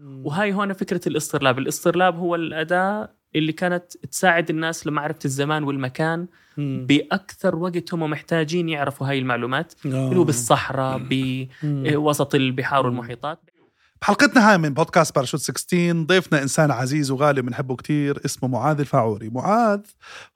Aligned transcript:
وهاي 0.00 0.52
هون 0.52 0.72
فكرة 0.72 1.00
الاصطرلاب 1.06 1.58
الاصطرلاب 1.58 2.16
هو 2.16 2.34
الأداة 2.34 3.14
اللي 3.36 3.52
كانت 3.52 3.96
تساعد 4.10 4.50
الناس 4.50 4.86
لمعرفة 4.86 5.18
الزمان 5.24 5.64
والمكان. 5.64 6.26
بأكثر 6.58 7.56
وقت 7.56 7.94
هم 7.94 8.10
محتاجين 8.10 8.68
يعرفوا 8.68 9.08
هاي 9.08 9.18
المعلومات. 9.18 9.74
اللي 9.84 10.16
هو 10.16 10.24
بالصحراء 10.24 11.00
بوسط 11.62 12.34
البحار 12.34 12.86
والمحيطات. 12.86 13.50
بحلقتنا 14.02 14.50
هاي 14.50 14.58
من 14.58 14.74
بودكاست 14.74 15.14
باراشوت 15.14 15.40
16 15.40 15.92
ضيفنا 15.92 16.42
إنسان 16.42 16.70
عزيز 16.70 17.10
وغالي 17.10 17.42
بنحبه 17.42 17.76
كتير 17.76 18.24
اسمه 18.24 18.48
معاذ 18.48 18.80
الفاعوري. 18.80 19.28
معاذ 19.28 19.80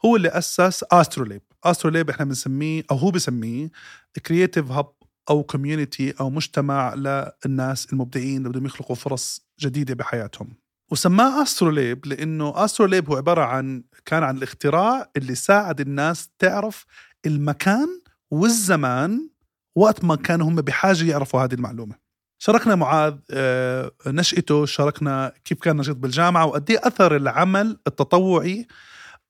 هو 0.04 0.16
اللي 0.16 0.28
أسس 0.28 0.84
Astrolabe. 0.92 1.42
Astrolabe 1.64 2.10
إحنا 2.10 2.24
بنسميه 2.24 2.82
أو 2.90 2.96
هو 2.96 3.10
بسميه 3.10 3.70
creative 4.26 4.70
hub 4.70 4.86
أو 5.30 5.42
community 5.42 6.14
أو 6.20 6.30
مجتمع 6.30 6.94
للناس 6.94 7.92
المبدعين 7.92 8.36
اللي 8.36 8.48
بدهم 8.48 8.66
يخلقوا 8.66 8.96
فرص 8.96 9.46
جديدة 9.60 9.94
بحياتهم. 9.94 10.56
وسماه 10.90 11.42
Astrolabe 11.42 12.06
لأنه 12.06 12.64
Astrolabe 12.64 13.10
هو 13.10 13.16
عبارة 13.16 13.42
عن 13.42 13.84
كان 14.04 14.22
عن 14.22 14.36
الاختراع 14.36 15.10
اللي 15.16 15.34
ساعد 15.34 15.80
الناس 15.80 16.28
تعرف 16.38 16.86
المكان 17.26 17.88
والزمان 18.30 19.28
وقت 19.76 20.04
ما 20.04 20.16
كانوا 20.16 20.48
هم 20.48 20.54
بحاجة 20.56 21.04
يعرفوا 21.04 21.40
هذه 21.44 21.54
المعلومة. 21.54 21.94
شاركنا 22.38 22.74
معاذ 22.74 23.14
آه، 23.30 23.92
نشأته 24.06 24.66
شاركنا 24.66 25.32
كيف 25.44 25.60
كان 25.60 25.76
نشيط 25.76 25.96
بالجامعة 25.96 26.46
وقد 26.46 26.70
إيه 26.70 26.80
أثر 26.82 27.16
العمل 27.16 27.78
التطوعي 27.86 28.66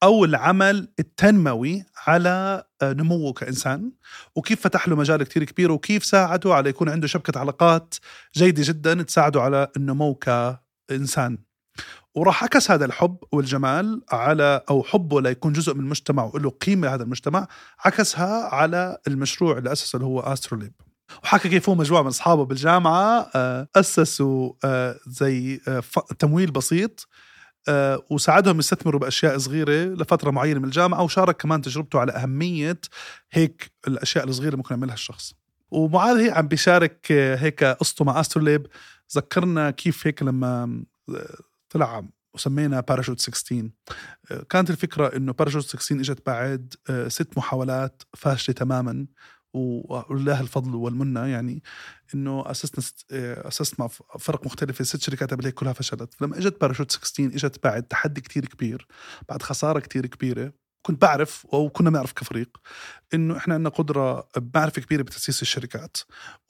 أو 0.02 0.24
العمل 0.24 0.88
التنموي 0.98 1.84
على 2.06 2.64
آه، 2.82 2.92
نموه 2.92 3.32
كإنسان. 3.32 3.92
وكيف 4.36 4.60
فتح 4.60 4.88
له 4.88 4.96
مجال 4.96 5.22
كتير 5.22 5.44
كبير 5.44 5.72
وكيف 5.72 6.04
ساعده 6.04 6.54
على 6.54 6.70
يكون 6.70 6.88
عنده 6.88 7.06
شبكة 7.06 7.38
علاقات 7.38 7.94
جيدة 8.34 8.62
جدا 8.66 9.02
تساعده 9.02 9.42
على 9.42 9.68
النمو 9.76 10.14
كإنسان. 10.14 11.38
وراح 12.14 12.44
عكس 12.44 12.70
هذا 12.70 12.84
الحب 12.84 13.16
والجمال 13.32 14.02
على 14.10 14.60
أو 14.70 14.82
حبه 14.82 15.20
ليكون 15.20 15.52
جزء 15.52 15.74
من 15.74 15.80
المجتمع 15.80 16.30
وله 16.34 16.50
قيمة 16.50 16.88
لهذا 16.88 17.02
المجتمع 17.02 17.48
عكسها 17.84 18.54
على 18.54 18.98
المشروع 19.06 19.58
اللي 19.58 19.72
اسسه 19.72 19.96
اللي 19.96 20.06
هو 20.06 20.20
آستروليب. 20.20 20.72
وحكى 21.24 21.48
كيف 21.48 21.68
هو 21.68 21.74
مجموعة 21.74 22.02
من 22.02 22.08
أصحابه 22.08 22.44
بالجامعة 22.44 23.30
آه، 23.34 23.68
أسسوا 23.76 24.52
آه، 24.64 24.96
زي 25.06 25.60
تمويل 26.18 26.50
بسيط 26.50 27.08
وساعدهم 28.10 28.58
يستثمروا 28.58 29.00
بأشياء 29.00 29.38
صغيرة 29.38 29.94
لفترة 29.94 30.30
معينة 30.30 30.58
من 30.58 30.64
الجامعة 30.64 31.02
وشارك 31.02 31.36
كمان 31.36 31.62
تجربته 31.62 32.00
على 32.00 32.12
أهمية 32.12 32.80
هيك 33.32 33.72
الأشياء 33.88 34.24
الصغيرة 34.24 34.56
ممكن 34.56 34.74
يعملها 34.74 34.94
الشخص. 34.94 35.34
ومعاذ 35.70 36.16
هي 36.16 36.30
عم 36.30 36.48
بيشارك 36.48 37.12
هيك 37.12 37.64
قصته 37.64 38.04
مع 38.04 38.20
Astrolabe 38.20 38.66
ذكرنا 39.16 39.70
كيف 39.70 40.06
هيك 40.06 40.22
لما 40.22 40.84
طلع 41.70 42.04
وسمينا 42.34 42.80
باراشوت 42.80 43.20
16 43.20 43.68
كانت 44.50 44.70
الفكرة 44.70 45.16
إنه 45.16 45.32
باراشوت 45.32 45.64
16 45.64 46.00
إجت 46.00 46.26
بعد 46.26 46.74
ست 47.08 47.38
محاولات 47.38 48.02
فاشلة 48.16 48.54
تماما. 48.54 49.06
ولله 49.54 50.40
الفضل 50.40 50.74
والمنة 50.74 51.26
يعني 51.26 51.62
إنه 52.14 52.50
اسسنا 52.50 52.84
اسست 53.48 53.80
مع 53.80 53.86
فرق 54.18 54.46
مختلفة 54.46 54.84
ست 54.84 55.00
شركات 55.02 55.30
قبل 55.30 55.44
هيك 55.44 55.54
كلها 55.54 55.72
فشلت. 55.72 56.14
فلما 56.14 56.38
إجت 56.38 56.60
باراشوت 56.60 56.90
16 56.92 57.26
إجت 57.36 57.64
بعد 57.64 57.82
تحدي 57.82 58.20
كتير 58.20 58.46
كبير 58.46 58.86
بعد 59.28 59.42
خسارة 59.42 59.80
كتير 59.80 60.06
كبيرة 60.06 60.52
كنت 60.82 61.02
بعرف 61.02 61.46
أو 61.52 61.68
كنا 61.68 61.90
بنعرف 61.90 62.12
كفريق 62.12 62.48
إنه 63.14 63.36
إحنا 63.36 63.54
عندنا 63.54 63.68
قدرة 63.68 64.28
بمعرفه 64.36 64.82
كبيرة 64.82 65.02
بتأسيس 65.02 65.42
الشركات 65.42 65.96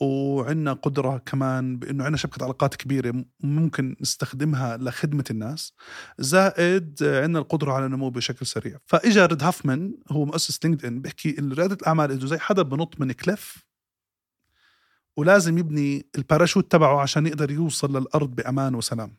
وعندنا 0.01 0.73
قدرة 0.73 1.19
كمان 1.27 1.79
بإنه 1.79 2.05
عندنا 2.05 2.17
شبكة 2.17 2.45
علاقات 2.45 2.75
كبيرة 2.77 3.25
ممكن 3.41 3.97
نستخدمها 4.01 4.77
لخدمة 4.77 5.25
الناس. 5.31 5.73
زائد 6.19 6.99
عندنا 7.03 7.39
القدرة 7.39 7.73
على 7.73 7.87
النمو 7.87 8.11
بشكل 8.11 8.47
سريع. 8.47 8.79
فإجا 8.87 9.27
ريد 9.27 9.43
هوفمان 9.43 9.95
هو 10.11 10.25
مؤسس 10.25 10.65
LinkedIn 10.65 11.01
بيحكي 11.01 11.39
انه 11.39 11.55
رياده 11.55 11.75
الأعمال 11.75 12.11
إنه 12.13 12.27
زي 12.27 12.39
حدا 12.39 12.63
بنط 12.63 13.01
من 13.01 13.13
cliff 13.13 13.65
ولازم 15.17 15.59
يبني 15.59 16.07
الباراشوت 16.19 16.73
تبعه 16.73 17.01
عشان 17.01 17.27
يقدر 17.27 17.51
يوصل 17.51 17.97
للأرض 17.97 18.35
بأمان 18.35 18.75
وسلام. 18.75 19.17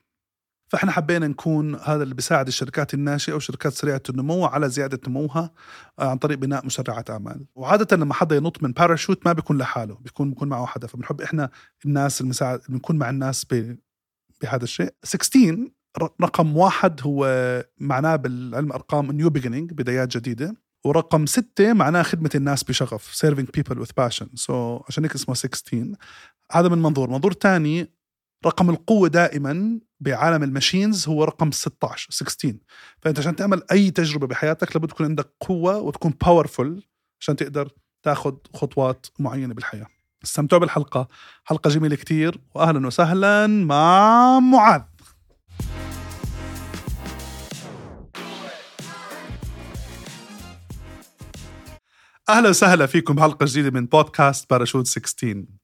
فإحنا 0.73 0.91
حبينا 0.91 1.27
نكون 1.27 1.75
هذا 1.75 2.03
اللي 2.03 2.15
بيساعد 2.15 2.47
الشركات 2.47 2.93
الناشئة 2.93 3.33
وشركات 3.33 3.73
سريعة 3.73 4.01
النمو 4.09 4.45
على 4.45 4.69
زيادة 4.69 4.99
نموها 5.07 5.51
آه، 5.99 6.09
عن 6.09 6.17
طريق 6.17 6.37
بناء 6.37 6.65
مسرعات 6.65 7.09
اعمال 7.09 7.45
وعادة 7.55 7.97
لما 7.97 8.13
حدا 8.13 8.35
ينط 8.35 8.63
من 8.63 8.71
باراشوت 8.71 9.25
ما 9.25 9.33
بيكون 9.33 9.57
لحاله 9.57 9.95
بيكون 9.95 10.29
بيكون 10.29 10.49
معه 10.49 10.65
حدا 10.65 10.87
فبنحب 10.87 11.21
إحنا 11.21 11.49
الناس 11.85 12.21
المساعد 12.21 12.61
بنكون 12.69 12.97
مع 12.97 13.09
الناس 13.09 13.45
بهذا 14.41 14.63
الشيء. 14.63 14.93
16 15.03 15.71
رقم 16.21 16.57
واحد 16.57 17.01
هو 17.03 17.27
معناه 17.77 18.15
بالعلم 18.15 18.71
أرقام 18.71 19.11
new 19.11 19.29
beginning 19.29 19.73
بدايات 19.73 20.17
جديدة. 20.17 20.55
ورقم 20.85 21.25
ستة 21.25 21.73
معناه 21.73 22.03
خدمة 22.03 22.29
الناس 22.35 22.63
بشغف 22.63 23.25
serving 23.25 23.59
people 23.59 23.75
with 23.75 24.03
passion. 24.03 24.27
So 24.35 24.51
عشان 24.87 25.03
هيك 25.03 25.15
اسمه 25.15 25.35
16 25.35 25.95
هذا 26.51 26.69
من 26.69 26.77
منظور. 26.77 27.09
منظور 27.09 27.31
تاني 27.31 27.93
رقم 28.45 28.69
القوة 28.69 29.07
دائما 29.07 29.79
بعالم 30.03 30.43
ال 30.43 30.50
machines 30.50 31.07
هو 31.07 31.23
رقم 31.23 31.51
16 31.51 32.07
16 32.11 32.57
فأنت 33.01 33.19
عشان 33.19 33.35
تعمل 33.35 33.63
أي 33.71 33.91
تجربة 33.91 34.27
بحياتك 34.27 34.75
لابد 34.75 34.89
تكون 34.89 35.05
عندك 35.05 35.33
قوة 35.39 35.77
وتكون 35.77 36.13
powerful 36.21 36.83
عشان 37.19 37.35
تقدر 37.35 37.69
تاخذ 38.03 38.35
خطوات 38.53 39.05
معينة 39.19 39.53
بالحياة. 39.53 39.87
استمتعوا 40.23 40.61
بالحلقة. 40.61 41.07
حلقة 41.43 41.69
جميلة 41.69 41.95
كتير. 41.95 42.41
واهلا 42.55 42.87
وسهلا 42.87 43.47
مع 43.47 44.39
معاذ. 44.39 44.81
أهلا 52.29 52.49
وسهلا 52.49 52.85
فيكم 52.85 53.15
بحلقة 53.15 53.45
جديدة 53.45 53.71
من 53.71 53.85
بودكاست 53.85 54.49
باراشوت 54.49 54.87
16 54.87 55.62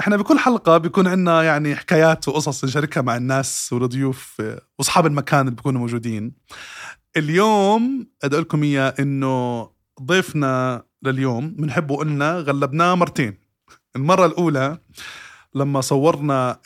إحنا 0.00 0.16
بكل 0.16 0.38
حلقة 0.38 0.78
بيكون 0.78 1.06
عندنا 1.06 1.42
يعني 1.42 1.76
حكايات 1.76 2.28
وقصص 2.28 2.64
نشاركها 2.64 3.00
مع 3.00 3.16
الناس 3.16 3.72
والضيوف 3.72 4.42
وأصحاب 4.78 5.06
المكان 5.06 5.40
اللي 5.40 5.50
بيكونوا 5.50 5.80
موجودين. 5.80 6.32
اليوم 7.16 8.06
بدي 8.24 8.34
أقول 8.34 8.42
لكم 8.42 8.62
إياه 8.62 8.94
إنه 9.00 9.70
ضيفنا 10.02 10.82
لليوم 11.02 11.50
بنحبه 11.50 11.96
قلنا 11.96 12.32
غلبناه 12.32 12.94
مرتين. 12.94 13.38
المرة 13.96 14.26
الأولى 14.26 14.78
لما 15.54 15.80
صورنا 15.80 16.60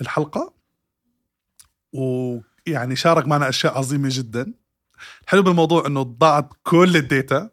الحلقة 0.00 0.54
ويعني 1.92 2.96
شارك 2.96 3.26
معنا 3.26 3.48
أشياء 3.48 3.78
عظيمة 3.78 4.08
جدا. 4.12 4.54
الحلو 5.24 5.42
بالموضوع 5.42 5.86
إنه 5.86 6.02
ضاعت 6.02 6.48
كل 6.62 6.96
الداتا 6.96 7.50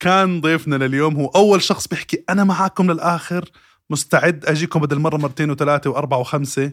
فكان 0.00 0.40
ضيفنا 0.40 0.76
لليوم 0.76 1.16
هو 1.16 1.26
أول 1.26 1.62
شخص 1.62 1.88
بيحكي 1.88 2.24
أنا 2.30 2.44
معاكم 2.44 2.90
للآخر 2.90 3.50
مستعد 3.90 4.44
أجيكم 4.46 4.80
بدل 4.80 4.98
مرة 4.98 5.16
مرتين 5.16 5.50
وثلاثة 5.50 5.90
وأربعة 5.90 6.18
وخمسة 6.18 6.72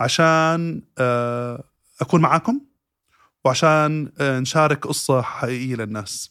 عشان 0.00 0.82
آه، 0.98 1.64
أكون 2.00 2.20
معاكم 2.20 2.60
وعشان 3.44 4.12
آه، 4.20 4.40
نشارك 4.40 4.86
قصة 4.86 5.22
حقيقية 5.22 5.74
للناس. 5.74 6.30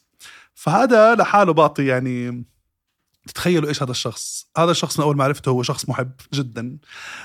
فهذا 0.54 1.14
لحاله 1.14 1.52
بعطي 1.52 1.86
يعني 1.86 2.44
تتخيلوا 3.26 3.68
إيش 3.68 3.82
هذا 3.82 3.90
الشخص. 3.90 4.46
هذا 4.58 4.70
الشخص 4.70 4.98
من 4.98 5.04
أول 5.04 5.16
ما 5.16 5.24
عرفته 5.24 5.48
هو 5.48 5.62
شخص 5.62 5.88
محب 5.88 6.12
جدا 6.34 6.78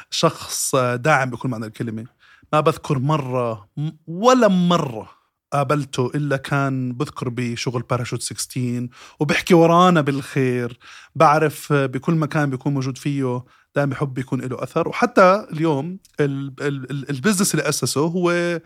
شخص 0.10 0.76
آه، 0.76 0.96
داعم 0.96 1.30
بكل 1.30 1.50
معنى 1.50 1.66
الكلمة. 1.66 2.06
ما 2.54 2.60
بذكر 2.60 3.00
مرة 3.00 3.70
ولا 4.08 4.48
مرة 4.48 5.17
قابلته 5.54 6.12
إلا 6.16 6.38
كان 6.38 6.94
بذكر 6.94 7.30
بشغل 7.30 7.82
باراشوت 7.82 8.22
16 8.22 8.88
وبحكي 9.20 9.54
ورانا 9.54 10.02
بالخير. 10.02 10.80
بعرف 11.16 11.74
بكل 11.74 12.14
مكان 12.14 12.50
بيكون 12.50 12.74
موجود 12.74 12.98
فيه 12.98 13.44
دائما 13.76 13.92
بحب 13.92 14.18
يكون 14.18 14.42
له 14.42 14.64
أثر. 14.64 14.88
وحتى 14.88 15.48
اليوم 15.54 16.00
ال 16.20 16.35
business 16.35 17.56
اللي 17.56 17.70
أسسه 17.70 18.02
هو 18.02 18.60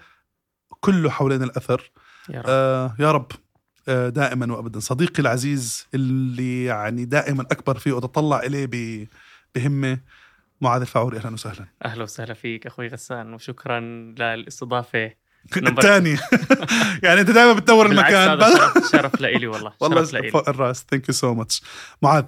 كله 0.79 1.09
حوالين 1.09 1.43
الأثر. 1.43 1.91
يا 2.29 2.39
رب, 2.39 2.45
آه 2.49 2.95
يا 2.99 3.11
رب. 3.11 3.31
آه 3.87 4.09
دائما 4.09 4.53
وابدا. 4.53 4.79
صديقي 4.79 5.19
العزيز 5.21 5.87
اللي 5.93 6.65
يعني 6.65 7.05
دائما 7.05 7.41
أكبر 7.41 7.77
فيه 7.77 7.91
واتطلع 7.91 8.39
إليه 8.39 9.07
بهمة 9.55 9.99
معاذ 10.61 10.81
الفاعوري 10.81 11.17
أهلا 11.17 11.33
وسهلا. 11.33 11.65
أهلا 11.85 12.03
وسهلا 12.03 12.33
فيك 12.33 12.67
أخوي 12.67 12.87
غسان 12.87 13.33
وشكرا 13.33 13.79
للإستضافة. 14.19 15.20
الثاني. 15.57 16.17
يعني 17.03 17.21
أنت 17.21 17.31
دائما 17.31 17.53
بتدور 17.53 17.85
المكان. 17.85 18.39
شرف, 18.39 18.91
شرف 18.91 19.21
لإلي 19.21 19.47
والله 19.47 19.73
والله 19.81 20.29
فوق 20.31 20.49
الرأس. 20.49 20.85
thank 20.89 21.09
you 21.09 21.13
so 21.13 21.33
much 21.33 21.61
معاذ 22.01 22.25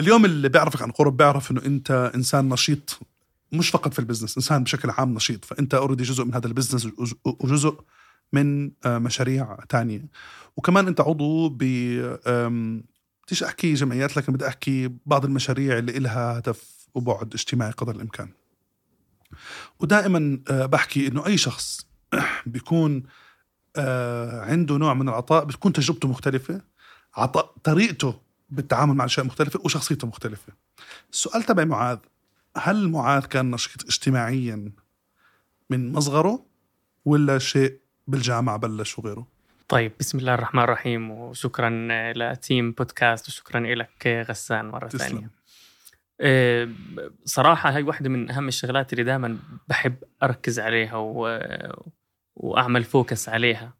اليوم 0.00 0.24
اللي 0.24 0.48
بيعرفك 0.48 0.82
عن 0.82 0.90
قرب 0.90 1.16
بيعرف 1.16 1.50
إنه 1.50 1.62
أنت 1.66 2.12
إنسان 2.14 2.48
نشيط 2.48 2.98
مش 3.52 3.70
فقط 3.70 3.92
في 3.92 3.98
ال 3.98 4.02
business 4.02 4.36
إنسان 4.36 4.64
بشكل 4.64 4.90
عام 4.90 5.14
نشيط. 5.14 5.44
فأنت 5.44 5.74
already 5.74 6.02
جزء 6.04 6.24
من 6.24 6.34
هذا 6.34 6.46
ال 6.46 6.51
business 6.51 6.88
وجزء 7.24 7.80
من 8.32 8.70
آه، 8.86 8.98
مشاريع 8.98 9.56
تانية. 9.68 10.04
وكمان 10.56 10.86
أنت 10.86 11.00
عضو 11.00 11.48
ب 11.48 11.58
بديش 13.26 13.42
أحكي 13.42 13.74
جمعيات 13.74 14.16
لكن 14.16 14.32
بدي 14.32 14.48
أحكي 14.48 14.90
بعض 15.06 15.24
المشاريع 15.24 15.78
اللي 15.78 15.96
إلها 15.96 16.38
هدف 16.38 16.74
وبعد 16.94 17.34
اجتماعي 17.34 17.70
قدر 17.70 17.94
الإمكان. 17.94 18.28
ودائما 19.80 20.40
آه، 20.50 20.66
بحكي 20.66 21.08
إنه 21.08 21.26
أي 21.26 21.36
شخص 21.36 21.86
بيكون 22.46 23.02
آه، 23.76 24.40
عنده 24.40 24.76
نوع 24.76 24.94
من 24.94 25.08
العطاء 25.08 25.44
بتكون 25.44 25.72
تجربته 25.72 26.08
مختلفة 26.08 26.60
عطاء 27.16 27.54
طريقته 27.64 28.20
بالتعامل 28.50 28.94
مع 28.94 29.04
أشياء 29.04 29.26
مختلفة 29.26 29.60
وشخصيته 29.64 30.06
مختلفة. 30.06 30.52
السؤال 31.12 31.42
تبع 31.42 31.64
معاذ 31.64 31.98
هل 32.56 32.88
معاذ 32.88 33.24
كان 33.24 33.50
نشيط 33.50 33.84
اجتماعيا 33.84 34.72
من 35.70 35.92
مصغره 35.92 36.46
ولا 37.04 37.38
شيء 37.38 37.78
بالجامعة 38.06 38.56
بلش 38.56 38.98
وغيره 38.98 39.26
طيب 39.68 39.92
بسم 40.00 40.18
الله 40.18 40.34
الرحمن 40.34 40.62
الرحيم 40.62 41.10
وشكرا 41.10 41.88
ل 42.12 42.24
team 42.24 42.72
بودكاست 42.72 43.28
وشكرا 43.28 43.60
لك 43.60 44.24
غسان 44.28 44.68
مرة. 44.68 44.88
ثانية. 44.88 45.24
آه، 45.24 45.30
صراحة 47.24 47.70
هاي 47.70 47.82
واحدة 47.82 48.08
من 48.08 48.30
أهم 48.30 48.48
الشغلات 48.48 48.92
اللي 48.92 49.04
دائما 49.04 49.38
بحب 49.68 49.94
أركز 50.22 50.60
عليها 50.60 50.96
و... 50.96 51.38
وأعمل 52.36 52.84
focus 52.84 53.28
عليها. 53.28 53.74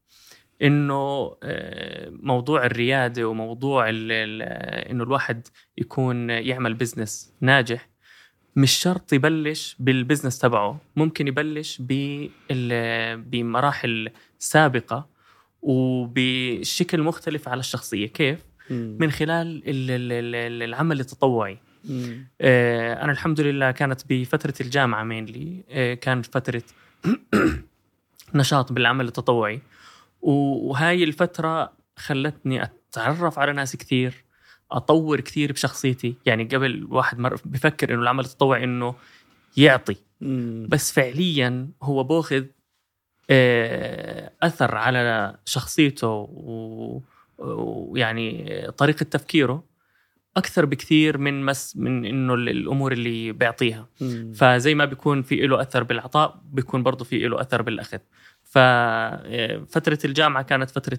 إنه 0.63 1.35
آه، 1.43 2.09
موضوع 2.11 2.67
الريادة 2.67 3.29
وموضوع 3.29 3.87
ال... 3.89 4.13
إنه 4.91 5.05
الواحد 5.05 5.47
يكون 5.79 6.31
يعمل 6.31 6.75
business 6.75 7.33
ناجح 7.41 7.89
مش 8.57 8.73
شرط 8.73 9.13
يبلش 9.13 9.77
بال 9.79 9.91
business 9.91 10.39
تبعه. 10.39 10.81
ممكن 10.97 11.29
يبلش 11.29 11.79
بال... 11.81 12.31
بمراحل 13.23 14.11
سابقة 14.39 15.09
وبشكل 15.63 17.03
مختلف 17.03 17.49
على 17.49 17.61
الشخصية. 17.61 18.07
كيف؟ 18.07 18.39
من 18.71 19.11
خلال 19.11 19.63
ال- 19.69 19.91
ال- 19.91 20.13
ال- 20.35 20.63
العمل 20.63 21.01
التطوعي. 21.01 21.53
آه، 21.53 21.64
أنا 23.03 23.13
الحمد 23.13 23.41
لله 23.41 23.71
كانت 23.71 24.01
بفترة 24.09 24.55
الجامعة 24.61 25.05
مينلي 25.05 25.63
كانت 26.01 26.27
فترة 26.27 26.63
نشاط 28.35 28.73
بالعمل 28.73 29.07
التطوعي. 29.09 29.61
وهاي 30.23 31.05
الفترة 31.05 31.73
خلتني 31.97 32.63
أتعرف 32.63 33.39
على 33.39 33.53
ناس 33.53 33.77
كثير 33.77 34.25
أطور 34.73 35.21
كثير 35.21 35.53
بشخصيتي. 35.53 36.15
يعني 36.27 36.45
قبل 36.45 36.87
واحد 36.91 37.19
مر 37.19 37.41
بفكر 37.45 37.95
إنه 37.95 38.03
العمل 38.03 38.25
التطوعي 38.25 38.65
إنه 38.65 38.95
يعطي 39.57 39.97
بس 40.69 40.93
فعليا 40.93 41.69
هو 41.83 42.05
باخذ 42.05 42.45
آه، 43.31 44.31
أثر 44.43 44.75
على 44.75 45.37
شخصيته 45.45 46.29
ويعني 47.39 48.67
طريقة 48.77 49.03
تفكيره. 49.05 49.65
أكثر 50.37 50.65
بكثير 50.65 51.19
من 51.19 51.45
مس 51.45 51.77
من 51.77 52.05
إنه 52.05 52.35
ال- 52.35 52.49
الأمور 52.49 52.93
اللي 52.93 53.33
بيعطيها. 53.33 53.87
فزي 54.35 54.75
ما 54.75 54.85
بيكون 54.85 55.23
في 55.23 55.37
له 55.47 55.61
أثر 55.61 55.83
بالعطاء 55.83 56.41
بيكون 56.53 56.83
برضه 56.83 57.05
في 57.05 57.19
له 57.19 57.41
أثر 57.41 57.63
بالأخذ. 57.63 57.99
ففتره 58.45 59.99
الجامعة 60.05 60.43
كانت 60.43 60.71
فترة 60.71 60.99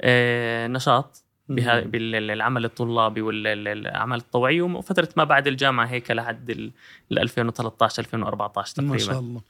آه، 0.00 0.66
نشاط 0.66 1.24
بها 1.48 1.80
بالعمل 1.80 2.64
الطلابي 2.64 3.20
والعمل 3.22 4.16
التطوعي 4.16 4.60
وفترة 4.60 5.08
ما 5.16 5.24
بعد 5.24 5.46
الجامعة 5.46 5.86
هيك 5.86 6.10
لحد 6.10 6.50
ال 6.50 6.72
ال 7.12 7.18
2013 7.18 8.02
2014 8.02 8.82
ما 8.82 8.88
تقريبا. 8.96 9.12
شاء 9.12 9.18
الله. 9.20 9.40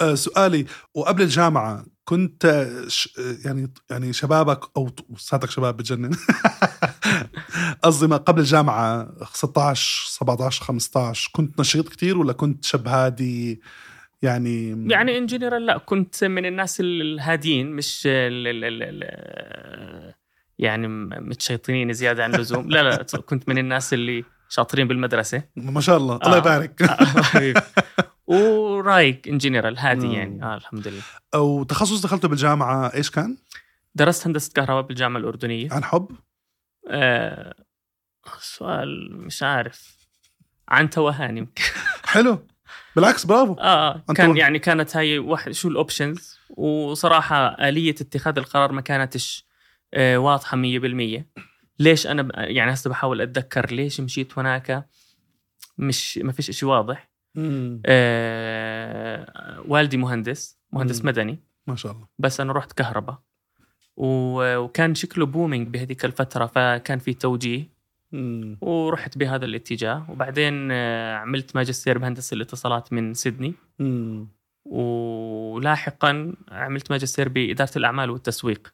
آه 0.00 0.14
سؤالي 0.14 0.66
وقبل 0.94 1.22
الجامعة 1.22 1.84
كنت 2.08 2.44
آه، 2.44 2.88
ش 2.88 3.18
يعني 3.44 3.72
يعني 3.90 4.12
شبابك 4.12 4.60
أو 4.76 4.90
لساتك 5.16 5.50
شباب 5.50 5.76
بتجنن. 5.76 6.10
قصدي 7.84 8.06
ما 8.06 8.16
قبل 8.16 8.40
الجامعة 8.40 9.08
16 9.32 10.08
17 10.08 10.64
15 10.64 11.30
كنت 11.32 11.60
نشيط 11.60 11.88
كتير 11.88 12.18
ولا 12.18 12.32
كنت 12.32 12.64
شاب 12.64 12.88
هادي؟ 12.88 13.60
يعني 14.22 14.86
يعني 14.92 15.18
ان 15.18 15.26
جنرال 15.26 15.66
لا 15.66 15.78
كنت 15.78 16.24
من 16.24 16.46
الناس 16.46 16.80
الهاديين 16.80 17.72
مش 17.72 18.02
ال 18.06 18.46
ال 18.46 18.64
ال 18.64 18.82
ال 18.82 20.14
يعني 20.58 20.88
متشيطنين 21.20 21.92
زيادة 21.92 22.24
عن 22.24 22.34
اللزوم. 22.34 22.70
لا 22.70 22.82
لا 22.82 23.02
كنت 23.26 23.48
من 23.48 23.58
الناس 23.58 23.94
اللي 23.94 24.24
شاطرين 24.48 24.88
بالمدرسة. 24.88 25.42
ما 25.56 25.80
شاء 25.80 25.96
الله 25.96 26.16
الله 26.16 26.34
آه. 26.34 26.38
يبارك. 26.38 26.82
حبيبي. 26.82 27.60
ورايق 28.28 29.20
in 29.28 29.38
general 29.38 29.78
هادي. 29.78 30.12
يعني 30.12 30.44
آه 30.44 30.56
الحمد 30.56 30.88
لله 30.88 31.02
أو 31.34 31.62
تخصص 31.62 32.02
دخلته 32.02 32.28
بالجامعة 32.28 32.94
إيش 32.94 33.10
كان؟ 33.10 33.36
درست 33.94 34.26
هندسة 34.26 34.52
كهرباء 34.54 34.82
بالجامعة 34.82 35.20
الأردنية 35.20 35.68
عن 35.72 35.84
حب؟ 35.84 36.10
آه 36.90 37.54
سؤال 38.40 39.16
مش 39.16 39.42
عارف 39.42 39.98
عن 40.68 40.90
توهان 40.90 41.38
يمكن 41.38 41.62
حلو 42.04 42.46
بالعكس 42.96 43.26
برافو 43.26 43.52
آه 43.52 43.94
أنت 44.10 44.16
كان؟ 44.16 44.36
يعني 44.36 44.58
كانت 44.58 44.96
هاي 44.96 45.18
واحد 45.18 45.52
شو 45.52 45.68
ال 45.68 45.77
options 45.77 46.38
وصراحة 46.50 47.46
آلية 47.68 47.90
اتخاذ 47.90 48.38
القرار 48.38 48.72
ما 48.72 48.80
كانتش 48.80 49.46
آه 49.94 50.18
واضحة 50.18 50.56
100% 50.56 51.22
ليش 51.78 52.06
أنا. 52.06 52.28
يعني 52.50 52.72
هسه 52.72 52.90
بحاول 52.90 53.20
أتذكر 53.20 53.72
ليش 53.72 54.00
مشيت 54.00 54.38
هناك 54.38 54.88
مش 55.78 56.18
ما 56.18 56.32
فيش 56.32 56.50
شيء 56.50 56.68
واضح 56.68 57.07
آه 57.86 59.60
والدي 59.68 59.96
مهندس 59.96 60.58
مهندس 60.72 61.00
مم. 61.00 61.06
مدني. 61.08 61.38
ما 61.66 61.76
شاء 61.76 61.92
الله. 61.92 62.06
بس 62.18 62.40
أنا 62.40 62.52
رحت 62.52 62.72
كهرباء. 62.72 63.18
وكان 63.96 64.94
شكله 64.94 65.26
بومينج 65.26 65.68
بهذيك 65.68 66.04
الفترة 66.04 66.46
فكان 66.46 66.98
في 66.98 67.14
توجيه. 67.14 67.78
ورحت 68.60 69.18
بهذا 69.18 69.44
الاتجاه. 69.44 70.10
وبعدين 70.10 70.68
آه، 70.72 71.14
عملت 71.16 71.56
ماجستير 71.56 71.98
بهندسه 71.98 72.34
الاتصالات 72.34 72.92
من 72.92 73.14
سيدني. 73.14 73.54
ولاحقا 74.70 76.32
عملت 76.52 76.90
ماجستير 76.90 77.28
بإدارة 77.28 77.70
الأعمال 77.76 78.10
والتسويق 78.10 78.68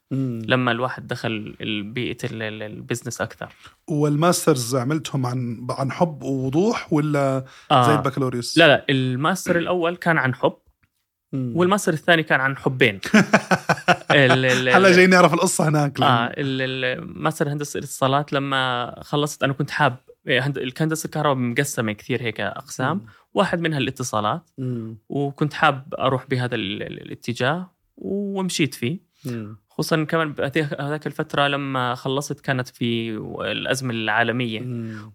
لما 0.47 0.71
الواحد 0.73 1.07
دخل 1.07 1.55
بيئه 1.95 2.17
ال- 2.25 2.43
ال- 2.43 2.63
ال 2.63 2.69
business 2.69 3.21
أكثر 3.21 3.53
وال 3.89 4.08
masters 4.08 4.77
عملتهم 4.77 5.27
عن 5.27 5.67
عن 5.71 5.93
حب 5.93 6.23
ووضوح 6.23 6.93
ولا 6.93 7.45
آه. 7.71 7.87
زي 7.87 7.95
البكالوريوس؟ 7.95 8.59
لا 8.59 8.69
لا 8.69 8.85
الماستر 8.91 9.59
الأول 9.59 9.97
كان 9.97 10.19
عن 10.19 10.35
حب 10.35 10.57
والماستر 11.35 11.93
الثاني 11.93 12.23
كان 12.23 12.41
عن 12.41 12.57
حبين 12.57 13.01
هلا 14.11 14.93
جاي 14.93 15.07
نعرف 15.07 15.35
القصة 15.35 15.69
هناك 15.69 15.99
لأن- 15.99 16.03
آه 16.03 16.27
ال- 16.27 16.85
ال- 16.85 17.23
ماستر 17.23 17.53
هندسة 17.53 17.79
الاتصالات 17.79 18.33
لما 18.33 18.95
خلصت 19.03 19.43
أنا 19.43 19.53
كنت 19.53 19.71
حاب 19.71 19.97
الهندسه 20.27 21.07
الكهرباء 21.07 21.35
مقسمة 21.45 21.93
كثير 21.93 22.23
هيك 22.23 22.41
أقسام. 22.41 23.07
واحد 23.35 23.61
منها 23.61 23.79
الاتصالات. 23.79 24.51
وكنت 25.09 25.53
حاب 25.53 25.95
أروح 25.99 26.27
بهذا 26.27 26.55
ال- 26.55 26.83
ال- 26.83 27.03
الاتجاه 27.03 27.71
ومشيت 27.97 28.75
فيه. 28.75 28.99
خصوصا 29.71 30.05
كمان 30.05 30.35
هذاك 30.81 31.07
الفترة 31.07 31.47
لما 31.49 31.95
خلصت 31.95 32.41
كانت 32.41 32.69
في 32.69 33.11
الأزمة 33.41 33.91
العالمية. 33.95 34.61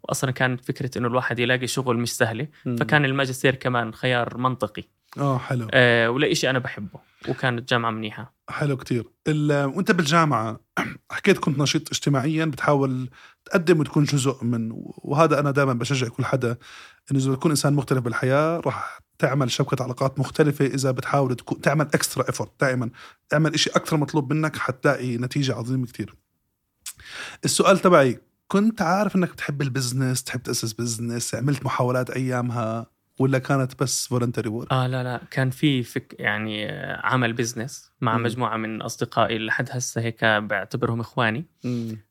واصلا 0.04 0.32
كانت 0.32 0.66
فكرة 0.66 0.98
إنه 0.98 1.08
الواحد 1.08 1.40
يلاقي 1.40 1.68
شغل 1.68 1.98
مش 1.98 2.12
سهلة. 2.16 2.48
فكان 2.80 3.06
الماجستير 3.06 3.56
كمان 3.56 3.94
خيار 3.94 4.38
منطقي. 4.38 4.84
آه 5.18 5.38
حلو. 5.38 5.68
آه 5.74 6.10
ولا 6.10 6.34
شيء 6.34 6.50
أنا 6.50 6.60
بحبه 6.60 7.00
وكانت 7.28 7.70
جامعة 7.70 7.92
منيحة. 7.92 8.34
حلو 8.50 8.78
كتير. 8.78 9.04
وأنت 9.28 9.92
بالجامعة 9.92 10.60
حكيت 11.12 11.38
كنت 11.38 11.60
نشيط 11.60 11.90
اجتماعيا 11.90 12.46
بتحاول 12.46 13.10
تقدم 13.46 13.80
وتكون 13.80 14.04
جزء 14.04 14.44
من 14.44 14.72
وهذا 14.98 15.40
أنا 15.40 15.52
دائما 15.52 15.74
بشجع 15.74 16.08
كل 16.08 16.26
حدا 16.26 16.58
إنه 17.12 17.20
إذا 17.20 17.32
بتكون 17.32 17.52
إنسان 17.52 17.74
مختلف 17.74 18.00
بالحياة 18.00 18.60
راح 18.60 19.00
تعمل 19.20 19.52
شبكة 19.52 19.84
علاقات 19.84 20.20
مختلفة. 20.20 20.66
إذا 20.66 20.92
بتحاول 20.92 21.36
تكون 21.36 21.62
تعمل 21.62 21.86
extra 21.86 22.28
effort 22.28 22.52
دائما 22.62 22.90
اعمل 23.34 23.54
إشي 23.54 23.70
أكثر 23.70 23.98
مطلوب 23.98 24.34
منك 24.34 24.58
حتلاقي 24.58 25.18
نتيجة 25.18 25.56
عظيمة 25.56 25.86
كتير. 25.86 26.16
السؤال 27.46 27.80
تبعي 27.80 28.20
كنت 28.48 28.82
عارف 28.82 29.16
إنك 29.16 29.32
بتحب 29.32 29.62
ال 29.62 29.69
business 29.69 30.24
تحب 30.24 30.44
تأسس 30.44 30.74
business 30.74 31.36
عملت 31.36 31.66
محاولات 31.66 32.10
أيامها؟ 32.10 32.99
ولا 33.20 33.40
كانت 33.40 33.84
بس 33.84 34.08
voluntary 34.08 34.50
work 34.50 34.72
آه 34.72 34.88
لا 34.88 35.04
لا. 35.04 35.22
كان 35.32 35.50
في 35.50 35.84
فك 35.84 36.16
يعني 36.20 36.70
آه، 36.72 37.02
عمل 37.04 37.34
business 37.34 37.92
مع 38.02 38.18
مم. 38.18 38.24
مجموعة 38.24 38.58
من 38.58 38.82
أصدقائي 38.82 39.38
لحد 39.40 39.70
هسه 39.72 40.02
هيك 40.02 40.26
بعتبرهم 40.26 41.00
إخواني. 41.00 41.46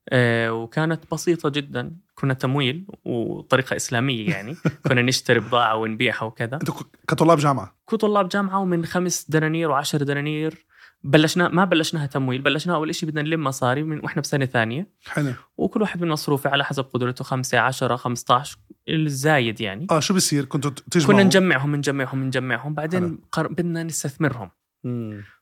آه 0.09 0.53
وكانت 0.53 1.01
بسيطة 1.13 1.49
جدا. 1.49 1.97
كنا 2.15 2.35
تمويل 2.35 2.87
بطريقة 3.05 3.77
إسلامية 3.77 4.31
يعني. 4.31 4.57
كنا 4.89 5.03
نشتري 5.03 5.41
بضاعة 5.41 5.77
ونبيعها 5.77 6.23
وكذا. 6.25 6.55
أنتوا 6.55 6.75
كطلاب 7.09 7.39
جامعة؟ 7.39 7.77
كطلاب 7.91 8.29
جامعة 8.29 8.59
ومن 8.61 8.85
خمس 8.85 9.27
دنانير 9.29 9.71
وعشر 9.71 10.03
دنانير. 10.03 10.67
بلشنا 11.03 11.49
ما 11.49 11.65
بلشناها 11.65 12.07
تمويل. 12.07 12.43
بلشنا 12.43 12.75
أول 12.75 12.95
شيء 12.95 13.09
بدنا 13.09 13.23
نلم 13.23 13.45
مصاري 13.45 13.83
من 13.83 14.01
وإحنا 14.05 14.23
بسنة 14.23 14.45
ثانية. 14.47 14.87
حلو. 15.07 15.33
وكل 15.57 15.83
واحد 15.83 16.03
من 16.03 16.09
مصروفه 16.09 16.51
على 16.51 16.65
حسب 16.65 16.85
قدرته 16.85 17.25
خمسة 17.25 17.59
عشرة 17.59 17.97
15 17.97 18.59
الزايد 18.89 19.61
يعني. 19.61 19.87
آه 19.91 20.01
شو 20.01 20.15
بيصير؟ 20.15 20.45
كنتوا 20.45 20.71
تجمعوا؟ 20.91 21.13
كنا 21.13 21.23
نجمعهم 21.25 21.77
نجمعهم 21.77 22.25
نجمعهم. 22.25 22.75
بعدين 22.75 23.19
قر... 23.33 23.49
بدنا 23.49 23.83
نستثمرهم. 23.83 24.51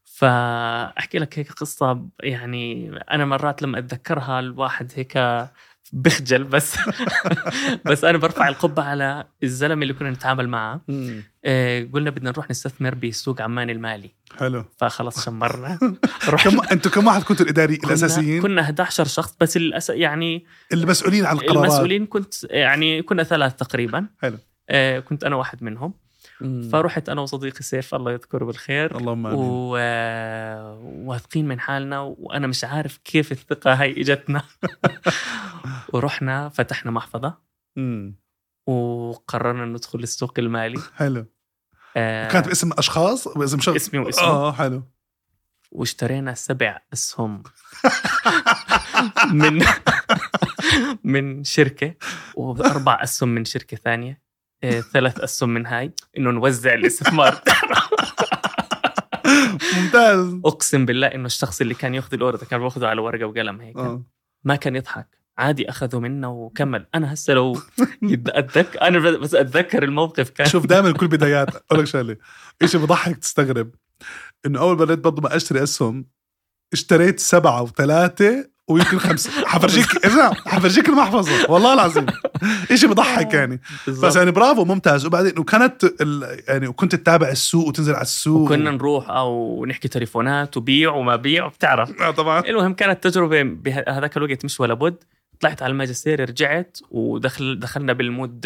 فأحكي 0.04 1.18
لك 1.18 1.38
هيك 1.38 1.52
قصة 1.52 2.08
يعني 2.22 2.90
أنا 3.10 3.24
مرات 3.24 3.62
لما 3.62 3.78
أتذكرها 3.78 4.40
الواحد 4.40 4.92
هيك 4.94 5.18
بخجل 5.92 6.44
بس 6.44 6.76
بس 7.90 8.04
أنا 8.04 8.18
برفع 8.18 8.48
القبه 8.48 8.82
على 8.82 9.24
الزلمة 9.42 9.82
اللي 9.82 9.94
كنا 9.94 10.10
نتعامل 10.10 10.48
معه. 10.48 10.80
آه، 11.44 11.88
قلنا 11.92 12.10
بدنا 12.10 12.30
نروح 12.30 12.50
نستثمر 12.50 12.94
بسوق 12.94 13.40
عمان 13.42 13.70
المالي. 13.70 14.10
حلو. 14.38 14.64
فخلص 14.78 15.24
شمرنا. 15.24 15.78
كم 16.44 16.60
أنتم 16.72 16.90
كم 16.90 17.06
واحد 17.06 17.22
كنتوا 17.22 17.44
الإداري 17.44 17.76
كنا- 17.76 17.88
الأساسيين؟ 17.88 18.42
كنا 18.42 18.62
11 18.62 19.04
شخص 19.04 19.34
بس 19.40 19.56
الأس... 19.56 19.90
يعني 19.90 20.44
المسؤولين 20.72 21.26
عن 21.26 21.36
القرارات. 21.36 21.64
المسؤولين 21.64 22.06
كنت 22.06 22.34
يعني 22.50 23.02
كنا 23.02 23.22
ثلاث 23.22 23.54
تقريبا. 23.54 24.06
حلو. 24.22 24.38
آه، 24.70 24.98
كنت 25.00 25.24
أنا 25.24 25.36
واحد 25.36 25.62
منهم. 25.62 25.94
فرحت 26.72 27.08
أنا 27.08 27.20
وصديقي 27.20 27.62
سيف 27.62 27.94
الله 27.94 28.12
يذكره 28.12 28.44
بالخير. 28.44 28.96
اللهم 28.96 29.26
آمين. 29.26 29.38
و... 29.40 29.70
واثقين 31.10 31.48
من 31.48 31.60
حالنا 31.60 32.00
وأنا 32.00 32.46
مش 32.46 32.64
عارف 32.64 32.96
كيف 32.96 33.32
الثقة 33.32 33.74
هاي 33.74 34.00
إجتنا. 34.00 34.42
ورحنا 35.92 36.48
فتحنا 36.48 36.90
محفظة. 36.90 37.38
مم. 37.76 38.16
وقررنا 38.66 39.64
ندخل 39.64 39.98
السوق 39.98 40.34
المالي. 40.38 40.80
حلو. 40.96 41.26
آه، 41.96 42.28
كانت 42.28 42.48
باسم 42.48 42.70
أشخاص؟ 42.78 43.28
باسم 43.28 43.60
شخص؟ 43.60 43.74
اسمي 43.74 43.98
واسمه 43.98 44.24
آه 44.24 44.52
حلو. 44.52 44.82
واشترينا 45.70 46.34
سبع 46.34 46.78
أسهم. 46.92 47.42
من 49.32 49.64
من 51.04 51.44
شركة 51.44 51.94
وأربع 52.34 53.02
أسهم 53.02 53.28
من 53.28 53.44
شركة 53.44 53.76
ثانية. 53.76 54.25
ثلاث 54.92 55.20
أسهم 55.20 55.48
من 55.54 55.66
هاي 55.66 55.92
إنه 56.18 56.30
نوزع 56.30 56.74
الاستثمار. 56.74 57.40
ممتاز. 59.76 60.40
أقسم 60.44 60.86
بالله 60.86 61.06
إنه 61.06 61.26
الشخص 61.26 61.60
اللي 61.60 61.74
كان 61.74 61.94
يأخذ 61.94 62.14
الاوردر 62.14 62.46
كان 62.46 62.60
باخذه 62.60 62.86
على 62.86 63.00
ورقة 63.00 63.24
وقلم 63.26 63.60
هيك. 63.60 63.76
آه. 63.76 64.02
ما 64.44 64.56
كان 64.56 64.76
يضحك. 64.76 65.18
عادي 65.38 65.70
أخذه 65.70 65.98
منا 65.98 66.28
وكمل. 66.28 66.86
أنا 66.94 67.12
هسه 67.12 67.34
لو 67.34 67.58
اتذكر 68.28 68.82
أنا 68.82 68.98
بس 68.98 69.34
أتذكر 69.34 69.82
الموقف 69.82 70.30
كان. 70.30 70.46
شوف 70.46 70.66
دائما 70.66 70.92
كل 70.98 71.08
بدايات. 71.08 71.48
أقول 71.56 71.80
لك 71.80 71.86
شغلة. 71.86 72.16
شيء 72.64 72.80
بضحك 72.80 73.16
تستغرب. 73.16 73.70
إنه 74.46 74.60
أول 74.60 74.76
بديت 74.76 74.98
برضه 74.98 75.22
ما 75.22 75.36
أشتري 75.36 75.62
أسهم 75.62 76.06
اشتريت 76.72 77.20
سبعة 77.20 77.62
وثلاثة 77.62 78.50
ويمكن 78.68 78.98
خمسه 78.98 79.30
حفرجيك 79.46 79.86
ارجع 80.04 80.32
حفرجيك 80.46 80.88
المحفظة. 80.88 81.50
والله 81.50 81.74
العظيم. 81.74 82.06
شيء 82.74 82.88
بضحك 82.88 83.34
يعني. 83.34 83.60
بس. 83.88 84.16
يعني 84.16 84.30
برافو 84.30 84.64
ممتاز. 84.64 85.06
وبعدين 85.06 85.38
وكانت 85.38 85.84
ال... 86.00 86.40
يعني 86.48 86.68
وكنت 86.68 86.94
تتابع 86.94 87.28
السوق 87.28 87.68
وتنزل 87.68 87.94
على 87.94 88.02
السوق؟ 88.02 88.40
وكنا 88.42 88.70
نروح 88.70 89.10
أو 89.10 89.64
نحكي 89.66 89.88
تليفونات 89.88 90.56
وبيع 90.56 90.90
وما 90.92 91.16
بيع 91.16 91.48
بتعرف. 91.48 92.02
آه 92.02 92.10
طبعا. 92.10 92.40
المهم 92.40 92.74
كانت 92.74 93.04
تجربة 93.04 93.42
بهذاك 93.42 94.16
الوقت 94.16 94.44
مش 94.44 94.60
ولا 94.60 94.74
بد. 94.74 94.96
طلعت 95.40 95.62
على 95.62 95.70
الماجستير 95.70 96.28
رجعت 96.28 96.78
ودخل 96.90 97.58
دخلنا 97.58 97.92
بال 97.92 98.08
mode 98.08 98.40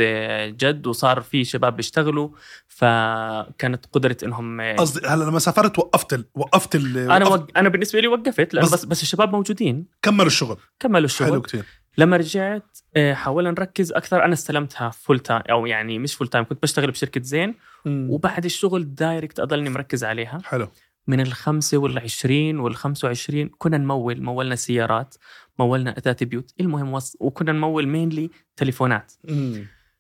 جد 0.57 0.87
وصار 0.87 1.21
في 1.21 1.45
شباب 1.45 1.77
بيشتغلوا 1.77 2.29
فكانت 2.69 3.87
قدرة 3.93 4.17
إنهم 4.23 4.61
قصدي 4.77 5.07
هلا 5.07 5.25
لما 5.25 5.39
سافرت 5.39 5.79
وقفت. 5.79 6.27
وقفت 6.35 6.75
ال... 6.75 6.99
أنا 6.99 7.27
وقفت... 7.27 7.41
وق... 7.41 7.59
أنا 7.59 7.69
بالنسبة 7.69 8.01
لي 8.01 8.07
وقفت 8.09 8.55
لأن 8.55 8.65
بس- 8.65 8.73
بس 8.73 8.85
بس 8.85 9.03
الشباب 9.03 9.33
موجودين. 9.33 9.87
كملوا 10.03 10.27
الشغل. 10.27 10.57
كملوا 10.81 10.97
حلو 10.97 11.05
الشغل 11.05 11.41
كتير. 11.43 11.65
لما 11.99 12.17
رجعت 12.17 12.79
آه، 12.97 13.15
حاولنا 13.15 13.51
نركز 13.51 13.93
أكثر. 13.93 14.25
أنا 14.25 14.33
استلمتها 14.33 14.91
full 14.91 15.19
time 15.19 15.43
أو 15.51 15.67
يعني 15.67 15.99
مش 15.99 16.15
full 16.15 16.29
time 16.29 16.45
كنت 16.45 16.63
بشتغل 16.63 16.91
بشركة 16.91 17.23
زين. 17.23 17.55
وبعد 17.87 18.45
الشغل 18.45 18.95
direct 18.95 19.41
أضلني 19.41 19.71
مركز 19.71 20.05
عليها. 20.05 20.39
حلو. 20.45 20.69
من 21.07 21.21
الخمسة 21.21 21.79
والعشرين 21.79 22.59
والخمسة 22.59 23.09
وعشرين 23.09 23.51
كنا 23.59 23.79
نمول 23.79 24.23
مولنا 24.23 24.57
سيارات. 24.57 25.15
مولنا 25.61 25.99
أثاث 25.99 26.23
بيوت. 26.23 26.55
المهم 26.61 26.93
وص... 26.93 27.17
وكنا 27.21 27.53
نمول 27.53 27.87
مينلي 27.87 28.31
تليفونات. 28.57 29.13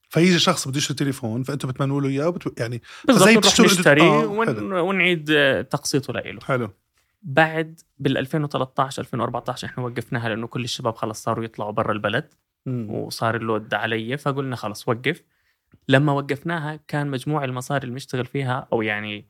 فيجي 0.08 0.38
شخص 0.38 0.68
بده 0.68 0.78
يشتري 0.78 0.96
تليفون 0.96 1.42
فانتم 1.42 1.68
بتمنوا 1.68 2.00
له 2.00 2.08
إياه 2.08 2.28
وبت... 2.28 2.60
يعني 2.60 2.82
زي 3.10 3.36
نشتري 3.36 4.02
آه، 4.02 4.26
ون... 4.26 4.72
ونعيد 4.72 5.24
تقسيطه 5.64 6.12
لإله. 6.12 6.40
حلو. 6.40 6.70
بعد 7.22 7.80
بال 7.98 8.18
2013 8.18 9.02
2014 9.02 9.66
إحنا 9.66 9.84
وقفناها 9.84 10.28
لأنه 10.28 10.46
كل 10.46 10.64
الشباب 10.64 10.96
خلص 10.96 11.22
صاروا 11.22 11.44
يطلعوا 11.44 11.70
برا 11.70 11.92
البلد. 11.92 12.34
وصار 12.66 13.36
اللود 13.36 13.74
علي 13.74 14.16
فقلنا 14.16 14.56
خلص 14.56 14.88
وقف. 14.88 15.22
لما 15.88 16.12
وقفناها 16.12 16.80
كان 16.88 17.10
مجموع 17.10 17.44
المصاري 17.44 17.82
اللي 17.82 17.92
بنشتغل 17.92 18.26
فيها 18.26 18.68
أو 18.72 18.82
يعني 18.82 19.29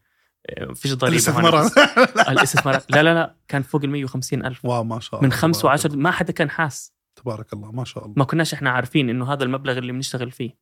فيش 0.75 0.95
ضريبة 0.95 1.09
الاستثمارات. 1.09 1.73
الاستثمارات 2.31 2.91
لا. 2.91 3.03
لا 3.03 3.15
لا 3.15 3.35
كان 3.49 3.63
فوق 3.63 3.85
ال 3.85 3.91
150 3.91 4.45
ألف. 4.47 4.65
واو 4.65 4.85
ما 4.85 5.01
شاء 5.01 5.21
الله. 5.21 5.27
من 5.27 5.33
خمس 5.33 5.65
وعشر 5.65 5.97
ما 5.97 6.11
حدا 6.11 6.33
كان 6.33 6.51
حاس. 6.51 6.93
تبارك 7.17 7.53
الله 7.53 7.73
ما 7.73 7.85
شاء 7.85 8.05
الله. 8.05 8.15
ما 8.17 8.25
كناش 8.25 8.55
إحنا 8.55 8.71
عارفين 8.71 9.11
إنه 9.11 9.33
هذا 9.33 9.45
المبلغ 9.45 9.79
اللي 9.79 9.93
بنشتغل 9.93 10.31
فيه. 10.31 10.57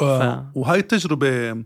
آه 0.00 0.52
وهاي 0.54 0.78
التجربة 0.78 1.64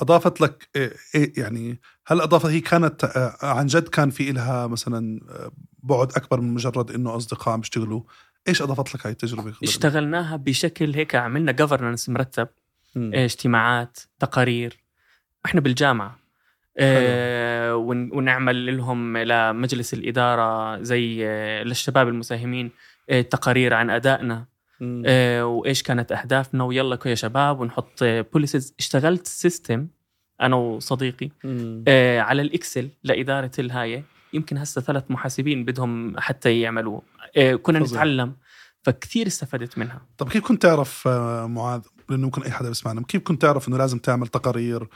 أضافت 0.00 0.40
لك 0.40 0.68
إيه 0.76 0.92
إيه 1.14 1.32
يعني 1.36 1.80
هل 2.06 2.20
أضافت 2.20 2.46
هي 2.46 2.60
كانت 2.60 3.04
آه، 3.04 3.36
عن 3.42 3.66
جد 3.66 3.88
كان 3.88 4.10
في 4.10 4.30
إلها 4.30 4.66
مثلا 4.66 5.20
آه، 5.28 5.52
بعد 5.82 6.12
أكبر 6.12 6.40
من 6.40 6.54
مجرد 6.54 6.90
إنه 6.90 7.16
أصدقاء 7.16 7.54
عم 7.54 7.60
يشتغلوا. 7.60 8.02
إيش 8.48 8.62
أضافت 8.62 8.94
لك 8.94 9.06
هاي 9.06 9.12
التجربة؟ 9.12 9.54
اشتغلناها 9.62 10.36
بشكل 10.36 10.94
هيك 10.94 11.14
عملنا 11.14 11.52
جفرنس 11.52 12.08
مرتب 12.08 12.48
مم. 12.96 13.12
آه، 13.14 13.24
اجتماعات 13.24 13.98
تقارير. 14.18 14.84
إحنا 15.46 15.60
بالجامعة 15.60 16.19
ون- 17.74 18.10
ونعمل 18.12 18.76
لهم 18.76 19.16
لمجلس 19.18 19.94
الإدارة 19.94 20.82
زي 20.82 21.26
آه، 21.26 21.62
للشباب 21.62 22.08
المساهمين 22.08 22.70
آه، 23.10 23.20
تقارير 23.20 23.74
عن 23.74 23.90
أدائنا. 23.90 24.44
وإيش 25.42 25.82
كانت 25.82 26.12
أهدافنا 26.12 26.64
ويلا 26.64 26.98
يا 27.06 27.14
شباب 27.14 27.60
ونحط 27.60 28.04
policies 28.04 28.74
اشتغلت 28.78 29.26
system 29.26 29.86
أنا 30.40 30.56
وصديقي. 30.56 31.30
آه، 31.88 32.20
على 32.20 32.42
ال 32.42 32.50
Excel 32.50 32.88
لإدارة 33.04 33.50
الهايه 33.58 34.04
يمكن 34.32 34.58
هسه 34.58 34.80
ثلاث 34.80 35.04
محاسبين 35.10 35.64
بدهم 35.64 36.20
حتى 36.20 36.60
يعملوا. 36.60 37.00
آه، 37.36 37.54
كنا 37.54 37.80
فظيع. 37.80 37.92
نتعلم 37.92 38.36
فكثير 38.82 39.26
استفدت 39.26 39.78
منها. 39.78 40.00
طب 40.18 40.28
كيف 40.28 40.44
كنت 40.46 40.62
تعرف 40.62 41.08
آه، 41.08 41.46
معاذ؟ 41.46 41.80
لأنه 42.08 42.24
ممكن 42.24 42.42
أي 42.42 42.50
حدا 42.50 42.68
بيسمعنا 42.68 43.02
كيف 43.02 43.22
كنت 43.22 43.42
تعرف 43.42 43.68
إنه 43.68 43.76
لازم 43.78 43.98
تعمل 43.98 44.26
تقارير؟ 44.26 44.88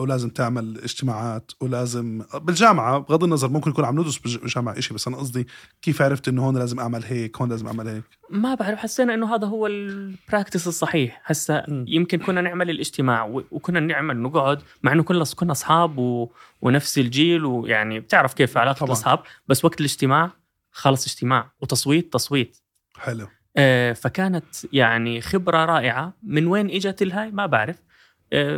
ولازم 0.00 0.28
تعمل 0.28 0.80
اجتماعات 0.82 1.52
ولازم 1.60 2.22
بالجامعة 2.34 2.98
بغض 2.98 3.24
النظر 3.24 3.48
ممكن 3.48 3.70
يكون 3.70 3.84
عم 3.84 4.00
ندرس 4.00 4.18
بالجامعة 4.18 4.78
إشي 4.78 4.94
بس 4.94 5.08
أنا 5.08 5.16
قصدي 5.16 5.46
كيف 5.82 6.02
عرفت 6.02 6.28
إنه 6.28 6.46
هون 6.46 6.58
لازم 6.58 6.80
أعمل 6.80 7.04
هيك 7.04 7.36
هون 7.36 7.50
لازم 7.50 7.66
أعمل 7.66 7.88
هيك؟ 7.88 8.04
ما 8.30 8.54
بعرف 8.54 8.78
حسينا 8.78 9.14
إنه 9.14 9.34
هذا 9.34 9.46
هو 9.46 9.66
البراكتس 9.66 10.68
الصحيح. 10.68 11.22
مم. 11.50 11.84
يمكن 11.88 12.18
كنا 12.18 12.40
نعمل 12.40 12.70
الاجتماع 12.70 13.24
وكنا 13.50 13.80
نعمل 13.80 14.16
نقعد 14.16 14.62
مع 14.82 14.92
إنه 14.92 15.02
كنا 15.02 15.24
كنا 15.36 15.52
أصحاب 15.52 15.98
و... 15.98 16.30
ونفس 16.62 16.98
الجيل 16.98 17.44
ويعني 17.44 18.00
بتعرف 18.00 18.34
كيف 18.34 18.58
علاقة. 18.58 18.84
الأصحاب 18.84 19.22
بس 19.48 19.64
وقت 19.64 19.80
الاجتماع 19.80 20.30
خلص 20.72 21.06
اجتماع 21.06 21.52
وتصويت 21.60 22.12
تصويت. 22.12 22.56
حلو. 22.96 23.26
آه، 23.56 23.92
فكانت 23.92 24.44
يعني 24.72 25.20
خبرة 25.20 25.64
رائعة. 25.64 26.12
من 26.22 26.46
وين 26.46 26.70
إجت 26.70 27.02
الهاي؟ 27.02 27.30
ما 27.30 27.46
بعرف. 27.46 27.76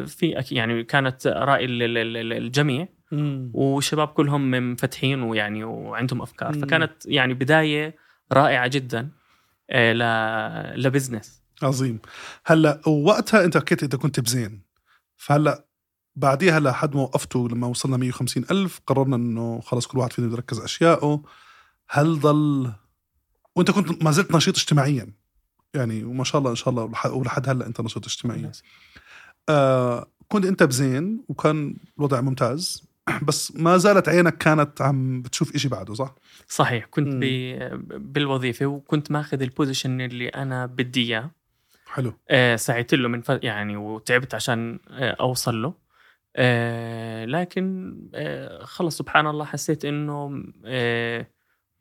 في 0.06 0.35
أك- 0.42 0.52
يعني 0.52 0.85
كانت 0.85 1.26
رأي 1.26 1.64
ال- 1.64 1.83
ال- 1.83 2.16
ال- 2.16 2.33
الجميع. 2.33 2.88
والشباب 3.54 4.09
كلهم 4.09 4.50
منفتحين 4.50 5.23
ويعني 5.23 5.64
وعندهم 5.64 6.23
أفكار. 6.23 6.52
فكانت 6.62 6.92
يعني 7.06 7.35
بداية 7.35 7.97
رائعة 8.33 8.66
جدا 8.66 9.11
آه، 9.71 9.92
ل 9.92 10.83
ل 10.83 10.88
business. 10.88 11.43
عظيم. 11.62 11.99
هلأ 12.47 12.80
وقتها 12.88 13.45
أنت 13.45 13.56
حكيت 13.59 13.83
إنت 13.83 13.97
كنت 13.97 14.21
بزين. 14.21 14.62
فهلأ 15.16 15.64
بعديها 16.16 16.61
لحد 16.61 16.95
ما 16.95 17.02
وقفتوا 17.02 17.49
لما 17.49 17.66
وصلنا 17.66 17.97
150 17.97 18.45
ألف 18.50 18.80
قررنا 18.87 19.16
إنه 19.16 19.61
خلص 19.61 19.87
كل 19.87 19.99
واحد 19.99 20.12
فينا 20.12 20.26
بده 20.26 20.37
يركز 20.37 20.61
أشيائه. 20.61 21.23
هل 21.88 22.21
ضل 22.21 22.73
وأنت 23.56 23.71
كنت 23.71 24.04
ما 24.04 24.11
زلت 24.11 24.33
نشيط 24.37 24.56
اجتماعيا. 24.56 25.12
يعني 25.75 26.04
وما 26.04 26.25
شاء 26.25 26.38
الله 26.38 26.50
إن 26.50 26.56
شاء 26.56 26.68
الله 26.68 26.85
ولح- 26.85 27.06
ولحد 27.06 27.49
هلأ 27.49 27.66
أنت 27.66 27.80
نشيط 27.80 28.04
اجتماعيا. 28.06 28.52
آه 29.49 30.07
كنت 30.29 30.45
أنت 30.45 30.62
بزين 30.62 31.25
وكان 31.29 31.76
الوضع 31.99 32.21
ممتاز 32.21 32.87
بس 33.29 33.57
ما 33.57 33.76
زالت 33.76 34.09
عينك 34.09 34.38
كانت 34.38 34.83
عم 34.83 35.23
بتشوف 35.23 35.55
إشي 35.55 35.69
بعده 35.69 35.95
صح؟ 35.95 36.15
صحيح 36.49 36.85
كنت 36.87 37.09
مم. 37.09 37.21
ب- 37.21 38.12
بالوظيفة 38.12 38.67
وكنت 38.67 39.11
ماخذ 39.11 39.43
البوزيشن 39.43 40.00
اللي 40.00 40.29
أنا 40.29 40.67
بدي 40.67 41.03
إياه. 41.03 41.31
حلو. 41.87 42.12
آه، 42.31 42.57
سعيت 42.57 42.95
له 42.95 43.09
من 43.09 43.21
ف... 43.21 43.29
يعني 43.43 43.76
وتعبت 43.76 44.35
عشان 44.35 44.79
آه، 44.91 45.17
أوصل 45.21 45.62
له. 45.62 45.75
آه، 46.37 47.25
لكن 47.25 47.97
آه، 48.15 48.65
خلص 48.65 48.99
سبحان 48.99 49.26
الله 49.26 49.45
حسيت 49.45 49.85
إنه 49.85 50.43
آه، 50.65 51.26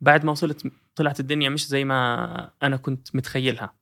بعد 0.01 0.25
ما 0.25 0.31
وصلت 0.31 0.67
طلعت 0.95 1.19
الدنيا 1.19 1.49
مش 1.49 1.67
زي 1.67 1.85
ما 1.85 2.51
أنا 2.63 2.77
كنت 2.77 3.15
متخيلها. 3.15 3.73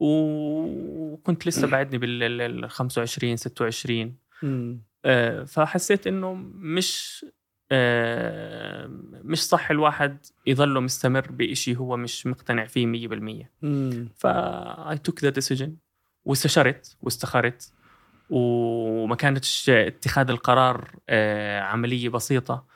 وكنت 0.00 1.46
لسه 1.46 1.66
بعدني 1.66 1.98
بال 1.98 2.70
25 2.70 3.36
26 3.36 4.14
آه، 5.04 5.44
فحسيت 5.44 6.06
إنه 6.06 6.34
مش 6.54 7.24
آه، 7.72 8.86
مش 9.24 9.46
صح 9.46 9.70
الواحد 9.70 10.26
يظله 10.46 10.80
مستمر 10.80 11.30
بإشي 11.30 11.76
هو 11.76 11.96
مش 11.96 12.26
مقتنع 12.26 12.66
فيه 12.66 12.86
100% 12.86 13.50
مم. 13.62 14.08
ف 14.16 14.98
I 14.98 15.03
took 15.03 15.24
the 15.24 15.30
decision 15.30 15.76
واستشرت 16.24 16.96
واستخرت 17.02 17.72
وما 18.30 19.14
كانتش 19.16 19.70
اتخاذ 19.70 20.30
القرار 20.30 20.90
آه، 21.08 21.60
عملية 21.60 22.08
بسيطة. 22.08 22.66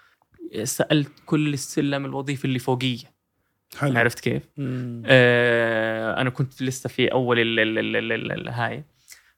سألت 0.65 1.13
كل 1.27 1.53
السلم 1.55 2.05
الوظيفي 2.05 2.45
اللي 2.45 2.59
فوقية. 2.59 3.20
حلو 3.79 3.99
عرفت 3.99 4.21
كيف؟ 4.21 4.43
مم. 4.57 5.03
آه، 5.07 6.21
أنا 6.21 6.31
كنت 6.31 6.63
لسه 6.63 6.89
في 6.89 7.13
أول 7.13 7.39
ال- 7.39 7.61
ال- 7.61 7.79
ال- 7.79 7.97
ال- 7.97 8.13
ال- 8.13 8.33
ال- 8.33 8.49
هاي 8.49 8.85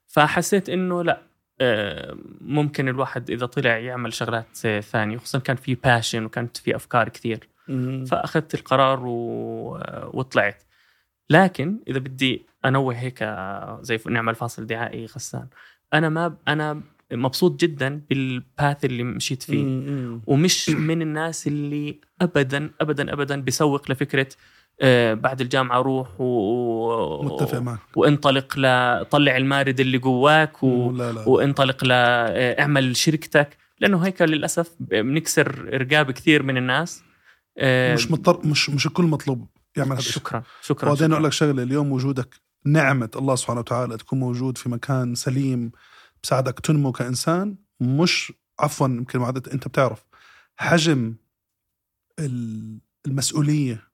فحسيت 0.07 0.69
إنه 0.69 1.03
لا 1.03 1.21
آه، 1.61 2.17
ممكن 2.41 2.87
الواحد 2.89 3.29
إذا 3.31 3.45
طلع 3.45 3.77
يعمل 3.77 4.13
شغلات 4.13 4.57
ثانية 4.79 5.17
خصوصا 5.17 5.39
كان 5.39 5.55
في 5.55 5.75
باشن 5.75 6.25
وكانت 6.25 6.57
في 6.57 6.75
أفكار 6.75 7.09
كثير 7.09 7.47
مم. 7.67 8.05
فأخذت 8.05 8.53
القرار 8.53 8.99
و... 9.05 9.13
وطلعت 10.13 10.63
لكن 11.29 11.79
إذا 11.87 11.99
بدي 11.99 12.45
أنوه 12.65 12.95
هيك 12.95 13.23
زي 13.81 13.99
نعمل 14.07 14.35
فاصل 14.35 14.67
دعائي 14.67 15.05
غسان 15.05 15.47
أنا 15.93 16.09
ما 16.09 16.35
أنا 16.47 16.81
مبسوط 17.15 17.59
جدا 17.59 18.01
بالباث 18.09 18.85
اللي 18.85 19.03
مشيت 19.03 19.43
فيه. 19.43 19.63
مم. 19.63 20.21
ومش 20.27 20.69
من 20.69 21.01
الناس 21.01 21.47
اللي 21.47 21.99
ابدا 22.21 22.69
ابدا 22.81 23.13
ابدا 23.13 23.41
بيسوق 23.41 23.91
لفكرة 23.91 24.27
آه، 24.81 25.13
بعد 25.13 25.41
الجامعة 25.41 25.81
روح 25.81 26.21
و... 26.21 26.23
و- 26.23 27.23
متفق 27.23 27.59
معك. 27.59 27.79
وانطلق 27.95 28.57
ل 28.57 29.05
طلع 29.05 29.37
المارد 29.37 29.79
اللي 29.79 29.97
جواك 29.97 30.63
و... 30.63 30.91
لا 30.91 31.11
لا. 31.11 31.27
وانطلق 31.29 31.83
لاعمل 31.83 32.95
شركتك. 32.95 33.57
لأنه 33.79 33.97
هيك 34.05 34.21
للأسف 34.21 34.71
بنكسر 34.79 35.65
رقاب 35.81 36.11
كثير 36.11 36.43
من 36.43 36.57
الناس. 36.57 37.03
آه، 37.57 37.93
مش 37.93 38.11
مضطر 38.11 38.47
مش 38.47 38.69
مش 38.69 38.85
الكل 38.85 39.03
مطلوب 39.03 39.47
يعمل 39.77 39.91
هذا 39.91 40.01
شكرا 40.01 40.43
شكرا 40.61 40.89
وبعدين. 40.89 41.11
أقول 41.11 41.23
لك 41.23 41.31
شغلة 41.31 41.63
اليوم 41.63 41.91
وجودك 41.91 42.35
نعمة 42.65 43.09
الله 43.15 43.35
سبحانه 43.35 43.59
وتعالى 43.59 43.97
تكون 43.97 44.19
موجود 44.19 44.57
في 44.57 44.69
مكان 44.69 45.15
سليم. 45.15 45.71
بساعدك 46.23 46.59
تنمو 46.59 46.91
كإنسان 46.91 47.55
مش 47.79 48.33
عفوا 48.59 48.87
يمكن 48.87 49.19
معدة 49.19 49.53
أنت 49.53 49.67
بتعرف 49.67 50.05
حجم 50.57 51.15
ال- 52.19 52.79
المسؤولية 53.05 53.87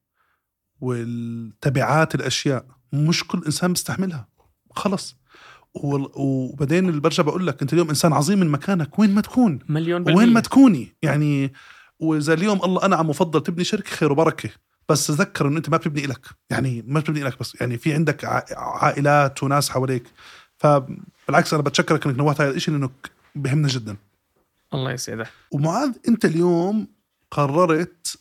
والتبعات 0.81 2.15
الأشياء 2.15 2.65
مش 2.93 3.23
كل 3.27 3.41
إنسان 3.45 3.73
بيستحملها. 3.73 4.27
خلص. 4.71 5.15
وبعدين 5.73 6.89
اللي 6.89 7.01
برجع 7.01 7.23
بقول 7.23 7.47
لك 7.47 7.61
أنت 7.61 7.73
اليوم 7.73 7.89
إنسان 7.89 8.13
عظيم 8.13 8.39
من 8.39 8.47
مكانك 8.49 8.99
وين 8.99 9.15
ما 9.15 9.21
تكون؟ 9.21 9.59
مليون 9.69 10.03
بالمية 10.03 10.19
وين 10.19 10.33
ما 10.33 10.39
تكوني؟ 10.39 10.95
يعني 11.01 11.53
وإذا 11.99 12.33
اليوم 12.33 12.63
الله 12.63 12.85
أنعم 12.85 13.09
وفضل 13.09 13.43
تبني 13.43 13.63
شركه 13.63 13.89
خير 13.89 14.11
وبركة. 14.11 14.49
بس 14.89 15.07
تذكر 15.07 15.47
إنه 15.47 15.57
أنت 15.57 15.69
ما 15.69 15.77
بتبني 15.77 16.01
لك 16.07 16.25
يعني 16.49 16.83
ما 16.87 16.99
بتبني 16.99 17.23
لك 17.23 17.39
بس. 17.39 17.61
يعني 17.61 17.77
في 17.77 17.93
عندك 17.93 18.25
عائلات 18.55 19.43
وناس 19.43 19.69
حواليك. 19.69 20.03
فبالعكس 21.29 21.53
أنا 21.53 21.63
بتشكرك 21.63 22.05
إنك 22.05 22.17
نوهت 22.17 22.41
هذا 22.41 22.51
الشيء 22.51 22.73
لأنه 22.73 22.89
بهمنا 23.35 23.67
جدا. 23.67 23.97
الله 24.73 24.91
يسعدك. 24.91 25.27
ومعاذ 25.51 25.91
أنت 26.07 26.25
اليوم 26.25 26.87
قررت 27.31 28.19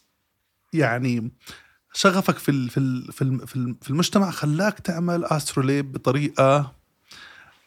يعني 0.72 1.30
شغفك 1.92 2.38
في 2.38 2.48
ال- 2.50 2.70
في 2.70 2.78
ال- 2.80 3.12
في 3.12 3.46
في 3.46 3.74
في 3.82 3.90
المجتمع 3.90 4.30
خلاك 4.30 4.78
تعمل 4.80 5.24
استروليب 5.24 5.92
بطريقة 5.92 6.72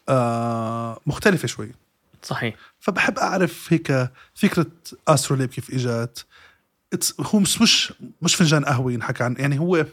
آه 0.09 0.99
مختلفة 1.05 1.47
شوي. 1.47 1.71
صحيح. 2.23 2.55
فبحب 2.79 3.19
أعرف 3.19 3.73
هيك 3.73 4.09
فكرة 4.35 4.65
استروليب 5.07 5.49
كيف 5.49 5.73
إجت. 5.73 6.25
هو 7.19 7.39
مش 7.39 7.61
مش 7.61 7.93
مش 8.21 8.35
فنجان 8.35 8.65
قهوة 8.65 8.91
ينحكى 8.91 9.23
عن 9.23 9.35
يعني 9.39 9.59
هو 9.59 9.85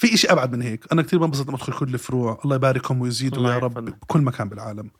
في 0.00 0.14
إشي 0.14 0.28
أبعد 0.32 0.52
من 0.52 0.62
هيك. 0.62 0.92
أنا 0.92 1.02
كثير 1.02 1.18
بنبسط 1.18 1.48
لما 1.48 1.56
أدخل 1.56 1.72
كل 1.72 1.94
الفروع 1.94 2.40
الله 2.44 2.56
يباركهم 2.56 3.00
ويزيدوا 3.00 3.50
يا 3.50 3.58
رب. 3.58 3.74
بكل 3.84 4.20
مكان 4.20 4.48
بالعالم. 4.48 4.90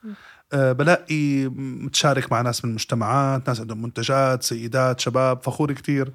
أه 0.52 0.72
بلاقي 0.72 1.48
متشارك 1.54 2.32
مع 2.32 2.40
ناس 2.40 2.64
من 2.64 2.70
المجتمعات 2.70 3.48
ناس 3.48 3.60
عندهم 3.60 3.82
منتجات 3.82 4.42
سيدات 4.42 5.00
شباب 5.00 5.42
فخور 5.42 5.72
كتير. 5.72 6.12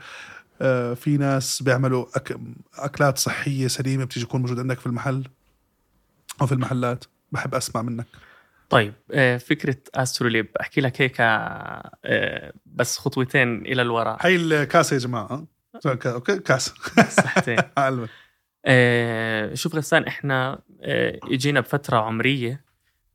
أه 0.61 0.93
في 0.93 1.17
ناس 1.17 1.63
بيعملوا 1.63 2.05
أك... 2.15 2.37
أكلات 2.75 3.17
صحية 3.17 3.67
سليمة 3.67 4.03
بتيجي 4.03 4.25
تكون 4.25 4.41
موجود 4.41 4.59
عندك 4.59 4.79
في 4.79 4.85
المحل 4.85 5.23
أو 6.41 6.47
في 6.47 6.51
المحلات. 6.51 7.05
بحب 7.31 7.55
أسمع 7.55 7.81
منك. 7.81 8.07
طيب 8.69 8.93
آه، 9.11 9.37
فكرة 9.37 9.77
Astrolabe. 9.95 10.47
أحكي 10.61 10.81
لك 10.81 11.01
هيك 11.01 11.15
آه، 11.19 12.53
بس 12.65 12.97
خطوتين 12.97 13.65
إلى 13.65 13.81
الوراء. 13.81 14.17
هاي 14.21 14.35
الكاسه 14.35 14.93
يا 14.93 14.99
جماعة. 14.99 15.45
أه؟ 15.85 15.99
okay 16.05 16.39
كاس. 16.39 16.73
صحتين. 17.09 17.57
آه، 18.65 19.53
شوف 19.53 19.75
غسان 19.75 20.03
إحنا 20.03 20.59
آه، 20.81 21.19
إجينا 21.23 21.59
بفترة 21.59 21.97
عمرية 21.97 22.65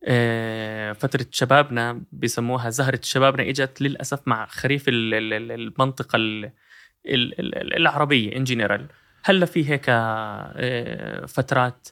آه، 0.05 0.93
فترة 0.93 1.27
شبابنا 1.31 2.03
بيسموها 2.13 2.71
زهرة 2.71 3.01
شبابنا 3.03 3.49
إجت 3.49 3.81
للأسف 3.83 4.21
مع 4.27 4.47
خريف 4.47 4.89
ال- 4.89 5.15
ال- 5.15 5.33
ال- 5.33 5.53
المنطقة 5.53 6.17
ال- 6.17 6.45
ال- 7.07 7.41
ال- 7.41 7.77
العربية 7.77 8.37
in 8.37 8.45
general 8.45 8.87
هلا 9.25 9.47
في 9.47 9.71
هيك 9.71 9.85
فترات 11.27 11.89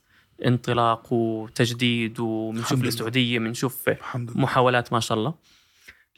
انطلاق 0.47 1.13
وتجديد 1.13 2.21
وبنشوف 2.21 2.79
لله. 2.79 2.89
السعودية 2.89 3.39
بنشوف 3.39 3.91
محاولات 4.15 4.93
ما 4.93 5.01
شاء 5.01 5.19
الله. 5.19 5.35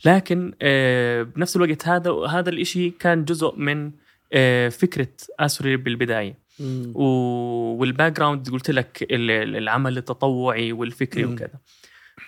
لكن 0.04 0.52
بنفس 1.36 1.56
الوقت 1.56 1.88
هذا 1.88 2.10
هذا 2.12 2.50
الإشي 2.50 2.90
كان 2.90 3.24
جزء 3.24 3.54
من 3.56 3.90
فكرة 4.70 5.08
Astrolabe 5.40 5.76
بالبداية. 5.76 6.49
و- 6.94 7.76
وال 7.80 8.12
background 8.12 8.50
قلت 8.50 8.70
لك 8.70 9.02
ال- 9.10 9.30
ال- 9.30 9.56
العمل 9.56 9.98
التطوعي 9.98 10.72
والفكري 10.72 11.24
مم. 11.24 11.32
وكذا. 11.32 11.54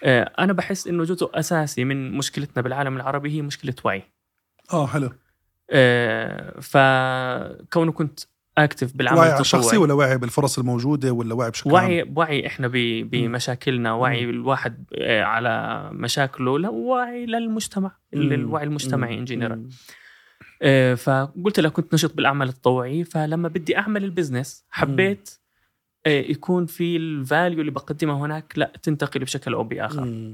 آه، 0.05 0.33
أنا 0.39 0.53
بحس 0.53 0.87
إنه 0.87 1.05
جزء 1.05 1.31
أساسي 1.35 1.85
من 1.85 2.13
مشكلتنا 2.13 2.63
بالعالم 2.63 2.97
العربي 2.97 3.31
هي 3.31 3.43
مشكلة 3.43 3.75
وعي. 3.85 4.03
آه 4.73 4.87
حلو. 4.87 5.11
آه، 5.71 6.61
فكونه 6.61 7.93
كنت 7.93 8.21
active 8.59 8.97
بالعمل 8.97 9.19
وعي 9.19 9.39
التطوعي. 9.39 9.77
ولا 9.77 9.95
وعي 9.95 10.19
بالفرص 10.19 10.59
الموجودة 10.59 11.13
ولا 11.13 11.35
وعي 11.35 11.51
بشكل 11.51 11.71
عام؟ 11.71 11.75
وعي 11.85 12.13
وعي 12.17 12.47
إحنا 12.47 12.69
بمشاكلنا 12.73 13.93
وعي 13.93 14.25
الواحد 14.25 14.85
آه، 14.99 15.23
على 15.23 15.89
مشاكله 15.93 16.59
لا 16.59 16.69
وعي 16.69 17.27
للمجتمع 17.27 17.97
ال- 18.15 18.33
الوعي 18.33 18.65
المجتمعي 18.65 19.19
in 19.19 19.25
general 19.25 19.69
فقلت 20.97 21.61
لك 21.61 21.73
كنت 21.73 21.95
نشط 21.95 22.15
بالأعمال 22.15 22.49
التطوعية 22.49 23.05
فلما 23.05 23.49
بدي 23.49 23.79
أعمل 23.79 24.05
ال 24.05 24.11
business 24.11 24.65
حبيت 24.71 25.31
آه، 26.07 26.21
يكون 26.21 26.67
في 26.67 26.97
ال 26.97 27.07
value 27.07 27.61
اللي 27.61 27.71
بقدمها 27.71 28.27
هناك 28.27 28.53
لا 28.57 28.73
تنتقل 28.83 29.21
بشكل 29.21 29.55
أو 29.55 29.65
بآخر. 29.65 30.33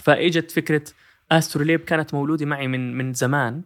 فإجت 0.00 0.50
فكرة 0.50 0.84
Astrolabe 1.32 1.80
كانت 1.80 2.14
مولودة 2.14 2.46
معي 2.46 2.68
من 2.68 2.98
من 2.98 3.12
زمان. 3.12 3.62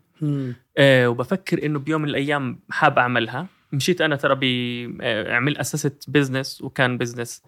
آه، 0.79 1.09
وبفكر 1.09 1.67
إنه 1.67 1.79
بيوم 1.79 2.03
من 2.03 2.09
الأيام 2.09 2.61
حاب 2.71 2.99
أعملها. 2.99 3.47
مشيت 3.73 4.01
أنا 4.01 4.17
ترى 4.17 4.35
بعمل 4.35 5.57
اسست 5.57 6.05
business 6.11 6.63
وكان 6.63 6.99
business 6.99 7.43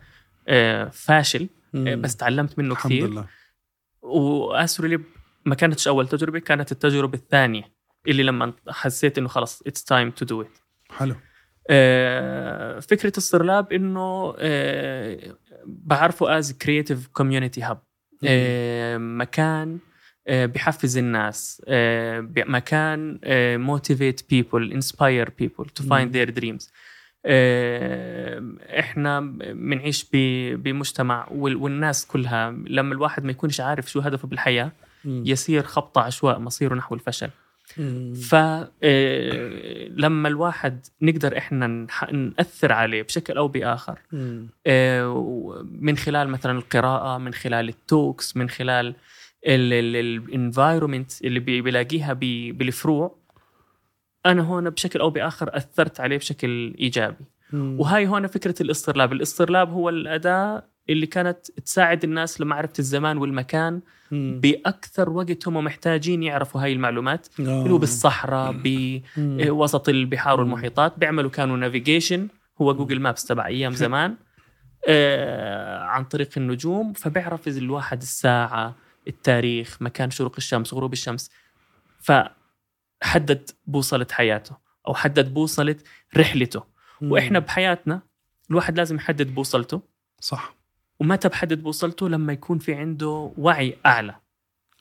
آه، 0.48 0.88
فاشل. 0.88 1.48
آه، 1.74 1.94
بس 1.94 2.16
تعلمت 2.16 2.58
منه 2.58 2.72
الحمد 2.72 2.92
كثير. 2.92 3.08
لله. 3.10 3.26
و 4.02 4.12
Astrolabe 4.12 5.02
ما 5.44 5.54
كانتش 5.54 5.88
أول 5.88 6.08
تجربة 6.08 6.38
كانت 6.38 6.72
التجربة 6.72 7.18
الثانية. 7.18 7.79
اللي 8.08 8.22
لما 8.22 8.52
حسيت 8.68 9.18
إنه 9.18 9.28
خلص 9.28 9.62
it's 9.66 9.84
time 9.84 10.10
to 10.10 10.24
do 10.24 10.42
it 10.42 10.58
حلو. 10.90 11.14
آه، 11.70 12.78
فكرة 12.80 13.12
Astrolabe 13.16 13.72
إنه 13.72 14.34
آه، 14.38 15.36
بعرفه 15.66 16.38
as 16.38 16.52
creative 16.52 17.06
community 17.06 17.62
hub 17.62 17.82
مكان 18.98 19.78
آه، 20.26 20.46
بحفز 20.46 20.98
الناس 20.98 21.62
مكان 22.36 23.20
motivate 23.60 24.30
people 24.30 24.72
inspire 24.72 25.30
people 25.38 25.64
to 25.66 25.82
find 25.84 26.12
their 26.12 26.30
dreams 26.30 26.72
إحنا 28.78 29.20
بنعيش 29.52 30.06
بمجتمع 30.12 31.28
وال- 31.30 31.56
والناس 31.56 32.06
كلها 32.06 32.50
لما 32.50 32.94
الواحد 32.94 33.24
ما 33.24 33.30
يكونش 33.30 33.60
عارف 33.60 33.90
شو 33.90 34.00
هدفه 34.00 34.28
بالحياة 34.28 34.72
يسير 35.04 35.62
خبط 35.62 35.98
عشواء 35.98 36.38
مصيره 36.38 36.74
نحو 36.74 36.94
الفشل. 36.94 37.30
فلما 38.30 40.28
الواحد 40.28 40.86
نقدر 41.02 41.38
إحنا 41.38 41.66
نأثر 42.12 42.72
عليه 42.72 43.02
بشكل 43.02 43.36
أو 43.36 43.48
بآخر 43.48 43.98
آه، 44.66 45.64
من 45.80 45.96
خلال 45.96 46.28
مثلا 46.28 46.58
القراءة 46.58 47.18
من 47.18 47.34
خلال 47.34 47.68
ال 47.68 47.80
talks 47.80 48.36
من 48.36 48.48
خلال 48.48 48.94
ال 49.46 49.61
environment 49.61 51.24
اللي 51.24 51.40
بي- 51.40 51.60
بيلاقيها 51.60 52.12
بي- 52.12 52.52
بالفروع 52.52 53.16
أنا 54.26 54.42
هون 54.42 54.70
بشكل 54.70 55.00
أو 55.00 55.10
بآخر 55.10 55.56
أثرت 55.56 56.00
عليه 56.00 56.16
بشكل 56.18 56.74
إيجابي. 56.80 57.24
وهاي 57.80 58.06
هون 58.06 58.26
فكرة 58.26 58.54
الاسترلاب 58.62 59.12
الاسترلاب 59.12 59.72
هو 59.72 59.88
الأداة 59.88 60.62
اللي 60.90 61.06
كانت 61.06 61.50
تساعد 61.50 62.04
الناس 62.04 62.40
لمعرفة 62.40 62.72
الزمان 62.78 63.18
والمكان. 63.18 63.80
مم. 64.10 64.40
بأكثر 64.42 65.10
وقت 65.10 65.48
هم 65.48 65.64
محتاجين 65.64 66.22
يعرفوا 66.22 66.62
هاي 66.62 66.72
المعلومات. 66.72 67.26
آه. 67.40 67.42
اللي 67.42 67.70
هو 67.70 67.78
بالصحراء 67.78 68.54
بوسط 69.16 69.88
البحار 69.88 70.36
مم. 70.36 70.42
والمحيطات. 70.52 70.98
بيعملوا 70.98 71.30
كانوا 71.30 71.56
navigation 71.56 72.28
هو 72.60 72.74
جوجل 72.74 73.00
مابس 73.00 73.24
تبع 73.24 73.46
أيام 73.46 73.72
زمان. 73.84 74.16
آه 74.88 75.78
عن 75.78 76.04
طريق 76.04 76.28
النجوم. 76.36 76.92
فبيعرف 76.92 77.48
الواحد 77.48 78.02
الساعة 78.02 78.74
التاريخ 79.08 79.76
مكان 79.80 80.10
شروق 80.10 80.34
الشمس 80.38 80.74
غروب 80.74 80.92
الشمس. 80.92 81.30
فحدد 82.00 83.50
بوصلة 83.66 84.06
حياته 84.10 84.56
أو 84.88 84.94
حدد 84.94 85.34
بوصلة 85.34 85.76
رحلته. 86.16 86.62
مم. 87.00 87.12
وإحنا 87.12 87.38
بحياتنا 87.38 88.02
الواحد 88.50 88.76
لازم 88.78 88.96
يحدد 88.96 89.34
بوصلته. 89.34 89.82
صح. 90.20 90.59
ومتى 91.00 91.28
بحدد 91.28 91.62
بوصلته 91.62 92.08
لما 92.08 92.32
يكون 92.32 92.58
في 92.58 92.74
عنده 92.74 93.32
وعي 93.38 93.78
أعلى؟ 93.86 94.16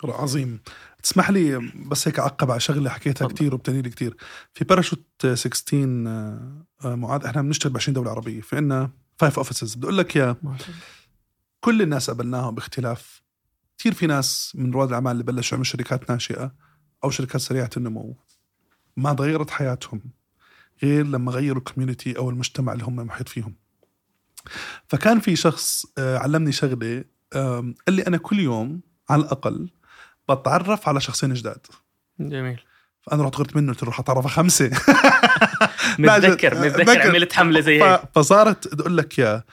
عظيم. 0.03 0.60
تسمح 1.03 1.29
لي 1.29 1.71
بس 1.88 2.08
هيك 2.08 2.19
أعقب 2.19 2.51
على 2.51 2.60
شغلة 2.60 2.89
حكيتها. 2.89 3.27
كثير 3.27 3.53
وبتني 3.55 3.82
لي 3.82 3.89
كثير 3.89 4.15
في 4.53 4.65
باراشوت 4.65 5.05
16 5.34 6.08
آه، 6.08 6.65
آه، 6.86 6.95
معاذ 6.95 7.25
إحنا 7.25 7.41
بنشتغل 7.41 7.73
ب 7.73 7.77
20 7.77 7.93
دولة 7.93 8.12
عربية 8.12 8.41
في 8.41 8.55
عنا 8.55 8.89
five 9.17 9.38
offices 9.38 9.75
بدي 9.75 9.86
أقول 9.86 9.97
لك 9.97 10.15
يا 10.15 10.36
كل 11.60 11.82
الناس 11.82 12.10
قابلناهم 12.10 12.55
باختلاف. 12.55 13.21
كثير 13.77 13.93
في 13.93 14.08
ناس 14.08 14.51
من 14.55 14.71
رواد 14.71 14.88
الأعمال 14.88 15.12
اللي 15.12 15.23
بلشوا 15.23 15.51
يعملوا 15.51 15.63
شركات 15.65 16.12
ناشئة 16.12 16.51
أو 17.03 17.10
شركات 17.10 17.41
سريعة 17.41 17.69
النمو 17.77 18.15
ما 18.97 19.13
تغيرت 19.13 19.49
حياتهم 19.49 20.01
غير 20.84 21.05
لما 21.05 21.32
غيروا 21.32 21.58
ال 21.60 21.65
community 21.65 22.17
أو 22.17 22.29
المجتمع 22.29 22.73
اللي 22.73 22.84
هم 22.84 22.95
محيط 22.95 23.29
فيهم. 23.29 23.55
فكان 24.88 25.19
في 25.19 25.35
شخص 25.35 25.85
آه، 25.97 26.17
علمني 26.17 26.51
شغلة 26.51 27.03
قال 27.33 27.73
لي 27.89 28.01
أنا 28.07 28.17
كل 28.17 28.39
يوم 28.39 28.81
على 29.09 29.21
الأقل 29.21 29.69
بتعرف 30.29 30.89
على 30.89 31.01
شخصين 31.01 31.33
جداد. 31.33 31.67
جميل. 32.19 32.59
فأنا 33.01 33.23
رحت 33.23 33.35
غرت 33.35 33.55
منه 33.55 33.71
قلت 33.71 33.83
له 33.83 33.85
روح 33.85 33.99
اتعرف 33.99 34.27
خمسة. 34.27 34.69
لا، 35.99 36.17
متذكر 36.17 36.59
متذكر. 36.59 37.09
عملت 37.09 37.33
حملة 37.33 37.59
زي 37.59 37.83
هيك. 37.83 38.01
فصارت 38.15 38.73
بدي 38.73 38.81
أقول 38.81 38.97
لك 38.97 39.19
يا 39.19 39.43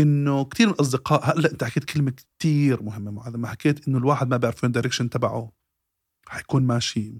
إنه 0.00 0.44
كثير 0.44 0.66
من 0.66 0.72
الأصدقاء 0.72 1.38
هلأ 1.38 1.50
أنت 1.50 1.64
حكيت 1.64 1.84
كلمة 1.84 2.12
كثير 2.40 2.82
مهمة 2.82 3.10
معاذ 3.10 3.32
لما 3.32 3.48
حكيت 3.48 3.88
إنه 3.88 3.98
الواحد 3.98 4.28
ما 4.28 4.36
بيعرف 4.36 4.64
وين 4.64 4.68
الدايركشن 4.68 5.10
تبعه 5.10 5.52
حيكون 6.28 6.62
ماشي 6.62 7.14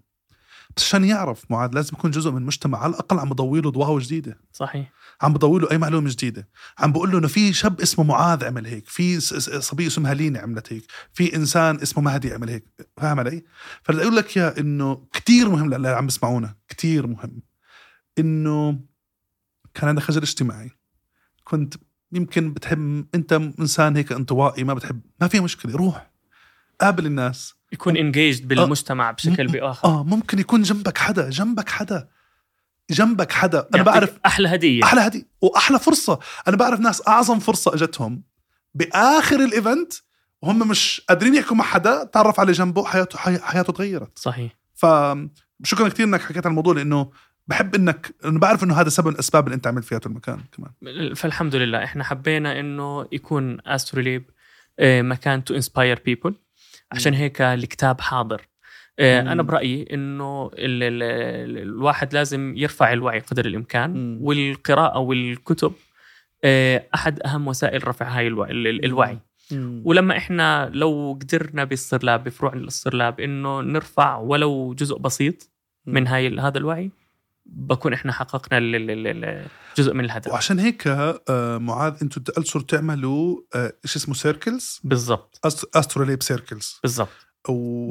بس 0.77 0.85
عشان 0.85 1.05
يعرف 1.05 1.45
معاذ 1.51 1.71
لازم 1.75 1.91
يكون 1.99 2.11
جزء 2.11 2.31
من 2.31 2.43
مجتمع 2.43 2.79
على 2.79 2.91
الأقل 2.91 3.19
عم 3.19 3.29
بضوي 3.29 3.61
له 3.61 3.71
ضواو 3.71 3.99
جديده 3.99 4.41
صحيح. 4.53 4.93
عم 5.23 5.33
بضوي 5.33 5.61
له 5.61 5.71
أي 5.71 5.79
معلومة 5.79 6.11
جديدة. 6.11 6.49
عم 6.79 6.93
بقول 6.93 7.11
له 7.11 7.19
إنه 7.19 7.29
في 7.29 7.53
شاب 7.53 7.81
اسمه 7.81 8.05
معاذ 8.05 8.45
عمل 8.45 8.67
هيك 8.67 8.89
في 8.89 9.21
صبيه 9.61 9.87
اسمها 9.87 10.15
لينا 10.15 10.39
عملت 10.41 10.73
هيك 10.73 10.85
في 11.13 11.37
إنسان 11.37 11.81
اسمه 11.81 12.03
مهدي 12.03 12.35
عمل 12.35 12.51
هيك. 12.51 12.65
فاهم 12.97 13.21
علي؟ 13.21 13.45
فبدي 13.83 14.03
أقول 14.03 14.17
لك 14.17 14.37
يا 14.37 14.61
إنه 14.61 15.07
كتير 15.13 15.49
مهم 15.49 15.75
للي 15.75 15.89
عم 15.89 16.07
بسمعونا 16.07 16.55
كتير 16.69 17.07
مهم. 17.07 17.43
إنه 18.19 18.81
كان 19.75 19.89
عندك 19.89 20.03
خجل 20.03 20.23
اجتماعي. 20.23 20.71
كنت 21.45 21.75
يمكن 22.13 22.53
بتحب 22.53 23.07
أنت 23.15 23.33
إنسان 23.33 23.97
هيك 23.97 24.13
انطوائي 24.13 24.65
ما 24.65 24.75
بتحب 24.75 25.01
ما 25.21 25.29
في 25.29 25.41
مشكلة 25.41 25.77
روح. 25.77 26.11
قابل 26.81 27.07
الناس. 27.07 27.55
يكون 27.73 27.97
انجيجد 27.97 28.49
بالمجتمع 28.49 29.11
بشكل 29.11 29.47
بآخر. 29.47 29.89
آه 29.89 30.05
ممكن 30.05 30.39
يكون 30.39 30.63
جنبك 30.63 30.99
حدا 30.99 31.31
جنبك 31.31 31.69
حدا 31.69 32.09
جنبك 32.91 33.33
حدا. 33.33 33.69
أنا 33.75 33.83
بعرف 33.83 34.19
أحلى 34.27 34.49
هدية. 34.49 34.85
أحلى 34.85 35.01
هدي 35.01 35.27
وأحلى 35.41 35.79
فرصة. 35.79 36.19
أنا 36.49 36.57
بعرف 36.57 36.81
ناس 36.81 37.09
أعظم 37.09 37.39
فرصة 37.39 37.75
إجتهم 37.75 38.23
بآخر 38.75 39.37
ال 39.45 39.53
event 39.53 39.93
وهم 40.43 40.69
مش 40.69 41.03
قادرين 41.09 41.35
يحكوا 41.35 41.57
مع 41.57 41.65
حدا 41.65 42.05
تعرف 42.05 42.41
على 42.41 42.53
جنبه 42.53 42.85
حياته 42.85 43.19
حي- 43.19 43.39
حياته 43.39 43.73
تغيرت. 43.73 44.19
صحيح. 44.19 44.57
فشكرا 44.75 45.89
كثير 45.89 46.07
إنك 46.07 46.21
حكيت 46.21 46.47
عن 46.47 46.51
الموضوع 46.51 46.75
لأنه 46.75 47.11
بحب 47.47 47.75
إنك 47.75 48.15
انه 48.25 48.39
بعرف 48.39 48.65
إنه 48.65 48.81
هذا 48.81 48.89
سبب 48.89 49.07
من 49.07 49.13
الأسباب 49.15 49.45
اللي 49.47 49.55
أنت 49.57 49.67
عملت 49.67 49.85
فيها 49.85 50.01
المكان 50.07 50.41
كمان. 50.53 51.15
فالحمد 51.15 51.55
لله. 51.55 51.85
إحنا 51.85 52.05
حبينا 52.05 52.61
إنه 52.61 53.09
يكون 53.13 53.59
استروليب 53.67 54.31
آه، 54.79 55.03
مكان 55.03 55.45
to 55.45 55.55
inspire 55.55 56.03
people 56.05 56.35
عشان 56.93 57.15
هيك 57.15 57.41
الكتاب 57.43 58.01
حاضر 58.01 58.43
آه،. 58.99 59.21
أنا 59.21 59.43
برأيي 59.43 59.87
إنه 59.93 60.47
ال 60.55 60.83
ال 60.83 61.03
ال 61.03 61.59
الواحد 61.63 62.15
لازم 62.15 62.55
يرفع 62.57 62.93
الوعي 62.93 63.19
قدر 63.19 63.47
الإمكان. 63.47 64.19
والقراءة 64.21 64.99
والكتب 64.99 65.73
آه، 66.45 66.87
أحد 66.95 67.21
أهم 67.23 67.49
وسائل 67.49 67.89
رفع 67.89 68.09
هاي 68.09 68.27
الوعي, 68.27 68.51
ال- 68.51 68.67
ال- 68.67 68.85
الوعي. 68.85 69.19
ولما 69.85 70.17
إحنا 70.17 70.71
لو 70.75 71.19
قدرنا 71.23 71.65
بالصرلاب 71.65 72.25
بفروع 72.25 72.53
الصرلاب 72.55 73.21
إنه 73.21 73.61
نرفع 73.61 74.17
ولو 74.17 74.75
جزء 74.75 74.99
بسيط 74.99 75.51
من 75.87 76.07
هاي 76.07 76.39
هذا 76.39 76.59
الوعي 76.59 76.91
بكون 77.49 77.93
إحنا 77.93 78.13
حققنا 78.13 78.59
ال- 78.59 78.75
ال- 78.75 78.91
ال- 78.91 79.25
ال- 79.25 79.47
جزء 79.77 79.95
من 79.95 80.05
الهدف. 80.05 80.33
وعشان 80.33 80.59
هيك 80.59 80.87
آه، 80.87 81.59
معاذ 81.59 81.95
أنتم 82.03 82.23
بلشتوا 82.23 82.61
تعملوا 82.61 83.41
آه، 83.55 83.73
شو 83.85 83.99
اسمه 83.99 84.15
circles 84.15 84.81
بالضبط. 84.85 85.41
استروليب 85.77 86.23
circles 86.23 86.79
بالضبط. 86.83 87.27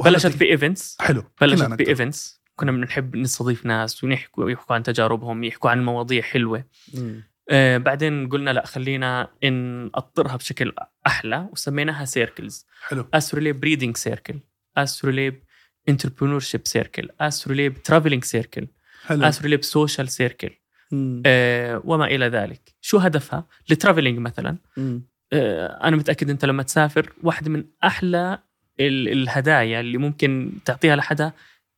بلشت 0.06 0.38
ب 0.38 0.46
events 0.46 0.98
حلو 1.02 1.24
بلشت. 1.42 1.64
ب 1.64 1.75
events 1.75 2.42
كنا 2.56 2.72
بنحب 2.72 3.16
نستضيف 3.16 3.66
ناس 3.66 4.04
ونحكوا 4.04 4.50
يحكوا 4.50 4.76
عن 4.76 4.84
تجاربهم 4.84 5.44
يحكوا 5.44 5.70
عن 5.70 5.86
مواضيع 5.86 6.22
حلوة. 6.22 6.64
مم. 6.94 7.24
آه 7.50 7.78
بعدين 7.78 8.30
قلنا 8.30 8.50
لا 8.52 8.66
خلينا 8.66 9.28
نأطرها 9.44 10.36
بشكل 10.36 10.74
أحلى 11.08 11.50
وسميناها 11.52 12.06
circles 12.06 12.66
حلو. 12.82 13.06
استروليب 13.14 13.60
reading 13.60 13.98
circle 13.98 14.40
استروليب 14.78 15.44
entrepreneurship 15.90 16.62
circle 16.68 17.10
استروليب 17.22 17.84
traveling 17.84 18.24
circle 18.24 18.68
حلو. 19.08 19.24
استروليب 19.28 19.64
social 19.64 20.10
circle. 20.10 20.50
آه 21.26 21.82
وما 21.86 22.06
إلى 22.06 22.28
ذلك. 22.28 22.76
شو 22.82 22.98
هدفها؟ 22.98 23.46
ال 23.72 23.77
traveling 23.77 24.20
مثلا. 24.20 24.58
مم. 24.78 25.02
آه 25.34 25.80
أنا 25.84 25.96
متأكد 25.96 26.30
أنت 26.30 26.46
لما 26.46 26.64
تسافر 26.64 27.14
واحدة 27.24 27.50
من 27.50 27.64
أحلى 27.84 28.40
ال- 28.80 29.08
الهدايا 29.10 29.80
اللي 29.80 29.98
ممكن 29.98 30.52
تعطيها 30.66 30.96
لحدا 30.96 31.32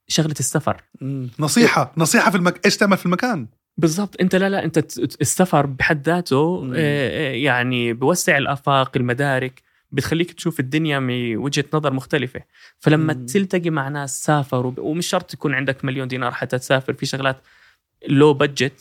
شغلة 0.08 0.36
السفر. 0.40 0.84
مم. 1.02 1.30
نصيحة. 1.40 1.94
نصيحة 1.98 2.32
في 2.32 2.38
المك... 2.38 2.66
إيش 2.66 2.78
تعمل 2.78 2.98
في 2.98 3.06
المكان؟ 3.06 3.48
بالضبط. 3.78 4.22
أنت 4.22 4.36
لا 4.36 4.50
لا 4.50 4.64
أنت 4.66 4.78
السفر 5.22 5.66
بحد 5.66 6.10
ذاته 6.10 6.72
آه، 6.76 7.32
يعني 7.32 7.94
بوسع 7.94 8.38
الآفاق 8.38 8.98
المدارك. 8.98 9.62
بتخليك 9.92 10.32
تشوف 10.32 10.60
الدنيا 10.60 11.00
من 11.00 11.38
وجهة 11.38 11.66
نظر 11.74 11.94
مختلفة. 11.94 12.42
فلما 12.80 13.14
مم. 13.14 13.26
تلتقي 13.26 13.70
مع 13.70 13.88
ناس 13.90 14.24
سافروا 14.24 14.74
ومش 14.78 15.08
شرط 15.08 15.34
يكون 15.34 15.54
عندك 15.54 15.86
مليون 15.86 16.08
دينار 16.08 16.32
حتى 16.32 16.58
تسافر 16.58 16.94
في 16.94 17.06
شغلات 17.06 17.38
low 18.08 18.34
budget 18.34 18.74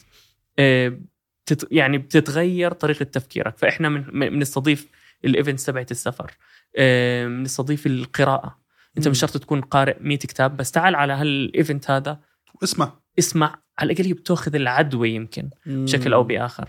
يعني 1.70 1.98
بتتغير 1.98 2.72
طريقة 2.72 3.02
تفكيرك. 3.04 3.58
فإحنا 3.58 3.88
من 3.88 4.04
من- 4.12 4.28
بنستضيف 4.30 4.86
ال 5.24 5.30
events 5.30 5.64
تبعت 5.64 5.90
السفر 5.90 6.30
آه، 6.76 7.26
بنستضيف 7.26 7.86
القراءة. 7.86 8.58
أنت. 8.98 9.08
مش 9.08 9.20
شرط 9.20 9.36
تكون 9.36 9.60
قارئ 9.60 9.96
100 10.00 10.16
كتاب 10.18 10.56
بس 10.56 10.70
تعال 10.70 10.94
على 10.94 11.12
هال 11.12 11.35
event 11.35 11.90
هذا. 11.90 12.20
اسمع 12.64 12.92
اسمع 13.18 13.58
على 13.78 13.92
الأقل 13.92 14.12
بتاخذ 14.14 14.54
العدوى 14.54 15.10
يمكن 15.10 15.50
بشكل 15.66 16.12
أو 16.12 16.22
بآخر. 16.22 16.68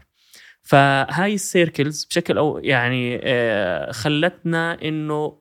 فهاي 0.69 1.33
ال 1.33 1.42
circles 1.42 2.05
بشكل 2.05 2.37
أو 2.37 2.57
يعني 2.63 3.19
آه، 3.23 3.91
خلتنا 3.91 4.81
إنه 4.83 5.37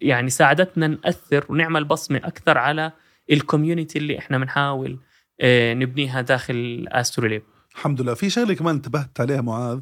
يعني 0.00 0.30
ساعدتنا 0.30 0.86
نأثر 0.86 1.46
ونعمل 1.48 1.84
بصمة 1.84 2.20
أكثر 2.24 2.58
على 2.58 2.92
ال 3.32 3.39
community 3.39 3.98
اللي 3.98 4.18
إحنا 4.18 4.38
بنحاول 4.38 4.98
آه، 5.40 5.74
نبنيها 5.74 6.20
داخل 6.20 6.86
استروليب 6.92 7.42
الحمد 7.74 8.00
لله. 8.00 8.14
في 8.14 8.30
شغلة 8.30 8.54
كمان 8.54 8.74
انتبهت 8.74 9.20
عليها 9.20 9.40
معاذ 9.40 9.80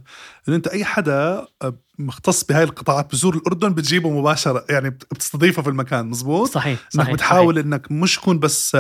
انه 0.48 0.56
أنت 0.56 0.66
أي 0.68 0.85
حدا 0.85 1.46
مختص 1.98 2.44
بهاي 2.44 2.62
القطاعات 2.64 3.12
بزور 3.12 3.35
الأردن 3.37 3.74
بتجيبه 3.74 4.11
مباشرة 4.11 4.64
يعني 4.70 4.90
بت- 4.90 5.14
بتستضيفه 5.14 5.62
في 5.62 5.68
المكان 5.68 6.06
مزبوط؟ 6.06 6.48
صحيح 6.48 6.78
إنك 6.80 6.90
صحيح 7.04 7.14
بتحاول 7.14 7.59
إنك 7.59 7.92
مش 7.92 8.16
تكون 8.16 8.38
بس 8.38 8.76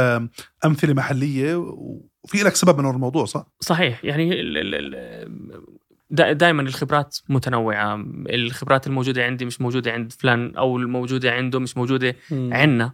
أمثلة 0.64 0.94
محلية 0.94 1.76
وفي 2.24 2.38
لك 2.38 2.54
سبب 2.56 2.80
من 2.80 2.90
الموضوع 2.90 3.24
صح؟ 3.24 3.46
صحيح. 3.60 4.04
يعني 4.04 4.40
ال- 4.40 4.56
ال- 4.58 4.94
ال- 6.10 6.38
دائما 6.38 6.62
الخبرات 6.62 7.18
متنوعة. 7.28 8.04
الخبرات 8.30 8.86
الموجودة 8.86 9.24
عندي 9.24 9.44
مش 9.44 9.60
موجودة 9.60 9.92
عند 9.92 10.12
فلان 10.12 10.56
أو 10.56 10.76
الموجودة 10.76 11.32
عنده 11.32 11.60
مش 11.60 11.76
موجودة 11.76 12.16
عندنا 12.30 12.92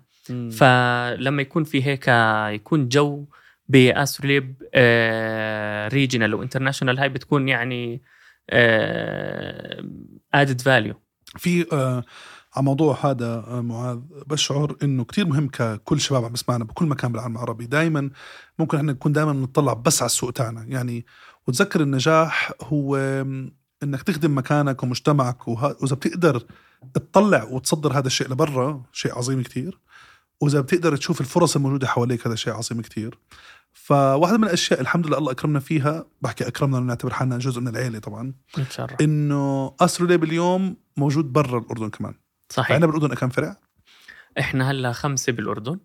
فلما 0.51 1.43
يكون 1.43 1.65
في 1.65 1.87
هيك 1.87 2.09
يكون 2.61 2.89
جو 2.89 3.25
باستروليب 3.69 4.55
regional 5.93 6.35
و 6.35 6.39
international 6.39 6.99
هاي 6.99 7.09
بتكون 7.09 7.49
يعني 7.49 8.03
added 10.35 10.61
value 10.61 10.95
في 11.39 11.67
آه 11.73 12.05
على 12.57 12.65
موضوع 12.65 12.99
هذا 13.07 13.45
آه 13.49 13.61
معاذ 13.61 13.99
بشعر 14.27 14.77
إنه 14.83 15.05
كتير 15.05 15.27
مهم 15.27 15.49
ككل 15.49 16.01
شباب 16.01 16.25
عم 16.25 16.33
بسمعنا 16.33 16.65
بكل 16.65 16.87
مكان 16.87 17.13
بالعالم 17.13 17.35
العربي. 17.37 17.67
دائما 17.67 18.11
ممكن 18.59 18.77
إحنا 18.77 18.93
نكون 18.93 19.13
دائما 19.13 19.33
نطلع 19.33 19.73
بس 19.73 20.03
على 20.03 20.07
السوق 20.07 20.33
تاعنا. 20.33 20.65
يعني 20.65 21.07
وتذكر 21.47 21.81
النجاح 21.81 22.53
هو 22.63 22.97
إنك 23.83 24.03
تخدم 24.03 24.39
مكانك 24.39 24.83
ومجتمعك. 24.83 25.49
وإذا 25.49 25.95
بتقدر 25.95 26.43
تطلع 26.95 27.45
وتصدر 27.45 27.99
هذا 27.99 28.07
الشيء 28.07 28.29
لبرا 28.29 28.83
شيء 28.93 29.15
عظيم 29.15 29.43
كتير. 29.43 29.79
وإذا 30.41 30.61
بتقدر 30.61 30.97
تشوف 30.97 31.21
الفرص 31.21 31.57
الموجودة 31.57 31.87
حواليك 31.87 32.27
هذا 32.27 32.37
شيء 32.37 32.53
عظيم 32.53 32.81
كتير. 32.81 33.19
فواحدة 33.73 34.39
من 34.39 34.45
الأشياء 34.45 34.81
الحمد 34.81 35.07
لله 35.07 35.19
الله 35.19 35.33
أكرمنا 35.33 35.61
فيها 35.61 36.07
بحكي 36.23 36.49
أكرمنا 36.49 36.81
نعتبر 36.81 37.13
حالنا 37.13 37.39
جزء 37.39 37.61
من 37.61 37.69
العيلة 37.69 37.99
طبعا 37.99 38.35
نتشرف. 38.59 39.01
إنه 39.01 39.75
استروليب 39.81 40.25
اليوم 40.25 40.77
موجود 40.97 41.33
برا 41.33 41.59
الأردن 41.59 41.89
كمان. 41.89 42.15
صحيح. 42.51 42.73
عندنا 42.73 42.93
بالأردن 42.93 43.15
كم 43.15 43.29
فرع؟ 43.29 43.57
إحنا 44.39 44.71
هلأ 44.71 44.93
خمسة 44.93 45.33
بالأردن. 45.33 45.79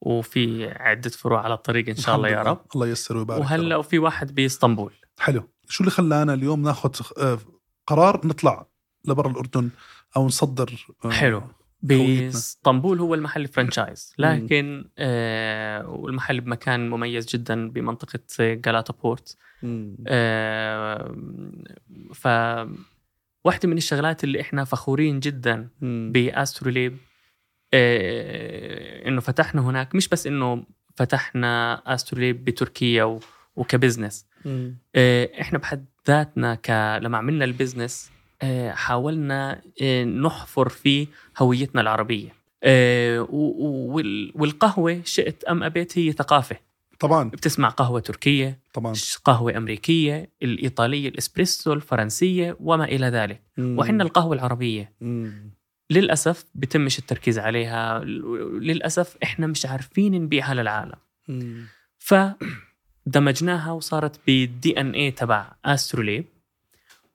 وفي 0.00 0.68
عدة 0.70 1.10
فروع 1.10 1.44
على 1.44 1.54
الطريق 1.54 1.88
إن 1.88 1.96
شاء 1.96 2.16
الله 2.16 2.28
يا. 2.28 2.42
رب 2.42 2.60
الله 2.74 2.86
ييسر 2.86 3.16
ويبارك 3.16 3.40
وهلأ 3.40 3.76
وفي 3.76 3.98
واحد 3.98 4.34
بإسطنبول 4.34 4.92
حلو 5.18 5.48
شو 5.68 5.84
اللي 5.84 5.90
خلانا 5.90 6.34
اليوم 6.34 6.62
ناخذ 6.62 6.90
آه، 7.18 7.38
قرار 7.86 8.26
نطلع 8.26 8.66
لبرا 9.08 9.30
الأردن 9.30 9.70
أو 10.16 10.26
نصدر 10.26 10.86
آه، 11.04 11.10
حلو. 11.10 11.42
بإسطنبول 11.82 13.00
هو 13.00 13.14
المحل 13.14 13.48
franchise 13.48 14.14
لكن 14.18 14.84
آه 14.98 15.88
والمحل 15.88 16.40
بمكان 16.40 16.90
مميز 16.90 17.26
جدا 17.26 17.68
بمنطقة 17.70 18.20
جالاتا 18.38 18.92
بورت. 18.92 19.36
آه 20.06 21.14
ف 22.14 22.28
واحدة 23.44 23.68
من 23.68 23.76
الشغلات 23.76 24.24
اللي 24.24 24.40
إحنا 24.40 24.64
فخورين 24.64 25.20
جدا. 25.20 25.68
بأستروليب 25.82 26.96
إنه 27.74 29.20
فتحنا 29.20 29.60
هناك. 29.62 29.94
مش 29.94 30.08
بس 30.08 30.26
إنه 30.26 30.64
فتحنا 30.96 31.82
استروليب 31.94 32.44
بتركيا 32.44 33.18
وك 33.56 33.69
business. 33.69 34.26
آه، 34.94 35.30
إحنا 35.40 35.58
بحد 35.58 35.84
ذاتنا 36.08 36.54
ك... 36.54 36.70
لما 37.02 37.18
عملنا 37.18 37.44
ال 37.44 37.51
business 37.51 38.10
آه، 38.42 38.70
حاولنا 38.72 39.60
آه، 39.82 40.04
نحفر 40.04 40.68
في 40.68 41.06
هويتنا 41.38 41.80
العربية. 41.80 42.28
آه، 42.64 43.20
و- 43.20 43.26
و- 43.30 43.92
وال- 43.96 44.32
والقهوة 44.34 45.00
شئت 45.04 45.44
أم 45.44 45.62
أبيت 45.62 45.98
هي 45.98 46.12
ثقافة. 46.12 46.56
طبعا. 46.98 47.28
بتسمع 47.30 47.68
قهوة 47.68 48.00
تركية 48.00 48.58
طبعا. 48.72 48.92
قهوة 49.24 49.56
أمريكية 49.56 50.30
الإيطالية 50.42 51.08
الإسبريسو 51.08 51.72
الفرنسية 51.72 52.56
وما 52.60 52.84
إلى 52.84 53.06
ذلك. 53.06 53.40
وحنا 53.58 54.02
القهوة 54.04 54.34
العربية. 54.34 54.92
مم. 55.00 55.50
للأسف 55.90 56.44
بتمش 56.54 56.98
التركيز 56.98 57.38
عليها 57.38 57.98
للأسف 58.04 59.16
إحنا 59.22 59.46
مش 59.46 59.66
عارفين 59.66 60.12
نبيعها 60.22 60.54
للعالم 60.54 60.96
مم. 61.28 61.64
فدمجناها 61.98 63.72
وصارت 63.72 64.20
بال 64.26 64.80
DNA 64.80 65.10
تبع 65.10 65.52
استروليب 65.64 66.24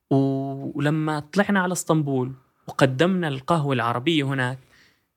ولما 0.10 1.20
طلعنا 1.20 1.60
على 1.60 1.72
اسطنبول 1.72 2.32
وقدمنا 2.68 3.28
القهوة 3.28 3.74
العربية 3.74 4.24
هناك 4.24 4.58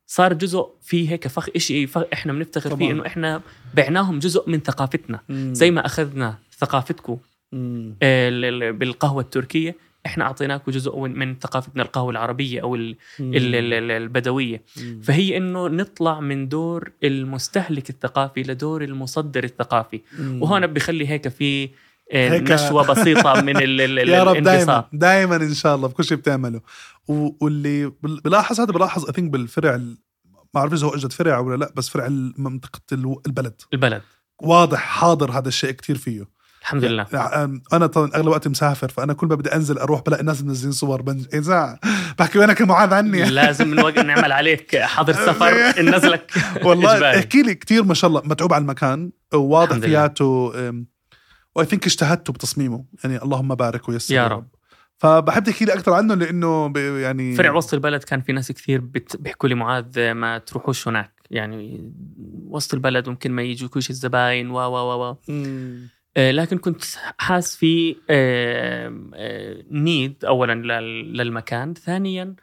صار 0.07 0.33
جزء 0.33 0.66
فيه 0.83 1.11
هيك 1.11 1.29
فخ 1.29 1.49
شيء 1.57 1.87
فخ 1.87 2.03
إحنا 2.12 2.33
بنفتخر. 2.33 2.77
فيه 2.77 2.90
إنه 2.90 3.07
إحنا 3.07 3.40
بعناهم 3.75 4.18
جزء 4.18 4.51
من 4.51 4.61
ثقافتنا 4.61 5.21
مم. 5.29 5.55
زي 5.55 5.71
ما 5.71 5.87
أخذنا 5.87 6.38
ثقافتكم. 6.59 7.18
آه، 7.55 8.29
ال- 8.29 8.44
ال- 8.62 8.73
بالقهوة 8.73 9.23
التركية 9.23 9.77
إحنا 10.06 10.24
اعطيناكم 10.24 10.72
جزء 10.72 10.98
من- 10.98 11.38
ثقافتنا 11.38 11.82
القهوة 11.82 12.11
العربية 12.11 12.62
أو 12.62 12.74
ال- 12.74 12.96
ال- 13.20 13.54
ال- 13.54 13.72
ال- 13.74 13.90
البدوية. 13.90 14.62
مم. 14.76 15.00
فهي 15.04 15.37
إنه 15.37 15.68
نطلع 15.68 16.20
من 16.20 16.48
دور 16.48 16.90
المستهلك 17.04 17.90
الثقافي 17.90 18.42
لدور 18.42 18.84
المصدر 18.84 19.44
الثقافي. 19.44 20.00
مم. 20.18 20.42
وهون 20.42 20.66
بخلي 20.66 21.08
هيك 21.08 21.28
في 21.28 21.70
آه، 22.12 22.30
هيك- 22.30 22.50
نشوة 22.50 22.87
بسيطة 22.92 23.40
من 23.40 23.56
ال 23.56 23.80
ال 23.80 23.98
ال 23.98 24.08
يا 24.08 24.22
رب 24.24 24.37
دائما 24.42 24.84
دائما 24.92 25.37
إن 25.37 25.54
شاء 25.54 25.74
الله 25.76 25.88
بكل 25.88 26.04
شيء 26.04 26.16
بتعمله. 26.18 26.61
واللي 27.08 27.87
بل- 28.02 28.20
بلاحظ 28.24 28.61
هذا 28.61 28.72
بلاحظ 28.72 29.06
اي 29.06 29.12
ثينك 29.12 29.30
بالفرع 29.30 29.74
ال- 29.74 29.98
ما 30.32 30.38
بعرف 30.54 30.72
إذا 30.72 30.87
هو 30.87 30.94
إجت 30.94 31.12
فرع 31.12 31.38
ولا 31.38 31.56
لا 31.56 31.72
بس 31.76 31.88
فرع 31.88 32.08
منطقه 32.38 32.80
البلد. 33.26 33.62
البلد. 33.72 34.02
واضح 34.42 34.78
حاضر 34.78 35.30
هذا 35.30 35.48
الشيء 35.48 35.70
كتير 35.70 35.96
فيه. 35.98 36.38
الحمد 36.68 36.85
لله 36.85 37.07
أنا 37.72 37.87
طبعا 37.87 38.11
أغلب 38.14 38.26
وقتي 38.26 38.48
مسافر 38.48 38.88
فأنا 38.88 39.12
كل 39.12 39.26
ما 39.26 39.35
بدي 39.35 39.54
أنزل 39.54 39.78
أروح 39.78 40.02
بلاقي 40.07 40.20
الناس 40.20 40.42
منزلين 40.42 40.72
صور 40.72 41.02
بنج... 41.02 41.26
إيه 41.35 41.40
زع- 41.40 41.78
بحكي 42.18 42.38
وينك 42.38 42.61
يا 42.61 42.64
معاذ 42.66 42.92
عني 42.94 43.24
لازم 43.31 43.68
من 43.68 43.81
وقت 43.81 43.98
نعمل 43.98 44.33
عليك 44.33 44.76
حظر 44.76 45.12
سفر 45.12 45.83
ننزلك 45.83 46.31
والله 46.66 46.96
إجباري. 46.96 47.18
احكي 47.18 47.42
لي 47.42 47.54
كثير 47.54 47.85
ما 47.85 47.94
شاء 47.94 48.09
الله 48.09 48.22
متعوب 48.24 48.52
على 48.52 48.62
المكان 48.62 49.11
واضح 49.35 49.70
الحمد 49.70 49.85
لله. 49.85 50.09
فياته 50.09 50.24
و 51.54 51.66
I 51.66 51.70
think 51.70 51.87
اجتهدتوا 51.87 52.35
بتصميمه 52.35 52.85
يعني 53.04 53.22
اللهم 53.22 53.54
بارك 53.54 53.88
ويسر 53.88 54.14
يا 54.14 54.26
رب. 54.26 54.46
فبحب 54.96 55.44
تحكي 55.44 55.64
لي 55.64 55.72
أكثر 55.74 55.92
عنه 55.92 56.14
لأنه 56.14 56.72
يعني 56.76 57.35
فرع 57.37 57.50
وسط 57.52 57.74
البلد 57.74 58.04
كان 58.04 58.20
في 58.20 58.33
ناس 58.33 58.52
كثير 58.52 58.81
بيحكوا 59.18 59.48
لي 59.48 59.54
معاذ 59.54 60.12
ما 60.12 60.38
تروحوش 60.38 60.88
هناك 60.88 61.12
يعني 61.31 61.92
وسط 62.48 62.74
البلد 62.74 63.09
ممكن 63.09 63.33
ما 63.33 63.42
يجوكوش 63.42 63.90
الزباين 63.90 64.50
و 64.50 64.54
و 64.59 65.11
و 65.11 65.16
لكن 66.18 66.59
كنت 66.59 66.85
حاس 67.18 67.57
في 67.57 67.96
آه، 68.11 69.00
آه، 69.14 69.64
need 69.70 70.24
اولا 70.24 70.52
لل- 70.54 71.16
للمكان 71.16 71.74
ثانيا 71.74 72.35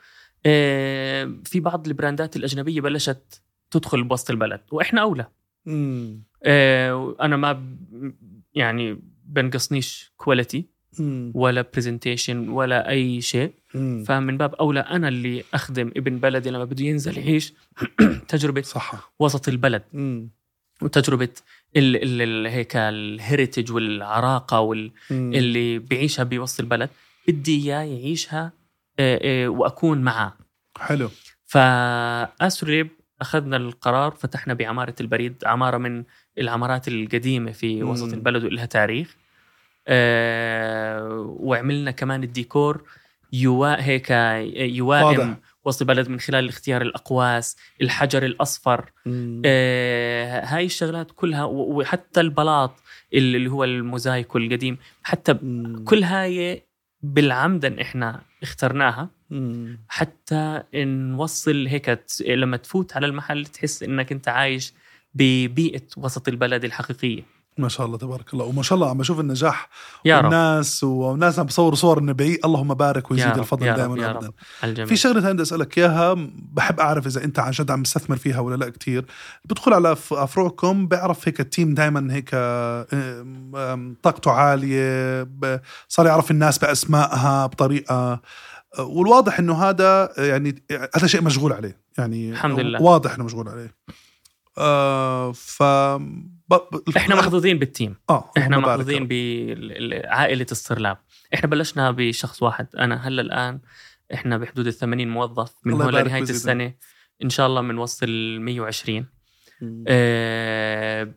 آه، 0.46 1.34
في 1.46 1.60
بعض 1.60 1.88
البراندات 1.88 2.36
الأجنبية 2.36 2.82
بلشت 2.82 3.42
تدخل 3.72 4.04
بوسط 4.04 4.30
البلد 4.32 4.62
وإحنا 4.72 5.02
أولى 5.02 5.26
مم. 5.66 6.24
آه، 6.44 7.16
أنا 7.22 7.38
ما 7.38 7.76
يعني 8.54 9.00
بنقصنيش 9.26 10.12
quality. 10.18 10.76
ولا 11.34 11.66
presentation 11.74 12.50
ولا 12.50 12.90
أي 12.90 13.22
شيء 13.22 13.54
مم. 13.74 14.04
فمن 14.08 14.38
باب 14.38 14.56
أولى 14.56 14.80
أنا 14.80 15.08
اللي 15.08 15.44
أخدم 15.54 15.92
ابن 15.98 16.18
بلدي 16.18 16.50
لما 16.50 16.64
بده 16.66 16.86
ينزل 16.86 17.18
يعيش 17.18 17.54
تجربة 18.30 18.62
صح 18.62 19.14
وسط 19.20 19.48
البلد 19.48 19.84
مم. 19.94 20.30
وتجربة 20.82 21.30
ال 21.76 21.96
ال 22.04 22.22
ال 22.22 22.48
هيك 22.48 22.76
ال 22.76 22.87
heritage 22.87 23.72
والعراقة 23.72 24.60
وال 24.60 24.92
مم. 25.12 25.34
اللي 25.34 25.80
بيعيشها 25.80 26.24
بوسط 26.24 26.60
البلد 26.60 26.90
بدي 27.28 27.64
إياه 27.64 27.84
يعيشها 27.84 28.52
آه، 29.00 29.46
آه، 29.46 29.48
وأكون 29.48 30.02
معه 30.02 30.38
حلو 30.78 31.10
فاسرليب 31.46 32.90
أخذنا 33.22 33.58
القرار 33.58 34.12
فتحنا 34.12 34.54
بعمارة 34.54 34.96
البريد 35.02 35.36
عمارة 35.46 35.78
من 35.78 36.04
العمارات 36.38 36.88
القديمة 36.88 37.52
في 37.52 37.84
مم. 37.84 37.90
وسط 37.90 38.14
البلد 38.14 38.44
ولها 38.44 38.66
تاريخ 38.66 39.16
آه، 39.88 41.36
وعملنا 41.40 41.92
كمان 41.92 42.24
الديكور 42.24 42.84
يوا 43.34 43.82
هيك 43.82 44.12
يوائم 44.58 45.20
واضح. 45.20 45.38
وسط 45.66 45.82
البلد 45.82 46.10
من 46.10 46.20
خلال 46.20 46.50
اختيار 46.50 46.82
الأقواس 46.82 47.58
الحجر 47.82 48.26
الأصفر 48.26 48.92
مم. 49.06 49.42
آه، 49.46 50.46
هاي 50.46 50.66
الشغلات 50.66 51.12
كلها 51.12 51.44
وحتى 51.44 52.22
البلاط 52.22 52.84
اللي 53.14 53.50
هو 53.50 53.64
الموزايكو 53.64 54.38
القديم 54.38 54.78
حتى 55.04 55.34
مم. 55.42 55.84
كل 55.86 56.04
هاي 56.04 56.64
بالعمدا 57.02 57.82
إحنا 57.82 58.22
اخترناها 58.44 59.10
مم. 59.30 59.80
حتى 59.90 60.64
نوصل 60.76 61.68
هيك 61.68 62.00
لما 62.28 62.58
تفوت 62.58 62.96
على 62.96 63.06
المحل 63.08 63.46
تحس 63.46 63.84
إنك 63.84 64.12
أنت 64.12 64.28
عايش 64.28 64.74
ببيئة 65.14 65.88
وسط 65.98 66.28
البلد 66.28 66.64
الحقيقية 66.64 67.35
ما 67.58 67.70
شاء 67.70 67.86
الله 67.86 67.98
تبارك 67.98 68.34
الله. 68.34 68.46
وما 68.46 68.64
شاء 68.64 68.76
الله 68.76 68.90
عم 68.90 68.98
بشوف 68.98 69.20
النجاح 69.20 69.70
يا 70.06 70.18
رب. 70.18 70.24
والناس 70.24 70.84
والناس 70.84 71.40
عم 71.40 71.46
بصوروا 71.46 71.76
صور 71.76 71.98
النبي. 71.98 72.40
اللهم 72.46 72.74
بارك 72.74 73.12
ويزيد 73.12 73.28
رب، 73.28 73.40
الفضل 73.40 73.70
رب، 73.70 73.76
دائما 73.76 74.12
رب. 74.12 74.34
الجميع 74.64 74.88
في 74.88 74.96
شغلة 74.96 75.22
ثانية 75.22 75.34
بدي 75.34 75.42
أسألك 75.42 75.78
إياها. 75.78 76.16
بحب 76.54 76.80
أعرف 76.80 77.08
إذا 77.08 77.24
أنت 77.24 77.40
عن 77.40 77.52
جد 77.52 77.72
عم 77.72 77.84
تستثمر 77.84 78.18
فيها 78.18 78.40
ولا 78.40 78.56
لا 78.56 78.70
كتير. 78.70 79.06
بدخل 79.46 79.74
على 79.74 79.96
ف- 79.96 80.14
افروعكم 80.14 80.88
بعرف 80.88 81.28
هيك 81.28 81.40
التيم 81.40 81.74
دائما 81.74 82.14
هيك 82.14 82.30
طاقته 84.04 84.32
عالية 84.32 85.28
صار 85.88 86.06
يعرف 86.06 86.32
الناس 86.32 86.58
بأسمائها 86.58 87.46
بطريقة. 87.46 88.22
والواضح 88.80 89.40
إنه 89.40 89.64
هذا 89.64 90.10
يعني 90.18 90.64
هذا 90.96 91.08
شيء 91.08 91.22
مشغول 91.22 91.54
عليه. 91.54 91.78
يعني 91.98 92.30
الحمد 92.30 92.60
لله. 92.60 92.82
واضح 92.82 93.14
إنه 93.16 93.24
مشغول 93.24 93.50
عليه. 93.50 93.76
آه 94.58 95.32
ف 95.32 95.64
ب... 96.50 96.54
إحنا 96.98 97.16
محظوظين 97.16 97.60
بالتيم. 97.60 97.96
آه 98.10 98.32
إحنا 98.38 98.58
محظوظين 98.58 99.08
بعائلة 99.08 100.46
السرلاب. 100.52 100.98
إحنا 101.34 101.50
بلشنا 101.50 101.92
بشخص 101.92 102.44
واحد. 102.44 102.68
أنا 102.76 103.08
هلا 103.08 103.22
الآن 103.22 103.60
إحنا 104.14 104.38
بحدود 104.38 104.68
ال 104.68 104.74
80 104.74 105.08
موظف 105.08 105.54
من 105.66 105.74
هون 105.74 105.94
لنهاية. 105.94 106.22
السنة. 106.22 106.74
إن 107.24 107.30
شاء 107.30 107.48
الله 107.48 107.62
بنوصل 107.62 108.06
ال 108.10 108.42
120 108.42 109.06
مم. 109.62 109.84
آه، 109.88 111.14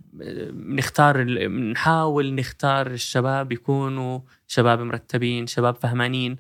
بنختار 0.52 1.20
ال- 1.22 1.48
بنحاول 1.48 2.34
نختار 2.34 2.86
الشباب 2.86 3.52
يكونوا 3.52 4.20
شباب 4.46 4.80
مرتبين 4.80 5.46
شباب 5.46 5.74
فهمانين. 5.76 6.36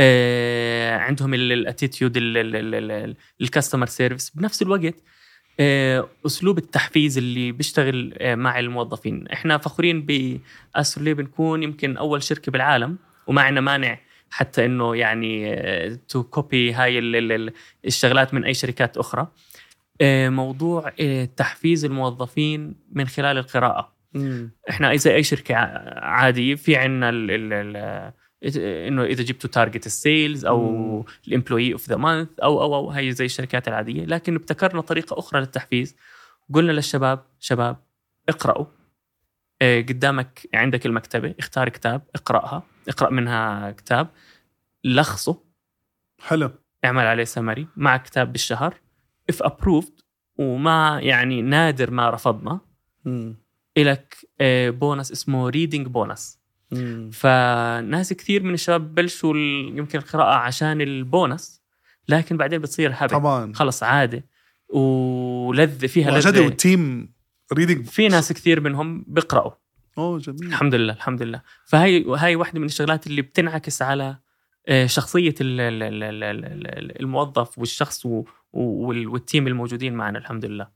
آه، 0.00 0.96
عندهم 0.96 1.34
ال 1.34 1.43
attitude 1.43 2.12
ال 3.40 3.45
customer 3.45 3.86
service 3.86 4.30
بنفس 4.30 4.62
الوقت 4.62 4.94
آه، 4.94 5.00
أسلوب 6.26 6.58
التحفيز 6.58 7.18
اللي 7.18 7.52
بيشتغل 7.52 8.14
آه، 8.18 8.34
مع 8.34 8.58
الموظفين. 8.58 9.28
إحنا 9.28 9.58
فخورين 9.58 10.06
ب 10.06 10.17
Astrolabe 10.17 11.14
بنكون 11.14 11.62
يمكن 11.62 11.96
أول 11.96 12.22
شركة 12.22 12.52
بالعالم 12.52 12.98
وما 13.26 13.42
عندنا 13.42 13.60
مانع 13.60 13.98
حتى 14.30 14.66
إنه 14.66 14.96
يعني 14.96 15.56
to 16.08 16.22
copy 16.22 16.72
هاي 16.72 16.98
الشغلات 17.84 18.34
من 18.34 18.44
أي 18.44 18.54
شركات 18.54 18.96
أخرى. 18.96 19.28
آه، 20.00 20.28
موضوع 20.28 20.92
آه، 21.00 21.24
تحفيز 21.24 21.84
الموظفين 21.84 22.74
من 22.92 23.06
خلال 23.06 23.38
القراءة. 23.38 23.92
مم. 24.14 24.50
إحنا 24.70 24.96
زي 24.96 25.14
أي 25.14 25.22
شركة 25.22 25.54
عادية 25.96 26.54
في 26.54 26.76
عندنا 26.76 27.10
إنه 28.42 29.04
إذا 29.04 29.22
جبتوا 29.22 29.50
target 29.50 29.86
ال 29.86 29.96
sales 29.96 30.44
أو 30.44 31.06
ال 31.28 31.33
employee 31.33 31.72
of 31.72 31.88
the 31.88 31.96
month 31.96 32.28
أو 32.42 32.62
أو 32.62 32.74
أو 32.74 32.90
هي 32.90 33.12
زي 33.12 33.24
الشركات 33.24 33.68
العادية. 33.68 34.04
لكن 34.04 34.34
ابتكرنا 34.34 34.80
طريقة 34.80 35.18
أخرى 35.18 35.40
للتحفيز. 35.40 35.96
قلنا 36.54 36.72
للشباب 36.72 37.24
شباب 37.38 37.76
اقرأوا. 38.28 38.66
آه، 39.62 39.80
قدامك 39.80 40.48
عندك 40.54 40.86
المكتبة 40.86 41.34
اختار 41.38 41.68
كتاب 41.68 42.02
اقرأها. 42.14 42.62
اقرأ 42.88 43.10
منها 43.10 43.70
كتاب. 43.70 44.08
لخصه. 44.84 45.44
حلو. 46.20 46.50
اعمل 46.84 47.06
عليه 47.06 47.24
سمري 47.24 47.66
مع 47.76 47.96
كتاب 47.96 48.32
بالشهر. 48.32 48.74
if 49.30 49.42
approved 49.42 49.92
وما 50.38 51.00
يعني 51.02 51.42
نادر 51.42 51.90
ما 51.90 52.10
رفضنا. 52.10 52.60
إلك 53.78 54.16
بونس 54.78 55.10
آه، 55.10 55.12
اسمه 55.12 55.48
reading 55.48 55.86
bonus 55.86 56.41
فناس 57.12 58.12
كثير 58.12 58.42
من 58.42 58.54
الشباب 58.54 58.94
بلشوا 58.94 59.36
يمكن 59.74 59.98
القراءة 59.98 60.34
عشان 60.34 60.80
البونس 60.80 61.62
لكن 62.08 62.36
بعدين 62.36 62.58
بتصير 62.58 62.90
habit 62.94 63.06
طبعا. 63.06 63.52
خلص 63.54 63.82
عادة. 63.82 64.26
ولذة 64.68 65.86
فيها 65.86 66.10
لذة. 66.10 66.44
وال 66.44 66.67
team 66.67 67.12
reading 67.52 67.86
في 67.86 68.08
ناس 68.08 68.32
كثير 68.32 68.60
منهم 68.60 69.04
بيقرأوا. 69.08 69.52
أوه 69.98 70.18
جميل. 70.18 70.46
الحمد 70.46 70.74
لله 70.74 70.92
الحمد 70.92 71.22
لله. 71.22 71.42
فهي 71.66 72.04
هاي 72.04 72.36
واحدة 72.36 72.60
من 72.60 72.66
الشغلات 72.66 73.06
اللي 73.06 73.22
بتنعكس 73.22 73.82
على 73.82 74.16
آه، 74.68 74.86
شخصية 74.86 75.34
الموظف 77.00 77.58
والشخص 77.58 78.06
وال 78.52 78.83
team 78.83 79.46
الموجودين 79.46 79.94
معنا 79.94 80.18
الحمد 80.18 80.44
لله. 80.44 80.68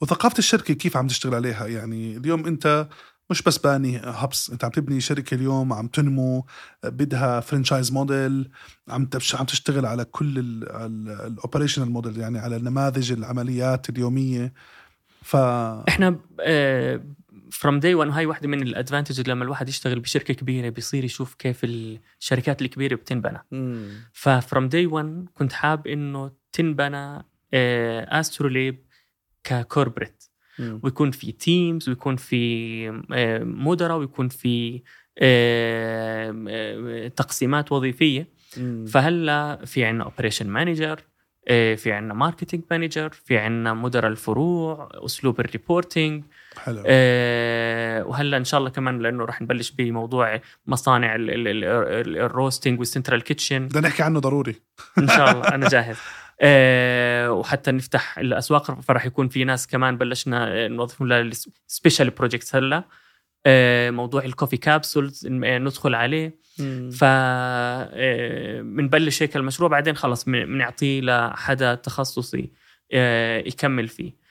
وثقافة 0.00 0.38
الشركة 0.38 0.74
كيف 0.74 0.96
عم 0.96 1.06
تشتغل 1.06 1.34
عليها؟ 1.34 1.66
يعني 1.66 2.16
اليوم 2.16 2.46
أنت 2.46 2.88
مش 3.32 3.42
بس 3.42 3.58
باني 3.58 4.00
hubs 4.04 4.50
أنت 4.50 4.64
عم 4.64 4.70
تبني 4.70 5.00
شركة 5.00 5.34
اليوم 5.34 5.72
عم 5.72 5.86
تنمو 5.86 6.46
بدها 6.84 7.40
franchise 7.40 7.92
model 7.92 8.50
عم 8.88 9.08
عم 9.34 9.44
تشتغل 9.46 9.86
على 9.86 10.04
كل 10.04 10.38
ال 10.38 10.51
operational 10.51 11.90
model 11.90 12.18
يعني 12.18 12.38
على 12.38 12.58
نماذج 12.58 13.12
العمليات 13.12 13.88
اليومية. 13.88 14.52
ف 15.22 15.36
إحنا 15.36 16.18
from 17.50 17.80
day 17.80 17.94
1 17.94 18.10
هاي 18.10 18.26
واحدة 18.26 18.48
من 18.48 18.62
ال 18.62 18.69
advantage 18.69 19.30
لما 19.30 19.44
الواحد 19.44 19.68
يشتغل 19.68 20.00
بشركة 20.00 20.34
كبيرة 20.34 20.68
بيصير 20.68 21.04
يشوف 21.04 21.34
كيف 21.34 21.64
الشركات 21.64 22.62
الكبيرة 22.62 22.94
بتنبنى. 22.94 23.38
ف 24.12 24.23
from 24.23 24.68
day 24.68 24.86
1 24.86 25.26
كنت 25.34 25.52
حاب 25.52 25.86
إنه 25.86 26.30
تنبنى 26.52 27.24
Astrolabe 28.20 28.84
ك 29.44 29.52
corporate 29.52 30.21
ويكون 30.82 31.10
في 31.10 31.32
teams 31.32 31.88
ويكون 31.88 32.16
في 32.16 32.90
مدراء 33.44 33.98
ويكون 33.98 34.28
في 34.28 34.82
تقسيمات 37.16 37.72
وظيفيه 37.72 38.28
فهلا 38.86 39.64
في 39.64 39.84
عندنا 39.84 40.04
operation 40.04 40.46
manager 40.46 41.00
في 41.48 41.92
عندنا 41.92 42.14
marketing 42.14 42.62
manager 42.70 43.10
في 43.10 43.38
عندنا 43.38 43.74
مدراء 43.74 44.10
الفروع 44.10 44.88
اسلوب 44.94 45.40
ال 45.40 45.48
reporting 45.48 46.24
حلو 46.56 46.82
آه 46.86 48.04
وهلا 48.04 48.36
ان 48.36 48.44
شاء 48.44 48.60
الله 48.60 48.70
كمان 48.70 48.98
لأنه 48.98 49.24
راح 49.24 49.42
نبلش 49.42 49.70
بموضوع 49.70 50.40
مصانع 50.66 51.16
ال 51.18 51.36
roasting 51.36 52.78
وال 52.78 52.88
central 52.88 53.22
kitchen 53.22 53.66
بدنا 53.66 53.88
نحكي 53.88 54.02
عنه 54.02 54.20
ضروري 54.20 54.56
ان 54.98 55.08
شاء 55.08 55.30
الله 55.30 55.48
أنا 55.48 55.68
جاهز 55.68 55.96
آه 55.96 56.21
وحتى 57.28 57.72
نفتح 57.72 58.18
الأسواق 58.18 58.80
فراح 58.80 59.06
يكون 59.06 59.28
في 59.28 59.44
ناس 59.44 59.66
كمان 59.66 59.96
بلشنا 59.96 60.68
نوظفهم 60.68 61.08
لل 61.08 61.31
special 61.31 62.10
projects 62.10 62.56
هلا. 62.56 62.84
آه 63.46 63.90
موضوع 63.90 64.24
ال 64.24 64.29
coffee 64.29 64.56
capsules 64.56 65.26
ندخل 65.30 65.94
عليه. 65.94 66.42
ف 66.92 67.04
بنبلش 68.64 69.22
آه، 69.22 69.24
هيك 69.24 69.36
المشروع 69.36 69.68
بعدين 69.70 69.96
خلص 69.96 70.24
بنعطيه 70.24 71.00
لحدا 71.00 71.74
تخصصي 71.74 72.50
آه، 72.92 73.38
يكمل 73.38 73.88
فيه. 73.88 74.22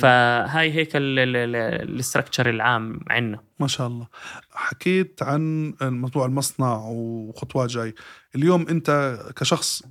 فهاي 0.00 0.72
هيك 0.72 0.90
الاستراكشر 0.94 2.50
العام 2.50 3.00
عندنا 3.10 3.40
ما 3.60 3.66
شاء 3.66 3.86
الله. 3.86 4.08
حكيت 4.50 5.22
عن 5.22 5.74
موضوع 5.82 6.26
المصنع 6.26 6.84
وخطوات 6.86 7.70
جاي. 7.70 7.94
اليوم 8.36 8.68
أنت 8.68 9.18
كشخص 9.36 9.82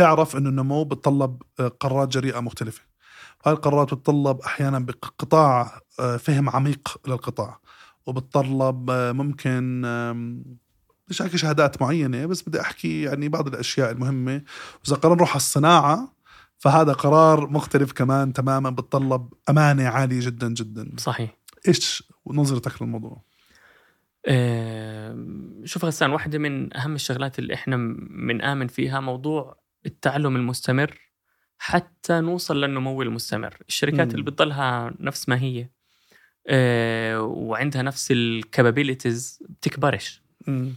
تعرف 0.00 0.36
انه 0.36 0.48
النمو 0.48 0.84
بتطلب 0.84 1.42
آه، 1.60 1.68
قرارات 1.68 2.08
جريئة 2.08 2.40
مختلفة. 2.40 2.82
هاي 3.44 3.54
القرارات 3.54 3.94
بتطلب 3.94 4.40
أحيانا 4.40 4.78
بقطاع 4.78 5.80
آه، 6.00 6.16
فهم 6.16 6.48
عميق 6.48 6.96
للقطاع. 7.06 7.60
وبتطلب 8.06 8.90
آه، 8.90 9.12
ممكن 9.12 9.82
مش 11.08 11.22
احكي 11.22 11.38
شهادات 11.38 11.82
معينة 11.82 12.26
بس 12.26 12.48
بدي 12.48 12.60
أحكي 12.60 13.02
يعني 13.02 13.28
بعض 13.28 13.46
الأشياء 13.46 13.90
المهمة. 13.90 14.42
وإذا 14.84 14.96
قررنا 14.96 15.16
نروح 15.16 15.30
على 15.30 15.36
الصناعة 15.36 16.12
فهذا 16.58 16.92
قرار 16.92 17.50
مختلف 17.50 17.92
كمان 17.92 18.32
تماما 18.32 18.70
بتطلب 18.70 19.32
أمانة 19.50 19.88
عالية 19.88 20.20
جدا 20.20 20.48
جدا. 20.48 20.90
صحيح. 20.96 21.36
إيش 21.68 22.02
نظرتك 22.26 22.82
للموضوع؟ 22.82 23.22
شوف 25.64 25.84
غسان 25.84 26.10
واحدة 26.10 26.38
من 26.38 26.76
أهم 26.76 26.94
الشغلات 26.94 27.38
اللي 27.38 27.54
إحنا 27.54 27.76
بنآمن 28.28 28.66
فيها 28.66 29.00
موضوع 29.00 29.60
التعلم 29.86 30.36
المستمر 30.36 30.98
حتى 31.58 32.20
نوصل 32.20 32.60
للنمو 32.60 33.02
المستمر. 33.02 33.56
الشركات 33.68 34.08
م. 34.08 34.10
اللي 34.10 34.22
بتضلها 34.22 34.94
نفس 35.00 35.28
ما 35.28 35.40
هي 35.40 35.68
أه 36.46 37.20
وعندها 37.22 37.82
نفس 37.82 38.10
ال 38.10 38.20
capabilities 38.20 39.42
بتكبرش. 39.48 40.22
م. 40.46 40.68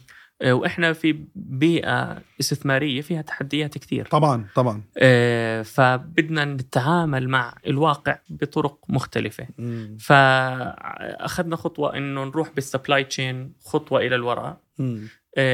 آه، 0.42 0.54
وإحنا 0.54 0.94
في 0.94 1.26
بيئة 1.36 2.22
استثمارية 2.40 3.02
فيها 3.02 3.22
تحديات 3.22 3.78
كثير 3.78 4.06
طبعا 4.06 4.48
طبعا. 4.56 4.84
آه، 4.98 5.62
فبدنا 5.62 6.46
نتعامل 6.46 7.30
مع 7.30 7.56
الواقع 7.68 8.20
بطرق 8.30 8.78
مختلفة. 8.90 9.48
مم. 9.58 9.98
فأخذنا 10.00 11.56
خطوة 11.56 11.98
إنه 11.98 12.24
نروح 12.24 12.50
بال 12.56 12.68
supply 12.68 13.04
chain 13.04 13.54
خطوة 13.66 14.00
إلى 14.00 14.16
الوراء. 14.16 14.58
آه، 14.80 15.00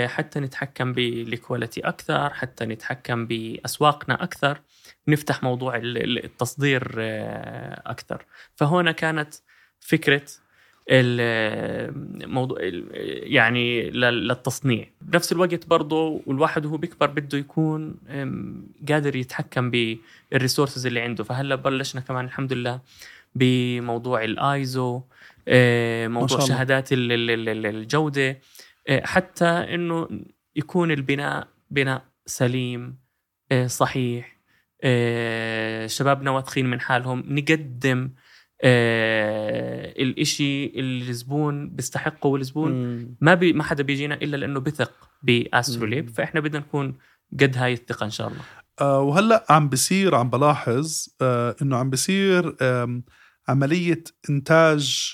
حتى 0.06 0.39
نتحكم 0.39 0.94
بال 0.93 1.13
quality 1.13 1.82
أكثر 1.82 2.30
حتى 2.30 2.65
نتحكم 2.65 3.26
بأسواقنا 3.26 4.24
أكثر 4.24 4.62
نفتح 5.08 5.44
موضوع 5.44 5.80
التصدير 5.84 6.94
أكثر. 7.86 8.26
فهنا 8.56 8.92
كانت 8.92 9.34
فكرة 9.80 10.26
الموضوع 10.92 12.58
يعني 13.24 13.89
للتصنيع. 13.89 14.88
بنفس 15.02 15.32
الوقت 15.32 15.68
برضه 15.68 16.22
والواحد 16.26 16.65
وهو 16.65 16.78
بيكبر 16.78 17.08
بده 17.08 17.38
يكون 17.38 17.96
قادر 18.89 19.15
يتحكم 19.15 19.72
بال 19.71 19.92
resources 19.92 20.86
اللي 20.86 21.02
عنده. 21.02 21.24
فهلا 21.24 21.56
بلشنا 21.56 22.02
كمان 22.02 22.26
الحمد 22.26 22.54
لله 22.54 22.82
بموضوع 23.36 24.24
الايزو 24.24 25.02
آه، 25.48 26.08
موضوع 26.08 26.39
شهادات 26.39 26.89
الجودة. 26.92 28.30
آه، 28.30 28.38
حتى 29.04 29.46
إنه 29.46 30.08
يكون 30.56 30.92
البناء 30.92 31.48
بناء 31.72 32.06
سليم 32.26 32.98
آه، 33.52 33.68
صحيح 33.68 34.39
شبابنا 35.88 36.32
واثقين 36.32 36.65
من 36.65 36.82
حالهم 36.82 37.24
نقدم 37.28 38.10
الإشي 40.02 40.65
اللي 40.65 41.10
الزبون 41.10 41.70
بيستحقه 41.70 42.28
والزبون 42.28 42.72
مم. 42.72 43.15
ما 43.22 43.34
بي 43.34 43.54
ما 43.54 43.63
حدا 43.63 43.84
بيجينا 43.84 44.15
إلا 44.15 44.38
لأنه 44.38 44.60
بثق 44.60 44.92
بأستروليب 45.24 46.10
فإحنا 46.10 46.39
بدنا 46.39 46.60
نكون 46.60 46.98
قد 47.39 47.58
هاي 47.58 47.74
الثقة 47.74 48.04
إن 48.04 48.10
شاء 48.10 48.28
الله. 48.28 48.42
آه 48.82 49.02
وهلأ 49.02 49.46
عم 49.50 49.70
بصير 49.70 50.15
عم 50.15 50.30
بلاحظ 50.30 51.08
آه 51.22 51.56
إنه 51.62 51.78
عم 51.78 51.89
بصير 51.89 52.56
عملية 53.48 54.04
إنتاج 54.30 55.13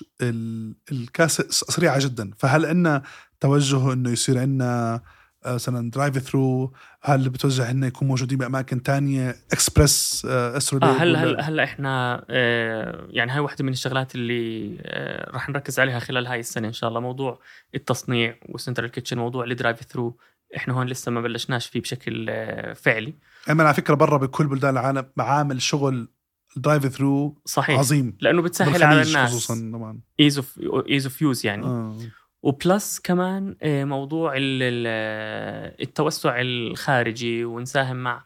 الكاس 0.91 1.35
سريعة 1.41 1.99
جدا. 1.99 2.31
فهل 2.37 2.65
عندنا 2.65 3.03
توجه 3.39 3.93
إنه 3.93 4.09
يصير 4.09 4.39
عندنا 4.39 5.01
مثلا 5.45 5.91
drive-thru 5.91 6.73
هل 7.01 7.29
بتوجه 7.29 7.71
إنه 7.71 7.87
يكون 7.87 8.07
موجودين 8.07 8.37
بأماكن 8.37 8.83
تانية؟ 8.83 9.35
express 9.51 10.25
Astro 10.25 10.79
آه 10.83 10.85
هلا 10.85 11.23
هلا 11.23 11.41
هلا 11.41 11.63
إحنا 11.63 12.25
آه 12.29 13.07
يعني 13.09 13.31
هاي 13.31 13.39
واحدة 13.39 13.65
من 13.65 13.71
الشغلات 13.71 14.15
اللي 14.15 14.77
آه 14.81 15.31
راح 15.31 15.49
نركز 15.49 15.79
عليها 15.79 15.99
خلال 15.99 16.27
هاي 16.27 16.39
السنة 16.39 16.67
إن 16.67 16.73
شاء 16.73 16.89
الله. 16.89 16.99
موضوع 16.99 17.39
التصنيع 17.75 18.35
و 18.49 18.55
central 18.55 18.91
kitchen 18.91 19.17
موضوع 19.17 19.43
ال 19.43 19.81
drive-thru 19.81 20.17
إحنا 20.55 20.73
هون 20.73 20.87
لسه 20.87 21.11
ما 21.11 21.21
بلشناش 21.21 21.67
فيه 21.67 21.81
بشكل 21.81 22.25
آه 22.29 22.73
فعلي. 22.73 23.13
أما 23.49 23.63
على 23.63 23.73
فكرة 23.73 23.93
برا 23.93 24.17
بكل 24.17 24.47
بلدان 24.47 24.73
العالم 24.73 25.05
معامل 25.17 25.61
شغل 25.61 26.07
drive-thru 26.55 27.41
صحيح. 27.45 27.79
عظيم. 27.79 28.17
لأنه 28.21 28.41
بتسهل 28.41 28.83
على 28.83 29.01
الناس. 29.01 29.29
خصوصا 29.29 29.71
طبعا. 29.73 29.99
ease 30.19 30.37
of 30.37 30.59
ease 30.89 31.05
of 31.05 31.21
use 31.21 31.45
يعني. 31.45 31.65
آه. 31.65 31.97
و 32.45 32.56
plus 32.56 32.99
كمان 32.99 33.55
آه، 33.61 33.83
موضوع 33.83 34.33
ال- 34.37 35.81
التوسع 35.81 36.41
الخارجي 36.41 37.45
ونساهم 37.45 37.95
مع 37.95 38.23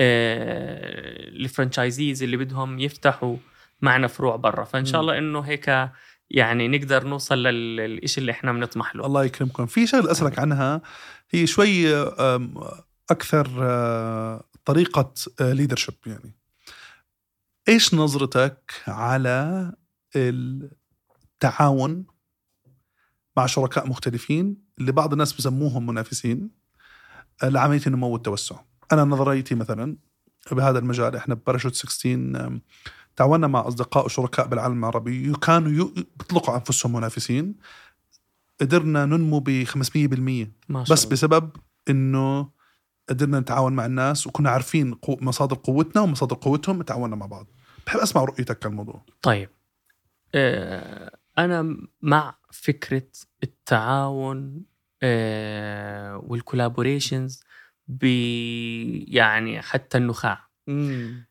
آه، 0.00 1.28
ال 1.28 1.36
franchisees 1.36 2.22
اللي 2.22 2.36
بدهم 2.36 2.78
يفتحوا 2.78 3.36
معنا 3.80 4.06
فروع 4.06 4.36
برا. 4.36 4.64
فإن 4.64 4.84
شاء. 4.84 5.00
الله 5.00 5.18
إنه 5.18 5.40
هيك 5.40 5.90
يعني 6.30 6.68
نقدر 6.68 7.06
نوصل 7.06 7.38
للشيء 7.42 8.20
اللي 8.20 8.32
إحنا 8.32 8.52
بنطمح 8.52 8.96
له. 8.96 9.06
الله 9.06 9.24
يكرمكم. 9.24 9.66
في 9.66 9.86
شغلة 9.86 10.10
أسألك 10.10 10.38
عنها. 10.38 10.82
هي 11.30 11.46
شوي 11.46 12.02
أكثر 13.10 13.46
طريقة 14.64 15.14
leadership 15.40 15.94
يعني. 16.06 16.34
إيش 17.68 17.94
نظرتك 17.94 18.72
على 18.86 19.72
التعاون 20.16 22.06
مع 23.38 23.46
شركاء 23.46 23.88
مختلفين 23.88 24.56
اللي 24.78 24.92
بعض 24.92 25.12
الناس 25.12 25.32
بسموهم 25.32 25.86
منافسين 25.86 26.50
أه، 27.42 27.48
لعملية 27.48 27.80
النمو 27.86 28.08
والتوسع. 28.08 28.56
أنا 28.92 29.04
نظريتي 29.04 29.54
مثلا 29.54 29.96
بهذا 30.52 30.78
المجال 30.78 31.16
إحنا 31.16 31.34
بباراشوت 31.34 31.74
16 31.74 32.14
أم، 32.14 32.62
تعاوننا 33.16 33.46
مع 33.46 33.68
أصدقاء 33.68 34.04
وشركاء 34.04 34.46
بالعالم 34.46 34.78
العربي 34.78 35.32
كانوا 35.32 35.88
بيطلقوا 36.18 36.54
أنفسهم 36.56 36.92
منافسين. 36.92 37.54
قدرنا 38.60 39.06
ننمو 39.06 39.40
ب 39.40 39.64
500% 39.64 40.52
ما 40.68 40.84
شاء 40.84 40.92
بس 40.94 41.04
الله. 41.04 41.12
بسبب 41.12 41.50
إنه 41.90 42.48
قدرنا 43.08 43.40
نتعاون 43.40 43.72
مع 43.72 43.86
الناس 43.86 44.26
وكنا 44.26 44.50
عارفين 44.50 44.94
قو- 44.94 45.22
مصادر 45.22 45.56
قوتنا 45.56 46.02
ومصادر 46.02 46.36
قوتهم 46.36 46.82
تعاوننا 46.82 47.16
مع 47.16 47.26
بعض. 47.26 47.46
بحب 47.86 47.98
أسمع 48.00 48.24
رؤيتك 48.24 48.64
على 48.66 48.72
الموضوع 48.72 49.02
طيب 49.22 49.48
آه، 50.34 51.16
أنا 51.38 51.76
مع 52.02 52.34
فكرة 52.50 53.02
التعاون 53.42 54.62
آه، 55.02 56.24
والكولابوريشنز 56.26 57.44
يعني 59.08 59.62
حتى 59.62 59.98
النخاع. 59.98 60.48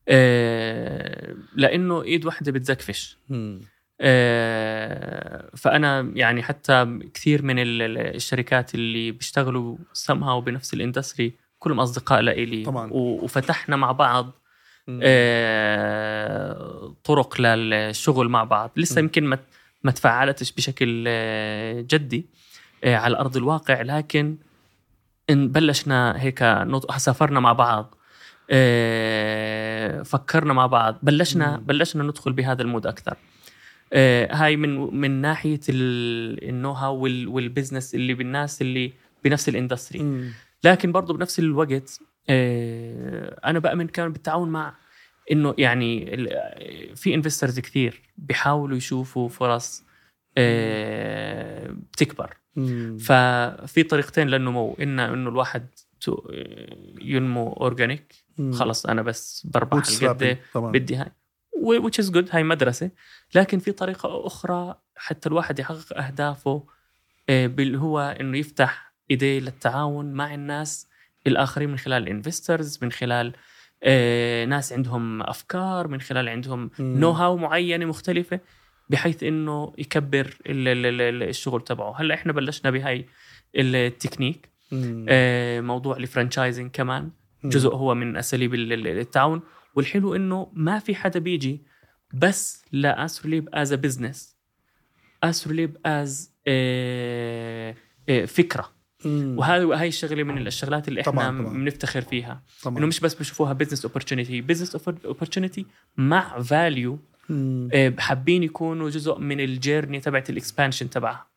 آه، 0.08 1.36
لأنه 1.56 2.04
إيد 2.04 2.26
واحدة 2.26 2.52
بتزكفش. 2.52 3.18
آه، 4.02 5.50
فأنا 5.56 6.12
يعني 6.16 6.44
حتى 6.44 7.00
كثير 7.14 7.42
من 7.44 7.60
ال- 7.60 7.82
ال- 7.82 7.98
الشركات 8.16 8.76
اللي 8.76 9.12
بيشتغلوا 9.12 9.78
somehow 10.08 10.44
بنفس 10.46 10.74
ال 10.74 10.80
industry 10.80 11.34
كلهم 11.60 11.80
أصدقاء 11.80 12.22
لإلي. 12.22 12.64
طبعاً. 12.64 12.90
وفتحنا 12.94 13.76
مع 13.76 13.92
بعض 13.92 14.32
آه، 15.02 16.96
طرق 17.04 17.42
للشغل 17.42 18.30
مع 18.30 18.44
بعض. 18.44 18.72
لسه. 18.76 19.00
يمكن 19.00 19.24
ما 19.24 19.38
ما 19.88 19.92
تفعلتش 19.92 20.52
بشكل 20.52 21.04
آه، 21.08 21.82
جدي 21.82 22.26
آه، 22.84 22.96
على 22.96 23.18
أرض 23.20 23.38
الواقع. 23.38 23.82
لكن 23.82 24.38
إن 25.30 25.48
بلشنا 25.52 26.22
هيك 26.22 26.40
سافرنا 26.98 27.40
مع 27.40 27.54
بعض 27.54 27.96
آه، 28.50 30.02
فكرنا 30.02 30.54
مع 30.54 30.66
بعض 30.66 30.98
بلشنا. 31.04 31.58
بلشنا 31.58 32.04
ندخل 32.04 32.34
بهذا 32.34 32.62
ال 32.62 32.67
mode 32.67 32.88
أكثر. 32.88 33.18
هاي 34.32 34.56
من 34.58 34.96
من 35.02 35.12
ناحية 35.22 35.60
ال- 35.70 36.50
ال 36.50 36.72
know-how 36.72 36.96
وال- 36.96 37.28
وال 37.28 37.41
business 37.41 37.96
اللي 37.96 38.14
بالناس 38.14 38.62
اللي 38.62 38.94
بنفس 39.24 39.50
ال 39.50 39.59
industry 39.59 40.32
لكن 40.64 40.92
برضه 40.92 41.14
بنفس 41.14 41.40
الوقت 41.40 42.00
أنا 43.46 43.60
بأمن 43.60 43.88
كمان 43.88 44.12
بالتعاون 44.14 44.50
مع 44.50 44.74
إنه 45.32 45.56
يعني 45.58 46.18
في 46.96 47.14
investors 47.14 47.60
كثير 47.60 48.02
بيحاولوا 48.18 48.78
يشوفوا 48.78 49.30
فرص 49.30 49.84
آه، 50.38 51.68
بتكبر. 51.94 52.38
ففي 53.00 53.84
طريقتين 53.90 54.28
للنمو 54.28 54.78
ان 54.82 55.00
إنه 55.00 55.30
الواحد 55.30 55.68
تو- 56.02 56.32
ينمو 57.02 57.54
organic 57.54 58.14
خلص 58.54 58.86
أنا 58.86 59.02
بس 59.02 59.48
بربح 59.48 59.78
القد 60.04 60.38
بدي 60.72 60.96
هاي. 60.96 61.12
which 61.58 62.04
is 62.06 62.10
good 62.12 62.36
هاي 62.36 62.44
مدرسة. 62.44 62.92
لكن 63.36 63.60
في 63.60 63.72
طريقة 63.72 64.28
أخرى 64.28 64.76
حتى 64.96 65.30
الواحد 65.30 65.60
يحقق 65.60 65.98
أهدافه 65.98 66.64
آه، 67.30 67.46
اللي 67.46 67.78
هو 67.78 68.00
إنه 68.20 68.38
يفتح 68.38 68.94
إيديه 69.12 69.40
للتعاون 69.40 70.14
مع 70.14 70.34
الناس 70.34 70.88
الآخرين 71.28 71.70
من 71.70 71.78
خلال 71.78 72.08
investors 72.10 72.80
من 72.82 72.92
خلال 72.92 73.28
آه، 73.28 73.38
ناس 74.50 74.74
عندهم 74.74 75.22
أفكار 75.22 75.88
من 75.88 76.02
خلال 76.02 76.30
عندهم 76.30 76.70
know 76.80 77.12
how 77.12 77.38
معينة 77.38 77.86
مختلفة 77.86 78.40
بحيث 78.90 79.24
إنه 79.24 79.74
يكبر 79.78 80.38
ال- 80.48 80.68
ال- 80.68 81.02
ال- 81.02 81.24
الشغل 81.30 81.62
تبعه. 81.64 82.02
هلأ 82.02 82.14
إحنا 82.16 82.32
بلشنا 82.34 82.72
بهاي 82.72 83.06
التكنيك. 83.56 84.50
آه، 85.10 85.62
موضوع 85.62 85.98
ال 85.98 86.04
franchising 86.04 86.72
كمان. 86.72 87.12
جزء 87.44 87.70
هو 87.76 87.96
من 87.96 88.18
أساليب 88.18 88.54
ال- 88.54 88.74
ال- 88.74 88.88
التعاون. 88.88 89.42
والحلو 89.76 90.16
إنه 90.16 90.52
ما 90.54 90.80
في 90.80 90.96
حدا 90.96 91.20
بيجي 91.20 91.62
بس 92.14 92.66
ل 92.72 92.80
أستروليب 92.80 93.50
as 93.54 93.74
business 93.74 94.38
استروليب 95.24 95.78
as 95.86 96.34
فكرة. 98.26 98.77
وهذه 99.06 99.64
وهي 99.66 99.88
الشغلة 99.88 100.24
من 100.24 100.48
الشغلات 100.48 100.88
اللي 100.88 101.02
إحنا. 101.02 101.32
بنفتخر 101.32 102.02
فيها 102.02 102.42
طبعا 102.64 102.78
إنه 102.78 102.88
مش 102.88 103.00
بس 103.00 103.14
بشوفوها 103.14 103.54
business 103.54 103.86
opportunity 103.86 104.42
business 104.42 104.76
opportunity 105.06 105.66
مع 105.98 106.42
value 106.42 107.00
مم. 107.30 107.70
حابين 108.00 108.44
يكونوا 108.44 108.90
جزء 108.90 109.20
من 109.20 109.40
ال 109.40 109.47
journey 109.47 110.00
تبعت 110.00 110.30
ال 110.30 110.36
expansion 110.36 110.90
تبعها. 110.90 111.28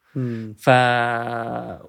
ف 0.59 0.69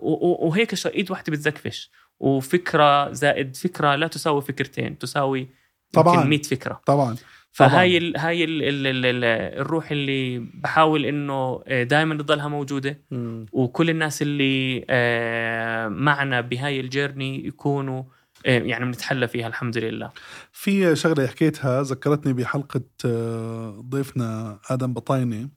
وهيك 0.01 0.85
إيد 0.87 1.11
واحدة 1.11 1.31
بتزكفش 1.31 1.91
وفكرة 2.19 3.11
زائد 3.11 3.55
فكرة 3.55 3.95
لا 3.95 4.07
تساوي 4.07 4.41
فكرتين 4.41 4.97
تساوي 4.97 5.47
طبعاً. 5.93 6.23
100 6.23 6.41
فكرة 6.41 6.81
طبعا 6.85 7.15
فهاي 7.51 7.97
ال 7.97 8.17
هاي 8.17 8.43
ال 8.43 8.63
ال 8.63 8.87
ال 8.87 9.05
ال 9.05 9.23
الروح 9.61 9.91
اللي 9.91 10.39
بحاول 10.39 11.05
إنه 11.05 11.63
دائما 11.67 12.15
تضلها 12.15 12.47
موجودة. 12.47 13.01
مم. 13.11 13.45
وكل 13.51 13.89
الناس 13.89 14.21
اللي 14.21 14.85
آه، 14.89 15.87
معنا 15.87 16.41
بهاي 16.41 16.79
الجيرني 16.79 17.47
يكونوا 17.47 18.03
آه، 18.45 18.59
يعني 18.59 18.85
بنتحلى 18.85 19.27
فيها 19.27 19.47
الحمد 19.47 19.77
لله. 19.77 20.11
في 20.51 20.95
شغلة 20.95 21.27
حكيتها 21.27 21.83
ذكرتني 21.83 22.33
بحلقة 22.33 22.81
آه، 23.05 23.85
ضيفنا 23.89 24.59
آدم 24.69 24.93
بطاينة. 24.93 25.49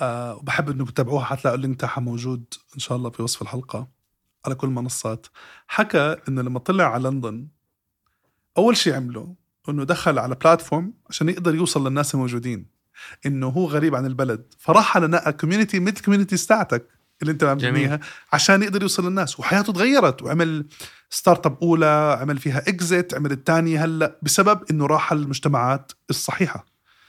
آه، 0.00 0.36
وبحب 0.36 0.70
انكم 0.70 0.84
تتابعوها 0.84 1.24
حتلاقوا 1.24 1.56
اللينك 1.56 1.80
تاعها 1.80 2.00
موجود 2.00 2.44
إن 2.74 2.78
شاء 2.80 2.98
الله 2.98 3.10
في 3.10 3.22
وصف 3.22 3.42
الحلقة 3.42 3.88
على 4.46 4.54
كل 4.54 4.66
المنصات. 4.66 5.26
حكى 5.66 6.16
إنه 6.28 6.42
لما 6.42 6.58
طلع 6.58 6.84
على 6.84 7.08
لندن 7.08 7.48
أول 8.58 8.76
شيء 8.76 8.94
عمله 8.94 9.34
إنه 9.68 9.84
دخل 9.84 10.18
على 10.18 10.34
platform 10.34 10.92
عشان 11.08 11.28
يقدر 11.28 11.54
يوصل 11.54 11.86
للناس 11.86 12.14
الموجودين. 12.14 12.66
إنه 13.26 13.46
هو 13.46 13.66
غريب 13.66 13.94
عن 13.94 14.06
البلد. 14.06 14.54
فراح 14.58 14.96
على 14.96 15.34
community 15.40 15.80
مثل 15.80 15.96
ال 15.96 16.01
community 16.01 16.46
تاعتك 16.46 16.88
اللي 17.22 17.32
أنت 17.32 17.44
عم. 17.44 17.58
تبنيها 17.58 18.00
عشان 18.32 18.62
يقدر 18.62 18.82
يوصل 18.82 19.06
للناس. 19.06 19.40
وحياته 19.40 19.72
تغيرت. 19.72 20.22
وعمل 20.22 20.66
startup 21.10 21.58
أولى 21.62 22.18
عمل 22.20 22.38
فيها 22.38 22.58
exit 22.58 23.14
عمل 23.14 23.32
الثانية 23.32 23.84
هلأ 23.84 24.18
بسبب 24.22 24.60
إنه 24.70 24.86
راح 24.86 25.12
على 25.12 25.22
المجتمعات 25.22 25.92
الصحيحة. 26.10 26.66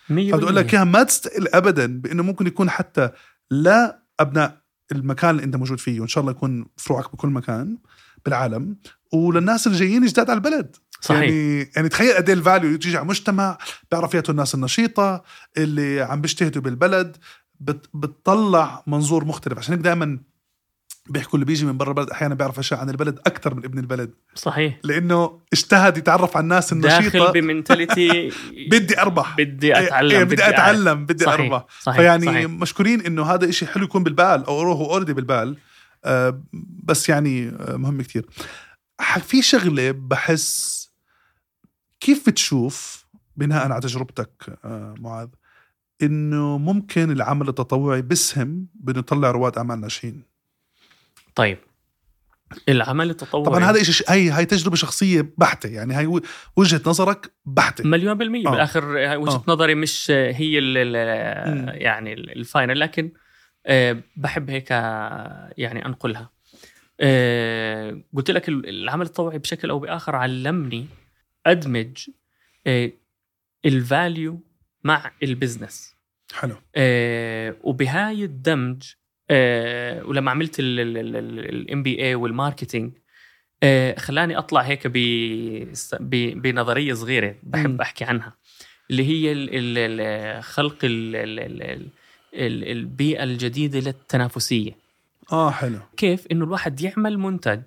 100% 0.10 0.12
فبدي 0.12 0.34
أقول 0.34 0.56
لك 0.56 0.74
إياها 0.74 0.84
ما 0.84 1.04
تستقل 1.04 1.48
ابدا 1.48 2.00
بإنه 2.00 2.24
ممكن 2.24 2.48
يكون 2.48 2.70
حتى 2.70 3.10
لأبناء 3.52 4.64
المكان 4.92 5.30
اللي 5.30 5.44
أنت 5.44 5.56
موجود 5.56 5.80
فيه. 5.80 6.00
وإن 6.00 6.08
شاء 6.08 6.22
الله 6.22 6.32
يكون 6.32 6.66
فروعك 6.78 7.14
بكل 7.14 7.28
مكان 7.28 7.78
بالعالم. 8.26 8.76
وللناس 9.14 9.68
اللي 9.68 9.78
جايين 9.78 10.06
جداد 10.06 10.30
على 10.30 10.38
البلد 10.38 10.76
صحيح 11.02 11.22
يعني 11.22 11.70
يعني 11.76 11.90
تخيل 11.90 12.14
قد 12.14 12.30
إيه 12.30 12.36
ال 12.38 12.45
value 12.45 12.78
تيجي 12.78 12.98
على 12.98 13.08
مجتمع 13.08 13.58
بيعرف 13.92 14.12
فياته 14.12 14.32
الناس 14.32 14.56
النشيطة 14.56 15.24
اللي 15.58 16.02
عم 16.02 16.22
بيجتهدوا 16.22 16.62
بالبلد 16.62 17.18
بت 17.60 17.86
بتطلع 17.94 18.84
منظور 18.88 19.26
مختلف 19.26 19.58
عشان 19.58 19.74
هيك 19.74 19.84
دائما 19.84 20.20
بيحكوا 21.10 21.34
اللي 21.34 21.46
بيجي 21.46 21.66
من 21.66 21.78
برا 21.78 21.90
البلد 21.90 22.10
أحيانا 22.10 22.36
بيعرف 22.36 22.60
أشياء 22.60 22.80
عن 22.80 22.90
البلد 22.90 23.20
أكثر 23.28 23.54
من 23.56 23.66
ابن 23.66 23.80
البلد 23.80 24.12
صحيح 24.36 24.80
لأنه 24.84 25.40
اجتهد 25.54 25.98
يتعرف 25.98 26.38
على 26.38 26.44
الناس 26.44 26.74
النشيطة 26.74 27.20
داخل 27.20 27.32
ب 27.42 27.51
mentality 27.51 28.32
بدي 28.72 29.00
أربح 29.02 29.36
بدي 29.38 29.80
أتعلم 29.80 30.12
إيه 30.18 30.24
بدي. 30.24 30.50
أتعلم 30.50 31.06
بدي 31.06 31.24
صحيح. 31.26 31.40
أربح 31.40 31.66
صحيح. 31.82 31.98
فيعني 31.98 32.26
صحيح. 32.26 32.46
مشكورين 32.50 33.02
إنه 33.02 33.24
هذا 33.24 33.50
إشي 33.50 33.66
حلو 33.68 33.84
يكون 33.84 34.04
بالبال 34.04 34.46
أو 34.46 34.60
هو 34.62 34.92
already 34.92 35.14
بالبال 35.14 35.58
آه 36.06 36.42
بس 36.84 37.10
يعني 37.10 37.50
آه 37.50 37.76
مهم 37.76 38.02
كتير 38.02 38.26
ح- 38.40 38.44
في 39.22 39.42
شغلة 39.42 39.92
بحس 39.92 40.84
كيف 42.00 42.30
بتشوف 42.30 43.06
بناء 43.38 43.72
على 43.72 43.82
تجربتك 43.82 44.60
آه 44.66 44.96
معاذ 45.00 45.28
إنه 46.02 46.58
ممكن 46.58 47.12
العمل 47.12 47.50
التطوعي 47.50 48.02
بسهم 48.02 48.68
بإنه 48.76 49.00
يطلع 49.00 49.32
رواد 49.32 49.58
أعمال 49.58 49.82
ناجحين 49.82 50.24
طيب 51.36 51.58
العمل 52.70 53.10
التطوعي 53.10 53.46
طبعا 53.46 53.64
هذا 53.64 53.84
شيء 53.84 54.12
هي 54.12 54.32
هي 54.34 54.46
تجربة 54.46 54.76
شخصية 54.76 55.34
بحتة 55.38 55.70
يعني 55.70 55.98
هي 55.98 56.22
وجهة 56.56 56.82
نظرك 56.86 57.32
بحتة 57.46 57.84
مليون 57.90 58.14
بالمية 58.18 58.48
آه. 58.48 58.52
بالآخر 58.52 58.98
هاي 58.98 59.16
وجهة 59.18 59.36
آه. 59.36 59.44
نظري 59.48 59.76
مش 59.76 60.12
هي 60.12 60.60
ال 60.60 60.78
ال 60.78 61.62
مم. 61.62 61.70
يعني 61.70 62.14
ال- 62.14 62.38
الفاينل 62.38 62.80
لكن 62.80 63.12
آه، 63.66 63.98
بحب 64.16 64.50
هيك 64.50 64.72
يعني 65.58 65.86
أنقلها 65.86 66.30
آه، 67.00 68.02
قلت 68.16 68.32
لك 68.32 68.50
العمل 68.50 69.06
التطوعي 69.06 69.38
بشكل 69.38 69.70
أو 69.70 69.80
باخر 69.80 70.16
علمني 70.16 70.86
ادمج 71.46 72.10
ال 73.66 73.78
value 73.78 74.40
مع 74.84 75.12
ال 75.24 75.32
business 75.32 75.96
حلو 76.34 76.56
وبهاي 77.64 78.24
الدمج 78.24 78.84
ولما 80.10 80.32
عملت 80.32 80.56
ال 80.60 81.84
MBA 81.84 82.16
وال 82.16 82.30
marketing 82.30 82.94
خلاني 83.98 84.38
اطلع 84.38 84.62
هيك 84.62 84.88
بنظريه 86.14 86.94
صغيره 86.94 87.36
بحب 87.44 87.78
م. 87.78 87.82
احكي 87.82 88.04
عنها 88.04 88.38
اللي 88.92 89.04
هي 89.08 90.42
خلق 90.42 90.78
البيئه 92.34 93.24
الجديده 93.24 93.80
للتنافسيه 93.80 94.83
آه 95.32 95.52
حلو. 95.52 95.80
كيف؟ 95.98 96.28
إنه 96.32 96.46
الواحد 96.46 96.82
يعمل 96.82 97.18
منتج 97.18 97.62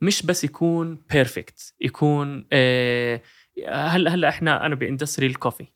مش 0.00 0.22
بس 0.22 0.44
يكون 0.44 0.98
perfect 1.10 1.74
يكون 1.80 2.46
آه 2.52 3.20
هلا 3.68 4.14
هلا 4.14 4.28
إحنا 4.28 4.66
أنا 4.66 4.74
ب 4.74 4.80
industry 4.80 5.26
ال 5.26 5.31
coffee. 5.31 5.66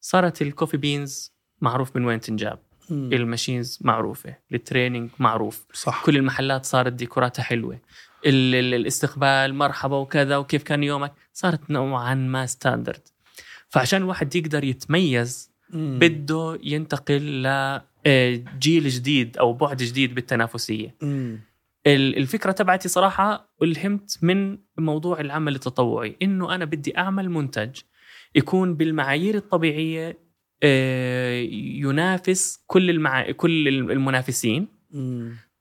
صارت 0.00 0.42
ال 0.42 0.47
coffee 0.47 0.76
beans 0.76 1.32
معروف 1.60 1.96
من 1.96 2.04
وين 2.04 2.20
تنجاب؟ 2.20 2.58
مم. 2.90 3.12
ال 3.12 3.19
machines 3.19 3.78
معروفة 3.80 4.36
ال 4.52 4.58
training 4.58 5.10
معروف. 5.18 5.66
صح. 5.72 6.04
كل 6.04 6.16
المحلات 6.16 6.64
صارت 6.64 6.92
ديكوراتها 6.92 7.42
حلوة. 7.42 7.80
الاستقبال 8.26 9.54
مرحبا 9.54 9.96
وكذا 9.96 10.36
وكيف 10.36 10.62
كان 10.62 10.82
يومك؟ 10.82 11.12
صارت 11.32 11.70
نوعا 11.70 12.14
ما 12.14 12.46
standard 12.46 13.08
فعشان 13.68 14.02
الواحد 14.02 14.36
يقدر 14.36 14.64
يتميز. 14.64 15.51
بده 15.72 16.58
ينتقل 16.62 17.42
لجيل 17.42 18.86
آه، 18.86 18.90
جديد 18.90 19.36
أو 19.36 19.52
بعد 19.52 19.76
جديد 19.76 20.14
بالتنافسية. 20.14 20.94
مم. 21.02 21.40
الفكرة 21.86 22.52
تبعتي 22.52 22.88
صراحة 22.88 23.54
ألهمت 23.62 24.18
من 24.22 24.58
موضوع 24.78 25.20
العمل 25.20 25.54
التطوعي 25.54 26.16
إنه 26.22 26.54
أنا 26.54 26.64
بدي 26.64 26.98
أعمل 26.98 27.30
منتج 27.30 27.80
يكون 28.34 28.74
بالمعايير 28.74 29.34
الطبيعية 29.34 30.18
آه، 30.62 31.40
ينافس 31.52 32.64
كل 32.66 32.90
المع... 32.90 33.30
كل 33.30 33.68
المنافسين. 33.68 34.68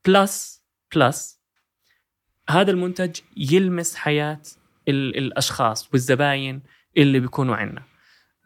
plus 0.07 0.63
plus 0.95 1.41
هذا 2.49 2.71
المنتج 2.71 3.19
يلمس 3.37 3.95
حياة 3.95 4.41
الأشخاص 4.87 5.89
والزباين 5.93 6.61
اللي 6.97 7.19
بيكونوا 7.19 7.55
عندنا 7.55 7.83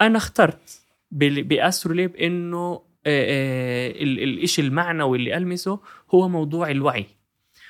أنا 0.01 0.17
اخترت 0.17 0.84
باستروليب 1.15 2.15
انه 2.15 2.81
الشيء 3.07 4.65
المعنوي 4.65 5.17
اللي 5.17 5.37
ألمسه 5.37 5.79
هو 6.13 6.29
موضوع 6.29 6.71
الوعي. 6.71 7.05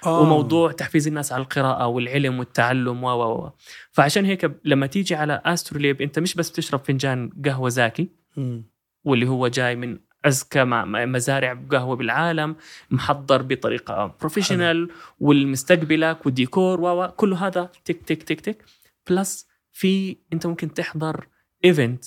آه. 0.06 0.22
وموضوع 0.22 0.72
تحفيز 0.72 1.08
الناس 1.08 1.34
على 1.34 1.42
القراءة 1.42 1.88
والعلم 1.88 2.40
والتعلم 2.40 3.04
و 3.04 3.10
و 3.10 3.52
فعشان 3.92 4.26
هيك 4.26 4.52
لما 4.64 4.88
تيجي 4.88 5.16
على 5.16 5.42
أستروليب 5.46 6.02
أنت 6.02 6.20
مش 6.20 6.36
بس 6.36 6.50
بتشرب 6.50 6.80
فنجان 6.80 7.30
قهوة 7.46 7.70
زاكي 7.70 8.10
م. 8.38 8.62
واللي 9.04 9.28
هو 9.28 9.48
جاي 9.48 9.76
من 9.76 10.00
أزكى 10.26 10.64
مزارع 10.86 11.60
قهوة 11.72 11.96
بالعالم 11.96 12.56
محضر 12.92 13.42
بطريقة 13.42 14.16
professional 14.20 14.90
والمستقبلك 15.20 16.26
والديكور 16.26 16.82
و 16.82 17.08
كل 17.08 17.34
هذا 17.34 17.70
تك 17.86 18.02
تك 18.02 18.24
تك 18.24 18.42
تك. 18.42 18.66
plus 19.10 19.48
في 19.72 20.18
أنت 20.34 20.48
ممكن 20.48 20.74
تحضر 20.74 21.28
event 21.66 22.06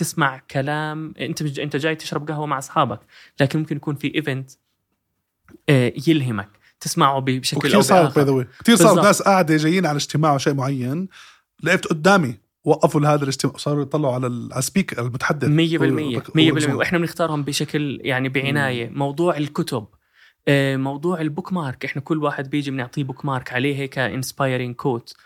تسمع 0.00 0.40
كلام 0.50 1.14
انت 1.20 1.58
انت 1.58 1.76
جاي 1.76 1.94
تشرب 1.94 2.28
قهوة 2.28 2.46
مع 2.46 2.58
أصحابك 2.58 3.00
لكن 3.40 3.58
ممكن 3.58 3.76
يكون 3.76 3.94
في 3.94 4.14
event 4.14 4.50
آه، 5.68 5.92
يلهمك 6.06 6.48
تسمعه 6.80 7.18
بشكل 7.20 7.68
كثير 7.68 7.80
صار 7.80 8.08
باي 8.08 8.46
كثير 8.60 8.76
صار 8.76 9.02
ناس 9.02 9.22
قاعدة 9.22 9.56
جايين 9.56 9.86
على 9.86 9.96
اجتماع 9.96 10.32
أو 10.32 10.38
شيء 10.38 10.54
معين 10.54 11.08
لقيت 11.62 11.86
قدامي 11.86 12.38
وقفوا 12.64 13.00
لهذا 13.00 13.22
الاجتماع 13.22 13.56
صاروا 13.56 13.82
يطلعوا 13.82 14.14
على 14.14 14.26
ال 14.26 14.35
speaker 14.35 15.00
المتحدث. 15.02 15.48
100% 15.48 15.50
100% 15.50 16.74
وإحنا 16.74 16.98
بنختارهم 16.98 17.42
بشكل 17.42 18.00
يعني 18.02 18.28
بعناية. 18.28 18.88
موضوع 18.88 19.36
الكتب. 19.36 19.86
موضوع 20.76 21.20
ال 21.20 21.52
bookmark 21.52 21.84
إحنا 21.84 22.02
كل 22.02 22.22
واحد 22.22 22.50
بيجي 22.50 22.70
بنعطيه 22.70 23.04
bookmark 23.04 23.52
عليه 23.52 23.76
هيك 23.76 23.98
inspiring 23.98 24.74
quote 24.74 25.16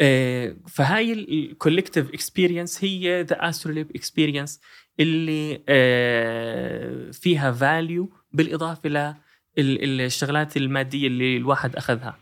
آه، 0.00 0.56
فهاي 0.68 1.12
ال 1.12 1.21
collective 1.21 2.08
experience 2.14 2.84
هي 2.84 3.22
the 3.22 3.48
استروليب 3.48 3.90
experience 3.96 4.60
اللي 5.00 5.60
آه، 5.68 7.10
فيها 7.10 7.52
value 7.52 8.10
بالإضافة 8.32 9.14
للشغلات 9.58 10.56
المادية 10.56 11.06
اللي 11.06 11.36
الواحد 11.36 11.76
أخذها. 11.76 12.18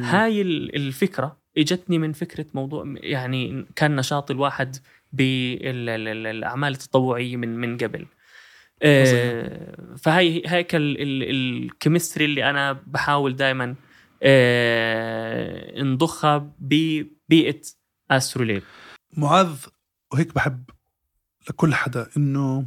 هاي 0.00 0.42
الفكرة 0.42 1.36
إجتني 1.58 1.98
من 1.98 2.12
فكرة 2.12 2.46
موضوع 2.54 2.84
يعني 2.96 3.66
كان 3.76 3.96
نشاط 3.96 4.30
الواحد 4.30 4.76
بالاعمال 5.12 6.72
التطوعية 6.72 7.36
من 7.36 7.56
من 7.56 7.76
قبل. 7.76 8.00
آه 8.00 8.06
فهي 9.98 10.42
هيك 10.46 10.70
ال 10.74 10.89
chemistry 10.89 12.24
اللي 12.24 12.50
أنا 12.50 12.72
بحاول 12.72 13.36
دائما 13.36 13.74
آه 14.22 15.82
نضخها 15.82 16.52
ببيئة 16.58 17.60
أستروليب. 18.10 18.62
معاذ 19.16 19.56
وهيك 20.12 20.34
بحب 20.34 20.70
لكل 21.50 21.74
حدا 21.74 22.08
إنه 22.16 22.66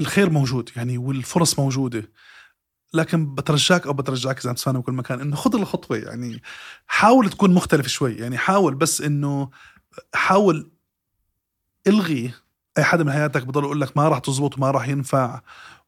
الخير 0.00 0.30
موجود 0.30 0.70
يعني 0.76 0.98
والفرص 0.98 1.58
موجودة. 1.58 2.10
لكن 2.94 3.34
بترجاك 3.34 3.86
أو 3.86 3.92
بترجاك 3.92 4.38
إذا 4.38 4.52
تسمعنا 4.52 4.78
بكل 4.78 4.92
مكان 4.92 5.20
إنه 5.20 5.36
خذ 5.36 5.54
الخطوة 5.56 5.96
يعني 5.96 6.42
حاول 6.86 7.30
تكون 7.30 7.54
مختلف 7.54 7.86
شوي. 7.86 8.14
يعني 8.14 8.38
حاول 8.38 8.74
بس 8.74 9.00
إنه 9.00 9.50
حاول 10.14 10.70
إلغي 11.86 12.32
أي 12.78 12.84
حدا 12.84 13.04
من 13.04 13.12
حياتك 13.12 13.46
بضل 13.46 13.64
يقول 13.64 13.80
لك 13.80 13.96
ما 13.96 14.08
راح 14.08 14.18
تزبط 14.18 14.58
وما 14.58 14.70
راح 14.70 14.88
ينفع. 14.88 15.40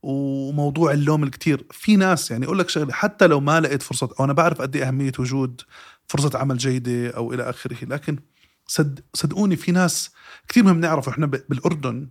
وموضوع 0.02 0.92
اللوم 0.92 1.22
الكتير. 1.22 1.66
في 1.70 1.96
ناس 1.96 2.30
يعني 2.30 2.46
أقول 2.46 2.58
لك 2.58 2.68
شغلة 2.68 2.92
حتى 2.92 3.26
لو 3.26 3.40
ما 3.40 3.60
لقيت 3.60 3.82
فرصة 3.82 4.08
أو 4.20 4.24
أنا 4.24 4.32
بعرف 4.32 4.60
قد 4.62 4.76
إيه 4.76 4.88
أهمية 4.88 5.12
وجود 5.18 5.60
فرصة 6.08 6.38
عمل 6.38 6.56
جيدة 6.56 7.10
أو 7.10 7.32
إلى 7.32 7.50
آخره 7.50 7.76
لكن 7.84 8.18
صد 8.66 9.00
صدقوني 9.14 9.56
في 9.56 9.72
ناس 9.72 10.10
كثير 10.48 10.64
مهم 10.64 10.80
نعرف 10.80 11.08
إحنا 11.08 11.26
بالأردن 11.26 12.08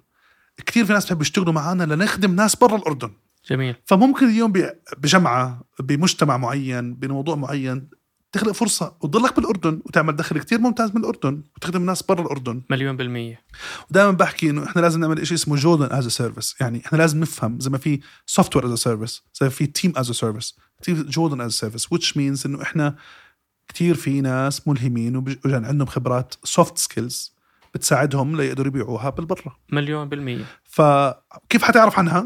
كثير 0.65 0.85
في 0.85 0.93
ناس 0.93 1.05
بحب 1.05 1.21
يشتغلوا 1.21 1.53
معنا 1.53 1.83
لنخدم 1.83 2.35
ناس 2.35 2.55
برا 2.55 2.75
الأردن. 2.75 3.11
جميل. 3.49 3.75
فممكن 3.85 4.29
اليوم 4.29 4.53
بجمعة 4.97 5.61
بمجتمع 5.79 6.37
معين 6.37 6.93
بموضوع 6.93 7.35
معين 7.35 7.89
تخلق 8.35 8.51
فرصة 8.51 8.95
وتضلك 9.01 9.35
بالأردن 9.35 9.81
وتعمل 9.85 10.15
دخل 10.15 10.39
كتير 10.39 10.59
ممتاز 10.59 10.89
من 10.89 10.97
الأردن 10.97 11.43
وتخدم 11.57 11.81
الناس 11.81 12.01
برا 12.01 12.21
الأردن. 12.21 12.61
مليون 12.69 12.97
بالمية. 12.97 13.41
ودائما 13.91 14.11
بحكي 14.11 14.49
إنه 14.49 14.63
إحنا 14.63 14.81
لازم 14.81 14.99
نعمل 14.99 15.27
شيء 15.27 15.37
اسمه 15.37 15.55
Jordan 15.55 15.95
as 15.95 16.07
a 16.07 16.13
service 16.13 16.55
يعني 16.61 16.81
إحنا 16.85 16.97
لازم 16.97 17.19
نفهم 17.19 17.59
زي 17.59 17.69
ما 17.69 17.77
في 17.77 17.99
software 18.25 18.55
as 18.55 18.65
a 18.65 18.79
service 18.79 19.23
زي 19.33 19.45
ما 19.45 19.49
في 19.49 19.65
team 19.67 19.93
as 19.97 20.11
a 20.11 20.17
service 20.17 20.55
Jordan 20.89 21.41
as 21.41 21.53
a 21.53 21.57
service 21.57 21.85
which 21.85 22.11
means 22.11 22.45
إنه 22.45 22.61
إحنا 22.61 22.95
كتير 23.67 23.95
في 23.95 24.21
ناس 24.21 24.67
ملهمين 24.67 25.17
وجان 25.17 25.65
عندهم 25.65 25.87
خبرات 25.87 26.35
soft 26.43 26.77
skills 26.77 27.35
بتساعدهم 27.73 28.35
ليقدروا 28.35 28.67
يبيعوها 28.67 29.09
بالبرة 29.09 29.57
مليون 29.71 30.09
بالمية. 30.09 30.45
فكيف 30.63 31.63
حتعرف 31.63 31.99
عنها؟ 31.99 32.25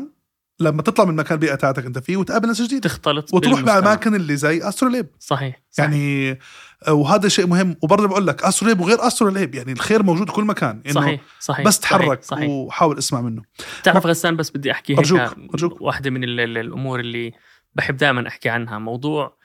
لما 0.59 0.81
تطلع 0.81 1.05
من 1.05 1.11
المكان 1.11 1.33
البيئة 1.35 1.55
تاعتك 1.55 1.85
انت 1.85 1.99
فيه 1.99 2.17
وتقابل 2.17 2.47
ناس 2.47 2.61
جديدة 2.61 2.89
تختلط 2.89 3.33
وتروح 3.33 3.61
بالاماكن 3.61 4.15
اللي 4.15 4.35
زي 4.35 4.69
استروليب 4.69 5.07
صحيح, 5.19 5.61
صحيح. 5.71 5.89
يعني 5.89 6.39
آه، 6.87 6.93
وهذا 6.93 7.27
شيء 7.29 7.47
مهم 7.47 7.75
وبرضه 7.81 8.07
بقول 8.07 8.27
لك 8.27 8.43
استروليب 8.43 8.79
وغير 8.79 9.07
استروليب 9.07 9.55
يعني 9.55 9.71
الخير 9.71 10.03
موجود 10.03 10.29
كل 10.29 10.43
مكان 10.43 10.81
إنه 10.85 10.93
صحيح 10.93 11.21
صحيح 11.39 11.65
بس 11.65 11.79
تحرك 11.79 12.23
صحيح. 12.23 12.39
صحيح. 12.39 12.49
وحاول 12.49 12.97
اسمع 12.97 13.21
منه 13.21 13.41
تعرف 13.83 14.05
غسان 14.05 14.35
بس 14.35 14.49
بدي 14.49 14.71
أحكي 14.71 14.93
هيك 14.93 14.99
أرجوك. 14.99 15.37
أرجوك. 15.53 15.81
واحدة 15.81 16.09
من 16.09 16.23
الأمور 16.23 16.99
اللي 16.99 17.33
بحب 17.75 17.97
دائما 17.97 18.27
أحكي 18.27 18.49
عنها 18.49 18.79
موضوع 18.79 19.37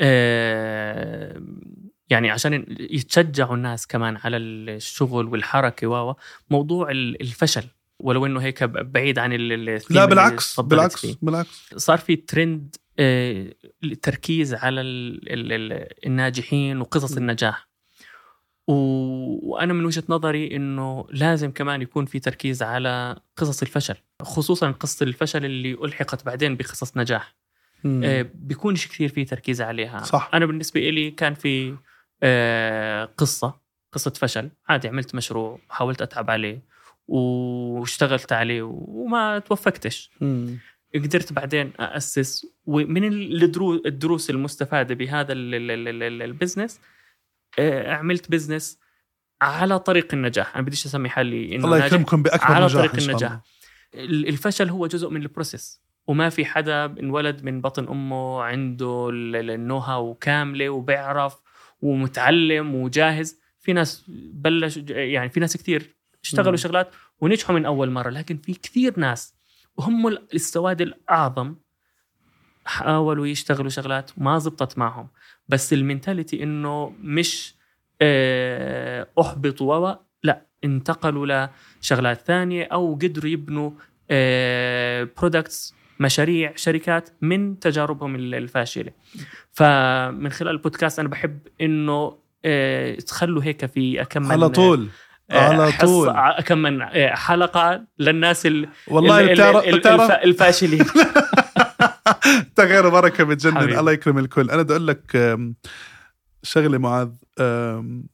آه 0.00 1.42
يعني 2.10 2.30
عشان 2.30 2.64
يتشجعوا 2.80 3.56
الناس 3.56 3.86
كمان 3.86 4.16
على 4.16 4.36
الشغل 4.36 5.26
والحركة 5.26 5.86
و 5.86 6.14
موضوع 6.50 6.90
الفشل 6.90 7.64
ولو 8.00 8.26
إنه 8.26 8.40
هيك 8.40 8.64
بعيد 8.64 9.18
عن 9.18 9.32
لا 9.90 10.04
بالعكس 10.04 10.60
بالعكس 10.60 11.00
فيه. 11.00 11.14
بالعكس. 11.22 11.74
صار 11.76 11.98
في 11.98 12.16
ترند 12.16 12.76
التركيز 13.84 14.54
آه، 14.54 14.58
على 14.58 14.80
الناجحين 16.06 16.80
وقصص 16.80 17.16
النجاح. 17.16 17.68
وأنا 18.66 19.72
من 19.72 19.84
وجهة 19.84 20.04
نظري 20.08 20.56
إنه 20.56 21.06
لازم 21.10 21.50
كمان 21.50 21.82
يكون 21.82 22.06
في 22.06 22.18
تركيز 22.18 22.62
على 22.62 23.16
قصص 23.36 23.62
الفشل 23.62 23.94
خصوصا 24.22 24.70
قصه 24.70 25.04
الفشل 25.04 25.44
اللي 25.44 25.72
ألحقت 25.72 26.26
بعدين 26.26 26.56
بقصص 26.56 26.96
نجاح. 26.96 27.34
آه، 27.86 28.26
بيكونش 28.34 28.86
كثير 28.88 29.08
في 29.08 29.24
تركيز 29.24 29.62
عليها. 29.62 30.02
صح. 30.02 30.30
أنا 30.34 30.46
بالنسبة 30.46 30.80
لي 30.90 31.10
كان 31.10 31.34
في 31.34 31.74
آه، 32.22 33.04
قصة 33.04 33.60
قصة 33.92 34.10
فشل. 34.10 34.50
عادي 34.68 34.88
عملت 34.88 35.14
مشروع 35.14 35.60
حاولت 35.68 36.02
أتعب 36.02 36.30
عليه. 36.30 36.62
واشتغلت 37.08 38.32
عليه 38.32 38.62
وما 38.62 39.38
توفقتش. 39.38 40.10
قدرت 40.94 41.32
بعدين 41.32 41.72
اسس 41.78 42.46
ومن 42.66 43.12
الدرو- 43.40 43.86
الدروس 43.86 44.30
المستفادة 44.30 44.94
بهذا 44.94 45.32
ال- 45.32 45.54
ال- 45.54 45.70
ال- 45.88 46.02
ال- 46.02 46.22
ال 46.22 46.28
business 46.28 46.80
آه، 47.58 47.92
عملت 47.94 48.30
business 48.30 48.78
على 49.42 49.78
طريق 49.78 50.14
النجاح. 50.14 50.56
أنا 50.56 50.66
بديش 50.66 50.86
أسمي 50.86 51.08
حالي 51.08 51.54
إنه 51.56 51.64
الله 51.64 51.86
يكرمكم 51.86 52.22
بأكبر 52.22 52.44
على 52.54 52.64
نجاح 52.64 52.86
طريق 52.86 53.02
النجاح. 53.08 53.30
الله. 53.30 53.40
ال- 53.94 54.28
الفشل 54.28 54.68
هو 54.68 54.86
جزء 54.86 55.08
من 55.10 55.22
البروسيس. 55.22 55.80
وما 56.06 56.28
في 56.28 56.44
حدا 56.44 56.84
انولد 56.84 57.44
من 57.44 57.60
بطن 57.60 57.88
أمه 57.88 58.42
عنده 58.42 59.08
ال- 59.12 59.36
ال- 59.36 59.50
النو 59.50 59.78
هاو 59.78 60.14
كاملة 60.14 60.68
وبيعرف 60.68 61.36
ومتعلم 61.82 62.74
وجاهز. 62.74 63.40
في 63.60 63.72
ناس 63.72 64.04
بلش 64.32 64.76
يعني 64.88 65.28
في 65.30 65.40
ناس 65.40 65.56
كثير 65.56 65.96
اشتغلوا 66.24 66.50
مم. 66.50 66.56
شغلات 66.56 66.90
ونجحوا 67.20 67.54
من 67.54 67.66
أول 67.66 67.90
مرة. 67.90 68.10
لكن 68.10 68.36
في 68.36 68.54
كثير 68.54 69.00
ناس 69.00 69.34
وهم 69.76 70.08
ال- 70.08 70.28
السواد 70.34 70.80
الأعظم 70.80 71.54
حاولوا 72.64 73.26
يشتغلوا 73.26 73.68
شغلات 73.70 74.10
ما 74.16 74.38
زبطت 74.38 74.78
معهم. 74.78 75.08
بس 75.48 75.72
ال 75.72 75.79
mentality 75.79 76.42
إنه 76.42 76.92
مش 77.02 77.54
آه، 78.02 79.06
احبطوا 79.20 79.76
و 79.90 79.96
لا 80.22 80.46
انتقلوا 80.64 81.48
لشغلات 81.80 82.20
ثانية 82.20 82.64
أو 82.64 82.94
قدروا 82.94 83.30
يبنوا 83.30 83.70
products 85.18 85.74
مشاريع 86.00 86.52
شركات 86.56 87.08
من 87.20 87.58
تجاربهم 87.58 88.14
ال- 88.14 88.34
الفاشلة. 88.34 88.92
فمن 89.52 90.30
خلال 90.30 90.50
البودكاست 90.52 90.98
أنا 90.98 91.08
بحب 91.08 91.38
إنه 91.60 92.18
آه، 92.44 92.94
تخلوا 92.94 93.42
هيك 93.44 93.66
في 93.66 94.04
كم 94.04 94.32
على 94.32 94.48
طول. 94.48 94.80
آه، 94.80 95.07
على 95.30 95.72
حصة- 95.72 95.80
طول. 95.80 96.40
كم 96.46 96.58
من 96.58 96.82
آه، 96.82 97.14
حلقة 97.14 97.84
للناس 97.98 98.46
ال 98.46 98.68
والله 98.88 99.20
ال- 99.20 99.34
بتعرف 99.34 99.64
ال- 99.64 99.78
بتعرف 99.78 100.00
الف- 100.00 100.24
الفاشلين. 100.24 100.84
انت 102.26 102.60
غير 102.60 102.88
بركة 102.88 103.24
بتجنن 103.24 103.56
حبيبي. 103.56 103.78
الله 103.80 103.92
يكرم 103.92 104.18
الكل. 104.18 104.50
أنا 104.50 104.62
بدي 104.62 104.72
أقول 104.72 104.86
لك 104.86 105.38
شغلة 106.42 106.78
معاذ 106.78 107.10
أم، 107.40 108.06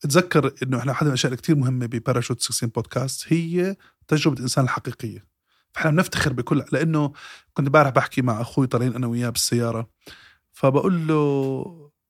تذكر 0.00 0.52
إنه 0.62 0.78
إحنا 0.78 0.92
من 1.02 1.08
الأشياء 1.08 1.34
كثير 1.34 1.56
مهمة 1.56 1.86
بباراشوت 1.86 2.40
16 2.40 2.66
بودكاست 2.66 3.32
هي 3.32 3.76
تجربة 4.08 4.36
الانسان 4.36 4.64
الحقيقية. 4.64 5.24
فإحنا 5.72 5.90
بنفتخر 5.90 6.32
بكل 6.32 6.64
لأنه 6.72 7.12
كنت 7.54 7.66
امبارح 7.66 7.90
بحكي 7.90 8.22
مع 8.22 8.40
أخوي 8.40 8.66
طالعين 8.66 8.94
أنا 8.94 9.06
وياه 9.06 9.28
بالسيارة. 9.30 9.88
فبقول 10.52 11.06
له 11.08 11.14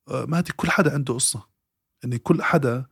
أه، 0.08 0.24
مهدي 0.28 0.52
كل 0.56 0.70
حدا 0.70 0.92
عنده 0.94 1.14
قصة. 1.14 1.46
يعني 2.02 2.18
كل 2.18 2.42
حدا 2.42 2.86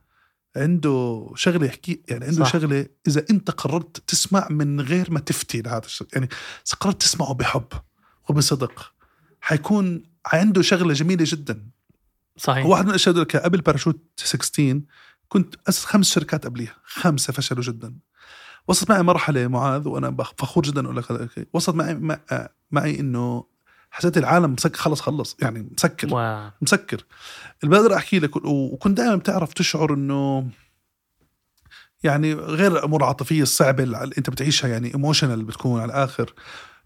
عنده 0.56 1.26
شغلة 1.34 1.66
يحكي 1.66 2.02
يعني 2.08 2.24
عنده 2.24 2.44
صح. 2.44 2.52
شغلة 2.52 2.86
إذا 3.08 3.24
أنت 3.30 3.50
قررت 3.50 4.02
تسمع 4.06 4.48
من 4.50 4.80
غير 4.80 5.10
ما 5.10 5.20
تفتي 5.20 5.62
لهذا 5.62 5.86
الشيء 5.86 6.06
يعني 6.12 6.26
إذا 6.68 6.76
قررت 6.80 7.00
تسمعه 7.02 7.34
بحب 7.34 7.66
وبصدق 8.28 8.92
حيكون 9.40 10.02
عنده 10.26 10.62
شغلة 10.62 10.92
جميلة 10.94 11.24
جدا. 11.28 11.70
صحيح. 12.36 12.66
واحد 12.66 12.84
من 12.84 12.90
الأشياء 12.90 13.14
اللي 13.14 13.24
قبل 13.24 13.60
باراشوت 13.60 14.00
16 14.16 14.80
كنت 15.28 15.54
أسس 15.68 15.84
خمس 15.84 16.10
شركات 16.12 16.44
قبليها. 16.46 16.74
خمسة 16.84 17.32
فشلوا 17.32 17.62
جدا. 17.62 17.94
وصلت 18.68 18.90
معي 18.90 19.02
مرحلة 19.02 19.48
معاذ 19.48 19.88
وأنا 19.88 20.16
فخور 20.38 20.62
جدا 20.64 20.84
أقول 20.84 20.96
لك. 20.96 21.48
وصلت 21.52 21.76
معي 21.76 21.94
مع- 21.94 22.20
معي 22.70 23.00
إنه 23.00 23.44
حسيت 23.96 24.18
العالم 24.18 24.52
مسكر 24.52 24.78
خلص 24.78 25.00
خلص. 25.00 25.36
يعني 25.42 25.68
مسكر. 25.72 26.08
و... 26.12 26.48
مسكر. 26.62 27.04
اللي 27.64 27.76
بقدر 27.76 27.94
أحكي 27.96 28.18
لك 28.18 28.36
وكنت 28.46 28.96
دائما 28.96 29.16
بتعرف 29.16 29.52
تشعر 29.52 29.94
إنه 29.94 30.48
يعني 32.04 32.34
غير 32.34 32.72
الأمور 32.72 33.00
العاطفية 33.00 33.42
الصعبة 33.42 33.82
اللي 33.82 34.10
أنت 34.18 34.30
بتعيشها 34.30 34.68
يعني 34.68 34.94
ايموشنال 34.94 35.44
بتكون 35.44 35.80
على 35.80 35.92
الآخر. 35.92 36.32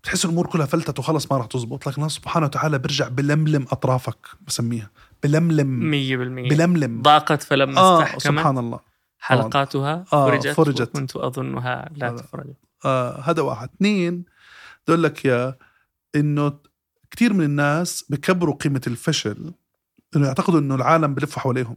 بتحس 0.02 0.24
الأمور 0.24 0.46
كلها 0.46 0.66
فلتت 0.66 0.98
وخلص 0.98 1.32
ما 1.32 1.38
راح 1.38 1.46
تزبط. 1.46 1.88
لكن 1.88 1.96
الله 1.96 2.08
سبحانه 2.08 2.46
وتعالى 2.46 2.78
بيرجع 2.78 3.08
بلملم 3.08 3.66
أطرافك 3.70 4.26
بسميها. 4.46 4.90
بلملم. 5.22 5.90
100% 5.90 6.50
بلملم. 6.50 7.02
ضاقت 7.02 7.42
فلما 7.42 7.80
آه 7.80 8.02
استحكمت 8.02 8.22
سبحان 8.22 8.58
الله. 8.58 8.80
حلقاتها 9.18 10.04
آه، 10.12 10.26
فرجت, 10.30 10.48
فرجت. 10.48 10.80
وكنت 10.88 11.16
أظنها 11.16 11.90
لا 11.96 12.08
هذا. 12.08 12.16
تفرج. 12.16 12.46
آه 12.84 13.20
هذا 13.20 13.42
واحد. 13.42 13.68
اثنين 13.76 14.14
بدي 14.14 14.24
أقول 14.88 15.02
لك 15.02 15.24
يا 15.24 15.56
إنه 16.16 16.52
كثير 17.10 17.32
من 17.32 17.44
الناس 17.44 18.04
بكبروا 18.08 18.54
قيمة 18.54 18.80
الفشل 18.86 19.52
إنه 20.16 20.26
يعتقدوا 20.26 20.60
إنه 20.60 20.74
العالم 20.74 21.14
بلف 21.14 21.38
حواليهم. 21.38 21.76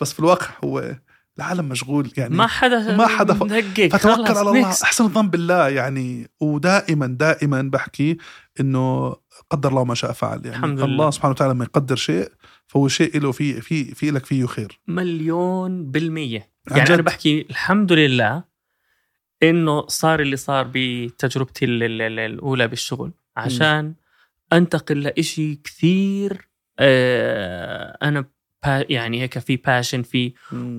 بس 0.00 0.12
في 0.12 0.20
الواقع 0.20 0.46
هو 0.64 0.96
العالم 1.38 1.68
مشغول 1.68 2.12
يعني 2.16 2.34
ما 2.36 2.46
حدا 2.46 2.96
ما 2.96 3.06
حدا 3.06 3.34
فتوكل 3.34 4.32
على 4.32 4.40
الله. 4.50 4.68
أحسن 4.68 5.04
الظن 5.04 5.28
بالله 5.28 5.68
يعني 5.68 6.30
ودائما 6.40 7.06
دائما 7.06 7.62
بحكي 7.62 8.16
إنه 8.60 9.16
قدر 9.50 9.68
الله 9.70 9.84
ما 9.84 9.94
شاء 9.94 10.12
فعل. 10.12 10.40
يعني 10.44 10.56
الحمد 10.56 10.78
لله. 10.78 10.84
الله 10.84 11.10
سبحانه 11.10 11.32
وتعالى 11.32 11.52
لما 11.54 11.64
يقدر 11.64 11.96
شيء 11.96 12.32
فهو 12.66 12.88
شيء 12.88 13.20
له 13.20 13.32
في 13.32 13.60
في 13.60 13.94
في 13.94 14.10
لك 14.10 14.26
فيه 14.26 14.46
خير. 14.46 14.80
مليون 14.88 15.90
بالمية. 15.90 16.50
عن 16.70 16.76
يعني 16.76 16.88
أنا 16.88 16.96
جد. 16.96 17.04
بحكي 17.04 17.46
الحمد 17.50 17.92
لله 17.92 18.44
إنه 19.42 19.86
صار 19.86 20.20
اللي 20.20 20.36
صار 20.36 20.70
بتجربتي 20.74 21.64
ال- 21.64 21.82
ال- 21.82 22.02
ال- 22.02 22.18
الأولى 22.18 22.68
بالشغل. 22.68 23.12
عشان 23.36 23.94
أنتقل 24.52 25.02
لإشي 25.02 25.54
كثير 25.54 26.48
آه 26.78 28.26
با 28.64 28.84
يعني 28.88 29.22
هيك 29.22 29.38
في 29.38 29.56
passion 29.56 30.02
فيه 30.02 30.32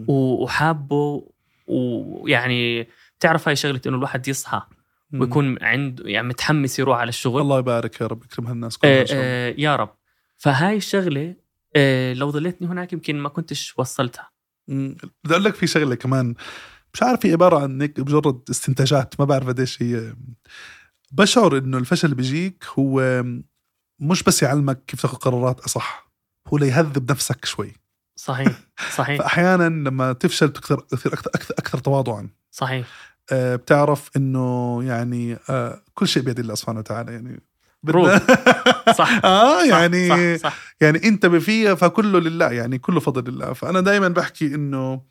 وحابه 0.07 1.29
ويعني 1.67 2.87
بتعرف 3.19 3.47
هاي 3.47 3.55
شغلة 3.55 3.81
إنه 3.87 3.97
الواحد 3.97 4.27
يصحى 4.27 4.61
ويكون 5.13 5.63
عنده 5.63 6.03
يعني 6.09 6.27
متحمس 6.27 6.79
يروح 6.79 6.97
على 6.97 7.09
الشغل. 7.09 7.41
الله 7.41 7.59
يبارك 7.59 8.01
يا 8.01 8.07
رب 8.07 8.23
يكرم 8.23 8.47
هالناس 8.47 8.77
كلها 8.77 9.01
آه. 9.01 9.05
آه 9.11 9.55
يا 9.57 9.75
رب. 9.75 9.89
فهاي 10.37 10.77
الشغلة 10.77 11.35
آه 11.75 12.13
لو 12.13 12.29
ضليتني 12.29 12.67
هناك 12.67 12.93
يمكن 12.93 13.15
ما 13.15 13.29
كنتش 13.29 13.73
وصلتها. 13.79 14.31
بدي 14.67 14.97
أقول 15.31 15.43
لك 15.43 15.55
في 15.55 15.67
شغلة 15.67 15.95
كمان 15.95 16.35
مش 16.93 17.03
عارف 17.03 17.25
هي 17.25 17.31
عبارة 17.31 17.59
عن 17.59 17.81
هيك 17.81 17.99
مجرد 17.99 18.41
استنتاجات 18.49 19.19
ما 19.19 19.25
بعرف 19.25 19.47
قديش 19.47 19.81
هي. 19.81 20.13
بشعر 21.11 21.57
إنه 21.57 21.77
الفشل 21.77 22.13
بيجيك 22.15 22.65
هو 22.79 23.23
مش 23.99 24.23
بس 24.23 24.43
يعلمك 24.43 24.85
كيف 24.87 25.01
تاخذ 25.01 25.17
قرارات 25.17 25.59
أصح 25.59 26.11
هو 26.47 26.57
ليهذب 26.57 27.11
نفسك 27.11 27.45
شوي. 27.45 27.73
صحيح 28.15 28.51
صحيح. 28.95 29.17
فأحيانا 29.21 29.89
لما 29.89 30.13
تفشل 30.13 30.53
تكثر 30.53 30.79
تصير 30.79 31.13
أكثر 31.13 31.31
أكثر, 31.35 31.53
أكثر 31.57 31.77
تواضعا. 31.77 32.29
صحيح. 32.51 32.87
آه، 33.31 33.55
بتعرف 33.55 34.09
إنه 34.17 34.79
يعني 34.83 35.37
آه، 35.49 35.81
كل 35.93 36.07
شيء 36.07 36.23
بيد 36.23 36.39
الله 36.39 36.55
سبحانه 36.55 36.79
وتعالى 36.79 37.13
يعني. 37.13 37.41
روح. 37.89 38.17
صح. 38.97 39.19
آه 39.25 39.59
صح، 39.59 39.65
يعني 39.65 40.37
صح, 40.37 40.49
صح. 40.49 40.57
يعني 40.81 41.07
انت 41.07 41.25
بفيها 41.25 41.75
فكله 41.75 42.19
لله 42.19 42.51
يعني 42.51 42.77
كله 42.77 42.99
فضل 42.99 43.27
الله 43.27 43.53
فأنا 43.53 43.81
دائما 43.81 44.07
بحكي 44.07 44.45
إنه 44.55 45.01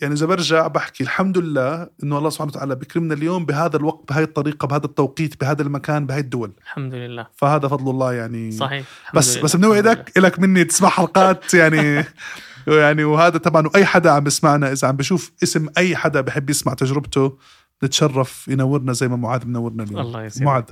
يعني 0.00 0.14
إذا 0.14 0.26
برجع 0.26 0.66
بحكي 0.66 1.04
الحمد 1.04 1.38
لله 1.38 1.88
إنه 2.02 2.18
الله 2.18 2.30
سبحانه 2.30 2.50
وتعالى 2.50 2.74
بكرمنا 2.74 3.14
اليوم 3.14 3.46
بهذا 3.46 3.76
الوقت 3.76 4.08
بهذه 4.08 4.24
الطريقة 4.24 4.66
بهذا 4.66 4.84
التوقيت 4.84 5.40
بهذا 5.40 5.62
المكان 5.62 6.06
بهذه 6.06 6.20
الدول. 6.20 6.52
الحمد 6.62 6.94
لله. 6.94 7.26
فهذا 7.36 7.68
فضل 7.68 7.90
الله 7.90 8.12
يعني. 8.12 8.52
صحيح. 8.52 8.86
بس 9.14 9.34
لله. 9.34 9.44
بس. 9.44 9.56
بنوعدك 9.56 10.12
لك 10.18 10.38
مني 10.38 10.64
تسمع 10.64 10.88
حلقات 10.88 11.54
يعني. 11.54 12.04
يعني 12.66 13.04
وهذا 13.04 13.38
طبعا 13.38 13.66
واي 13.66 13.84
حدا 13.84 14.10
عم 14.10 14.24
بسمعنا 14.24 14.72
إذا 14.72 14.88
عم 14.88 14.96
بشوف 14.96 15.32
اسم 15.42 15.66
أي 15.78 15.96
حدا 15.96 16.20
بحب 16.20 16.50
يسمع 16.50 16.74
تجربته 16.74 17.38
نتشرف 17.84 18.48
ينورنا 18.48 18.92
زي 18.92 19.08
ما 19.08 19.16
معاذ 19.16 19.46
منورنا 19.46 19.82
اليوم. 19.82 20.00
الله 20.00 20.24
يسعدك. 20.24 20.46
معاذ. 20.46 20.64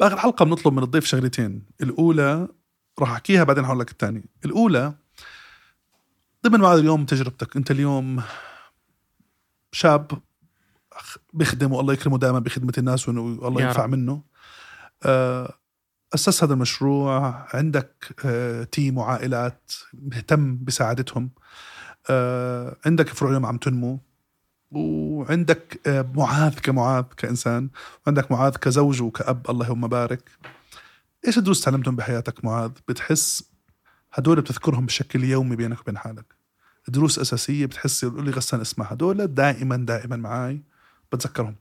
بآخر 0.00 0.18
حلقة 0.18 0.44
بنطلب 0.44 0.72
من 0.72 0.82
الضيف 0.82 1.04
شغلتين. 1.04 1.62
الأولى 1.82 2.48
راح 2.98 3.10
أحكيها 3.10 3.44
بعدين 3.44 3.64
هقول 3.64 3.80
لك 3.80 3.90
الثانية. 3.90 4.24
الأولى 4.44 4.94
ضمن 6.46 6.60
معاذ 6.60 6.78
اليوم 6.78 7.04
تجربتك. 7.04 7.56
انت 7.56 7.70
اليوم 7.70 8.22
شاب 9.72 10.10
بيخدم 11.32 11.72
والله 11.72 11.92
يكرمه 11.92 12.18
دائما 12.18 12.38
بخدمة 12.38 12.72
الناس 12.78 13.08
والله 13.08 13.62
ينفع 13.62 13.84
رب. 13.84 13.90
منه. 13.90 14.22
آه، 15.02 15.58
أسس 16.14 16.44
هذا 16.44 16.54
المشروع 16.54 17.46
عندك 17.56 18.14
آه، 18.24 18.64
تيم 18.64 18.98
وعائلات 18.98 19.72
مهتم 19.94 20.64
بساعدتهم 20.64 21.30
آه، 22.10 22.76
عندك 22.86 23.08
فروع 23.08 23.30
اليوم 23.30 23.46
عم 23.46 23.56
تنمو. 23.56 23.98
وعندك 24.70 25.80
معاذ 26.14 26.54
كمعاذ 26.54 27.04
كإنسان. 27.16 27.70
وعندك 28.06 28.32
معاذ 28.32 28.56
كزوج 28.56 29.02
وكأب 29.02 29.50
اللهم 29.50 29.88
بارك 29.88 30.30
إيش 31.26 31.38
الدروس 31.38 31.60
تعلمتهم 31.60 31.96
بحياتك 31.96 32.44
معاذ؟ 32.44 32.70
بتحس 32.88 33.51
هدول 34.12 34.40
بتذكرهم 34.40 34.86
بشكل 34.86 35.24
يومي 35.24 35.56
بينك 35.56 35.80
وبين 35.80 35.98
حالك. 35.98 36.24
دروس 36.88 37.18
أساسية 37.18 37.66
بتحس 37.66 38.02
يقول 38.02 38.24
لي 38.24 38.30
غسان 38.30 38.60
اسمع 38.60 38.86
هدول 38.86 39.26
دائما 39.26 39.76
دائما 39.76 40.16
معاي 40.16 40.62
بتذكرهم. 41.12 41.56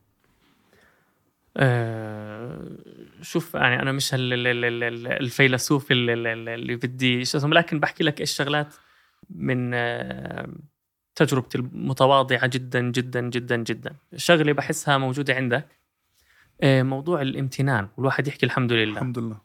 آه، 1.58 2.68
شوف 3.22 3.54
يعني 3.54 3.82
أنا 3.82 3.92
مش 3.92 4.14
ال- 4.14 4.34
ال- 4.34 4.48
ال- 4.48 4.66
ال- 4.66 4.84
ال- 4.84 5.08
الفيلسوف 5.08 5.92
ال- 5.92 6.10
ال- 6.10 6.28
ال- 6.28 6.50
اللي 6.50 6.76
بدي 6.76 7.22
اسمه 7.22 7.50
لكن 7.56 7.80
بحكي 7.80 8.04
لك 8.04 8.22
إيش 8.22 8.32
شغلات 8.32 8.74
من 9.30 9.72
آه، 9.74 10.50
تجربتي 11.16 11.58
المتواضعة 11.58 12.48
جدا 12.48 12.82
جدا 12.82 13.22
جدا 13.22 13.56
جدا. 13.56 13.96
شغلة 14.16 14.54
بحسها 14.54 14.98
موجودة 14.98 15.34
عندك 15.36 15.68
آه، 16.62 16.84
موضوع 16.84 17.22
الامتنان. 17.22 17.88
والواحد 17.98 18.28
يحكي 18.28 18.46
الحمد 18.46 18.72
لله. 18.72 18.94
الحمد 18.94 19.20
لله. 19.20 19.42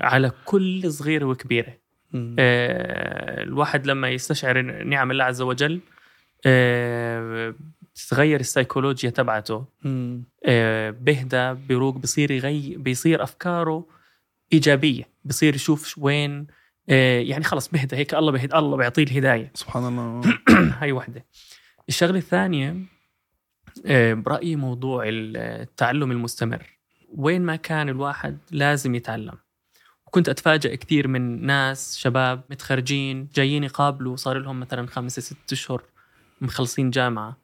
على 0.00 0.32
كل 0.44 0.92
صغيرة 0.92 1.24
وكبيرة. 1.24 1.79
الواحد 2.14 3.86
لما 3.86 4.08
يستشعر 4.08 4.62
نعم 4.84 5.10
الله 5.10 5.24
عز 5.24 5.42
وجل 5.42 5.80
آه، 6.46 7.54
تتغير 7.94 8.40
السيكولوجيا 8.40 9.10
تبعته. 9.10 9.64
آه، 10.46 10.90
بهدى 10.90 11.54
بيروق 11.68 11.96
بصير 11.96 12.30
يغي 12.30 12.76
بيصير 12.76 13.22
أفكاره 13.22 13.86
إيجابية 14.52 15.08
بصير 15.24 15.54
يشوف 15.54 15.98
وين 15.98 16.46
آه، 16.88 17.20
يعني 17.20 17.44
خلص 17.44 17.68
بهدى 17.68 17.96
هيك 17.96 18.14
الله 18.14 18.32
بهد 18.32 18.54
الله 18.54 18.76
بيعطيه 18.76 19.02
الهداية. 19.02 19.50
سبحان 19.62 19.86
الله. 19.88 20.20
هاي 20.80 20.92
وحدة. 20.92 21.24
الشغلة 21.88 22.18
الثانية 22.18 22.76
آه، 23.86 24.14
برأيي 24.14 24.56
موضوع 24.56 25.02
التعلم 25.06 26.10
المستمر. 26.10 26.62
وين 27.16 27.42
ما 27.42 27.56
كان 27.56 27.88
الواحد 27.88 28.38
لازم 28.50 28.94
يتعلم. 28.94 29.34
وكنت 30.10 30.28
اتفاجئ 30.28 30.76
كثير 30.76 31.08
من 31.08 31.46
ناس 31.46 31.98
شباب 31.98 32.42
متخرجين 32.50 33.28
جايين 33.34 33.64
يقابلوا 33.64 34.16
صار 34.16 34.38
لهم 34.38 34.60
مثلا 34.60 34.86
خمسة 34.86 35.22
ست 35.22 35.52
أشهر 35.52 35.82
مخلصين 36.40 36.90
جامعة 36.90 37.36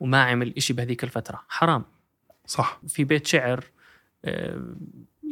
وما 0.00 0.22
عمل 0.22 0.54
إشي 0.56 0.72
بهذيك 0.72 1.04
الفترة. 1.04 1.42
حرام. 1.48 1.84
صح. 2.46 2.80
في 2.88 3.04
بيت 3.04 3.26
شعر 3.26 3.64
آه، 4.24 4.62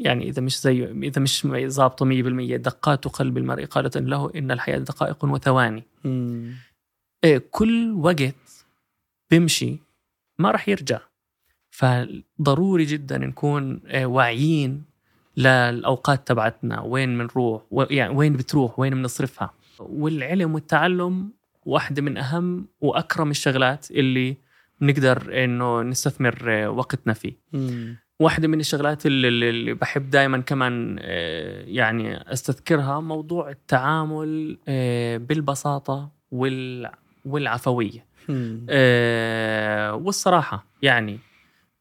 يعني 0.03 0.29
إذا 0.29 0.43
مش 0.43 0.61
زي 0.61 0.85
إذا 0.85 1.21
مش 1.23 1.47
ظابطه 1.67 2.05
100% 2.05 2.57
دقات 2.57 3.09
قلب 3.09 3.39
المرء 3.39 3.65
قالة 3.65 3.91
له 3.97 4.31
إن 4.37 4.51
الحياة 4.51 4.79
دقائق 4.79 5.25
وثواني. 5.25 5.83
آه، 7.25 7.43
كل 7.51 7.93
وقت 7.93 8.67
بيمشي 9.31 9.79
ما 10.39 10.51
راح 10.51 10.69
يرجع. 10.69 11.01
فضروري 11.71 12.85
جدا 12.85 13.19
نكون 13.19 13.81
آه، 13.87 14.07
واعيين 14.07 14.94
للأوقات 15.37 16.29
تبعتنا 16.29 16.81
وين 16.81 17.19
بنروح 17.19 17.63
يعني 17.91 18.15
وين 18.15 18.33
بتروح 18.33 18.79
وين 18.79 18.95
بنصرفها. 18.95 19.51
والعلم 19.79 20.55
والتعلم 20.55 21.31
واحدة 21.67 22.03
من 22.03 22.17
أهم 22.17 22.67
وأكرم 22.81 23.31
الشغلات 23.31 23.91
اللي 23.91 24.37
نقدر 24.81 25.45
إنه 25.45 25.83
نستثمر 25.83 26.39
آه، 26.49 26.71
وقتنا 26.71 27.13
فيه. 27.13 27.33
واحدة 28.21 28.49
من 28.49 28.61
الشغلات 28.61 29.07
اللي, 29.07 29.29
اللي 29.29 29.75
بحب 29.75 30.11
دائما 30.11 30.39
كمان 30.41 30.97
آه، 31.01 31.65
يعني 31.67 32.33
أستذكرها 32.33 33.01
موضوع 33.01 33.51
التعامل 33.51 34.59
آه، 34.69 35.17
بالبساطة 35.17 36.11
وال 36.31 36.91
والعفوية. 37.25 38.07
آه، 38.71 39.95
والصراحة 39.95 40.67
يعني 40.83 41.19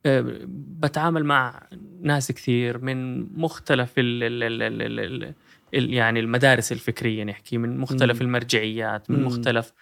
بتعامل 0.06 1.24
مع 1.26 1.68
ناس 2.02 2.32
كثير 2.32 2.78
من 2.78 3.22
مختلف 3.42 3.94
ال 4.00 4.24
ال 4.24 4.44
ال 4.44 4.62
ال 4.62 4.82
ال 4.82 5.00
ال 5.24 5.34
ال 5.74 5.94
يعني 5.94 6.20
المدارس 6.20 6.72
الفكرية 6.72 7.24
نحكي 7.24 7.58
من 7.58 7.78
مختلف 7.78 8.22
مم. 8.22 8.28
المرجعيات 8.28 9.12
من 9.12 9.20
مم. 9.20 9.26
مختلف 9.28 9.74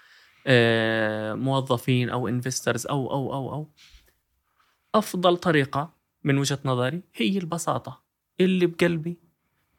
آه، 0.47 1.33
موظفين 1.33 2.09
أو 2.09 2.27
انفسترز 2.27 2.87
أو 2.87 3.11
أو 3.11 3.33
أو 3.33 3.53
أو. 3.53 3.67
أفضل 4.95 5.37
طريقة 5.37 5.93
من 6.23 6.37
وجهة 6.37 6.59
نظري 6.65 7.01
هي 7.15 7.37
البساطة. 7.37 8.03
اللي 8.39 8.65
بقلبي 8.65 9.17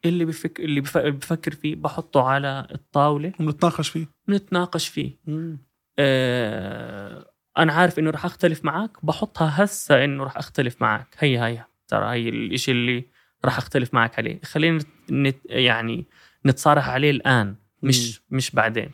اللي 0.05 0.25
بفك 0.25 0.59
اللي 0.59 0.81
بف- 0.81 0.97
بفكر 0.97 1.51
فيه 1.51 1.75
بحطه 1.75 2.21
على 2.23 2.67
الطاولة. 2.71 3.33
بنتناقش 3.39 3.89
فيه. 3.89 4.07
نتناقش 4.29 4.87
فيه. 4.87 5.17
آه، 5.99 7.32
أنا 7.57 7.73
عارف 7.73 7.99
إنه 7.99 8.09
راح 8.09 8.25
أختلف 8.25 8.65
معك 8.65 8.91
بحطها 9.03 9.63
هسه 9.63 10.03
إنه 10.03 10.23
راح 10.23 10.37
أختلف 10.37 10.75
معك 10.81 11.15
هيا 11.19 11.45
هيا. 11.45 11.65
ترى 11.87 12.05
هي 12.05 12.29
الإشي 12.29 12.71
اللي 12.71 13.05
راح 13.45 13.57
أختلف 13.57 13.93
معك 13.93 14.19
عليه. 14.19 14.39
خلينا 14.43 14.79
نت 15.11 15.37
يعني 15.45 16.05
نتصارح 16.45 16.89
عليه 16.89 17.11
الآن 17.11 17.55
مش 17.83 18.19
م. 18.19 18.35
مش 18.35 18.51
بعدين. 18.51 18.91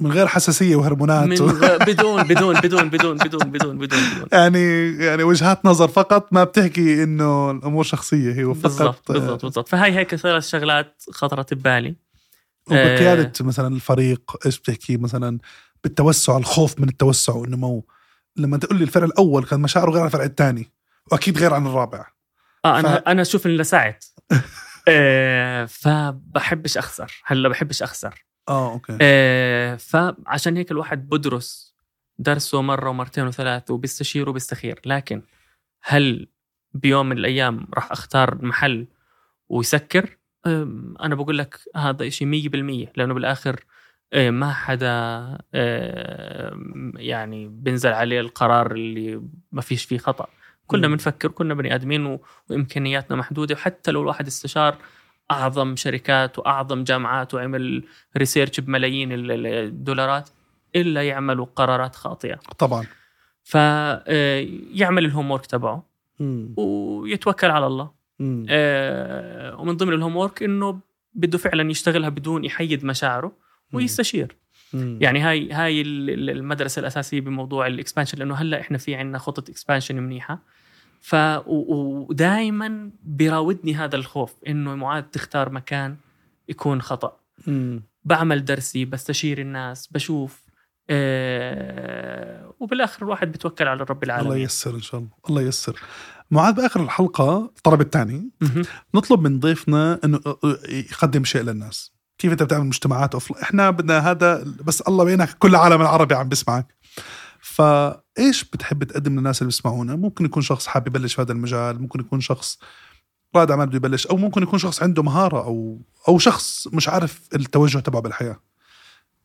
من 0.00 0.12
غير 0.12 0.26
حساسية 0.26 0.76
وهرمونات. 0.76 1.28
من 1.28 1.36
غ... 1.36 1.76
بدون 1.76 2.22
بدون 2.22 2.60
بدون 2.60 2.88
بدون 2.88 3.18
بدون 3.18 3.50
بدون 3.50 3.78
بدون. 3.78 3.98
يعني 4.32 4.96
يعني 4.96 5.22
وجهات 5.22 5.64
نظر 5.64 5.88
فقط 5.88 6.32
ما 6.32 6.44
بتحكي 6.44 7.02
إنه 7.02 7.50
الأمور 7.50 7.84
شخصية 7.84 8.32
هي 8.32 8.54
فقط 8.54 8.62
بالضبط 8.62 9.12
بالضبط 9.12 9.42
بالضبط. 9.44 9.68
فهي 9.68 9.92
هيك 9.92 10.14
ثلاث 10.14 10.48
شغلات 10.48 11.02
خطرت 11.10 11.54
ببالي. 11.54 11.94
وبقياده 12.66 13.32
آه 13.40 13.44
مثلا 13.44 13.74
الفريق 13.74 14.46
إيش 14.46 14.58
بتحكي 14.58 14.96
مثلا؟ 14.96 15.38
بالتوسع 15.84 16.36
الخوف 16.36 16.80
من 16.80 16.88
التوسع 16.88 17.32
والنمو 17.32 17.84
لما 18.36 18.56
تقول 18.56 18.78
لي 18.78 18.84
الفرع 18.84 19.04
الأول 19.04 19.44
كان 19.44 19.60
مشاعره 19.60 19.90
غير 19.90 20.00
عن 20.00 20.06
الفرع 20.06 20.24
الثاني 20.24 20.72
وأكيد 21.12 21.38
غير 21.38 21.54
عن 21.54 21.66
الرابع. 21.66 22.06
آه 22.64 22.78
أنا 22.78 22.98
ف-. 22.98 23.02
أنا 23.08 23.22
أشوف 23.22 23.46
اني 23.46 23.56
لسعت 23.56 24.04
آه 24.88 25.64
فبحبش 25.64 26.78
أخسر 26.78 27.22
هلأ 27.24 27.48
بحبش 27.48 27.82
أخسر. 27.82 28.24
آه 28.48 28.72
أوكي. 28.72 28.98
آه 29.00 29.76
فعشان 29.76 30.56
هيك 30.56 30.70
الواحد 30.70 31.08
بدرس 31.08 31.74
درسه 32.18 32.62
مرة 32.62 32.90
ومرتين 32.90 33.26
وثلاث 33.26 33.70
وبيستشير 33.70 34.28
وبيستخير 34.28 34.80
لكن 34.86 35.22
هل 35.82 36.28
بيوم 36.74 37.08
من 37.08 37.18
الأيام 37.18 37.66
راح 37.74 37.92
أختار 37.92 38.44
محل 38.44 38.86
ويسكر؟ 39.48 40.18
أنا 40.46 41.14
بقول 41.14 41.38
لك 41.38 41.60
هذا 41.76 42.10
مية 42.22 42.48
بالمية 42.48 42.92
لأنه 42.96 43.14
بالآخر 43.14 43.64
ما 44.14 44.52
حدا 44.52 44.88
آه، 45.54 46.58
يعني 46.96 47.48
بينزل 47.48 47.92
عليه 47.92 48.20
القرار 48.20 48.72
اللي 48.72 49.22
ما 49.52 49.60
فيش 49.60 49.84
فيه 49.84 49.98
خطأ. 49.98 50.26
كلنا. 50.66 50.88
بنفكر 50.88 51.28
كلنا 51.30 51.54
بني 51.54 51.74
آدمين 51.74 52.06
و- 52.06 52.20
وإمكانياتنا 52.50 53.16
محدودة. 53.16 53.54
وحتى 53.54 53.90
لو 53.90 54.02
الواحد 54.02 54.26
استشار 54.26 54.76
أعظم 55.30 55.76
شركات 55.76 56.38
وأعظم 56.38 56.84
جامعات 56.84 57.34
وعمل 57.34 57.84
research 58.16 58.60
بملايين 58.60 59.12
ال- 59.12 59.30
ال- 59.32 59.46
الدولارات 59.46 60.28
إلا 60.76 61.02
يعملوا 61.08 61.46
قرارات 61.56 61.94
خاطئة. 61.94 62.34
طبعا. 62.58 62.86
فيعمل 63.44 65.04
ال 65.04 65.30
homework 65.30 65.46
تبعه. 65.46 65.86
ويتوكل 66.56 67.50
على 67.50 67.66
الله. 67.66 67.90
آه، 68.48 69.56
ومن 69.60 69.76
ضمن 69.76 69.92
ال 69.92 70.16
homework 70.16 70.42
إنه 70.42 70.80
بده 71.14 71.38
فعلا 71.38 71.70
يشتغلها 71.70 72.08
بدون 72.08 72.44
يحيد 72.44 72.84
مشاعره. 72.84 73.32
ويستشير. 73.72 74.36
مم. 74.72 74.98
يعني 75.00 75.20
هاي 75.20 75.52
هاي 75.52 75.80
ال- 75.80 76.10
ال- 76.10 76.30
المدرسة 76.30 76.80
الأساسية 76.80 77.20
بموضوع 77.20 77.66
ال 77.66 77.71
expansion 77.71 78.18
لأنه 78.18 78.34
هلأ 78.34 78.60
إحنا 78.60 78.78
في 78.78 78.94
عندنا 78.94 79.18
خطة 79.18 79.50
expansion 79.50 79.96
منيحة. 79.96 80.42
ف 81.00 81.14
ودائما 81.46 82.90
بيراودني 83.02 83.74
هذا 83.74 83.96
الخوف 83.96 84.34
إنه 84.48 84.74
معاذ 84.74 85.02
تختار 85.02 85.50
مكان 85.50 85.96
يكون 86.48 86.82
خطأ. 86.82 87.16
مم. 87.46 87.82
بعمل 88.04 88.44
درسي 88.44 88.84
بستشير 88.84 89.40
الناس 89.40 89.86
بشوف 89.86 90.42
آه 90.90 92.54
وبالآخر 92.60 93.02
الواحد 93.02 93.32
بتوكل 93.32 93.68
على 93.68 93.82
رب 93.82 94.02
الله 94.02 94.14
العالمين 94.14 94.38
ييسر 94.40 94.74
إن 94.74 94.80
شاء 94.80 95.00
الله. 95.00 95.10
الله 95.28 95.42
ييسر. 95.42 95.80
معاذ 96.30 96.54
بآخر 96.54 96.82
الحلقة 96.82 97.52
الطلب 97.56 97.80
الثاني. 97.80 98.30
نطلب 98.94 99.20
من 99.20 99.40
ضيفنا 99.40 100.00
إنه 100.04 100.20
يقدم 100.68 101.24
شيء 101.24 101.42
للناس. 101.42 101.92
كيف 102.20 102.32
أنت 102.32 102.42
بتعمل 102.42 102.66
مجتمعات 102.66 103.14
أوف... 103.14 103.32
إحنا 103.32 103.70
بدنا 103.70 104.10
هذا 104.10 104.44
بس 104.64 104.80
الله 104.80 105.04
بينك 105.04 105.38
كل 105.38 105.48
العالم 105.48 105.80
العربي 105.80 106.14
عم 106.14 106.28
بيسمعك 106.28 106.74
فايش 107.40 108.44
بتحب 108.44 108.84
تقدم 108.84 109.16
للناس 109.16 109.42
اللي 109.42 109.48
بيسمعونا؟ 109.48 109.96
ممكن 109.96 110.24
يكون 110.24 110.42
شخص 110.42 110.66
حابب 110.66 110.86
يبلش 110.86 111.14
في 111.14 111.22
هذا 111.22 111.32
المجال 111.32 111.82
ممكن 111.82 112.00
يكون 112.00 112.20
شخص 112.20 112.58
رائد 113.36 113.50
اعمال 113.50 113.66
بده 113.66 113.76
يبلش 113.76 114.06
أو 114.06 114.16
ممكن 114.16 114.42
يكون 114.42 114.58
شخص 114.58 114.82
عنده 114.82 115.02
مهارة 115.02 115.44
أو 115.44 115.78
أو 116.08 116.18
شخص 116.18 116.68
مش 116.72 116.88
عارف 116.88 117.20
التوجه 117.34 117.78
تبعه 117.78 118.02
بالحياة. 118.02 118.40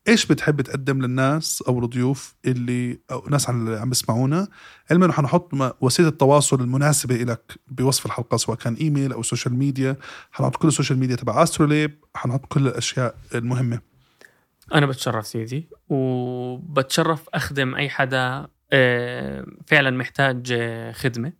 إيش 0.08 0.26
بتحب 0.26 0.60
تقدم 0.60 1.02
للناس 1.02 1.62
أو 1.68 1.84
الضيوف 1.84 2.34
اللي 2.44 2.98
أو 3.10 3.26
ناس 3.30 3.50
عم 3.50 3.74
عم 3.74 3.88
بيسمعونا 3.88 4.48
علما 4.90 5.04
انه 5.04 5.12
حنحط 5.12 5.54
وسيلة 5.80 6.08
التواصل 6.08 6.60
المناسبة 6.60 7.14
لك 7.14 7.52
بوصف 7.68 8.06
الحلقة 8.06 8.36
سواء 8.36 8.56
كان 8.58 8.74
إيميل 8.74 9.12
أو 9.12 9.22
social 9.22 9.54
media 9.54 9.96
حنحط 10.32 10.56
كل 10.56 10.68
ال 10.68 10.72
social 10.72 10.98
media 10.98 11.16
تبع 11.16 11.42
استروليب 11.42 12.04
حنحط 12.14 12.46
كل 12.46 12.66
الأشياء 12.66 13.14
المهمة. 13.34 13.80
أنا 14.74 14.86
بتشرف 14.86 15.26
سيدي 15.26 15.68
وبتشرف 15.88 17.28
أخدم 17.34 17.74
أي 17.74 17.88
حدا 17.88 18.46
آه، 18.72 19.46
فعلا 19.66 19.90
محتاج 19.90 20.52
آه، 20.52 20.92
خدمة. 20.92 21.32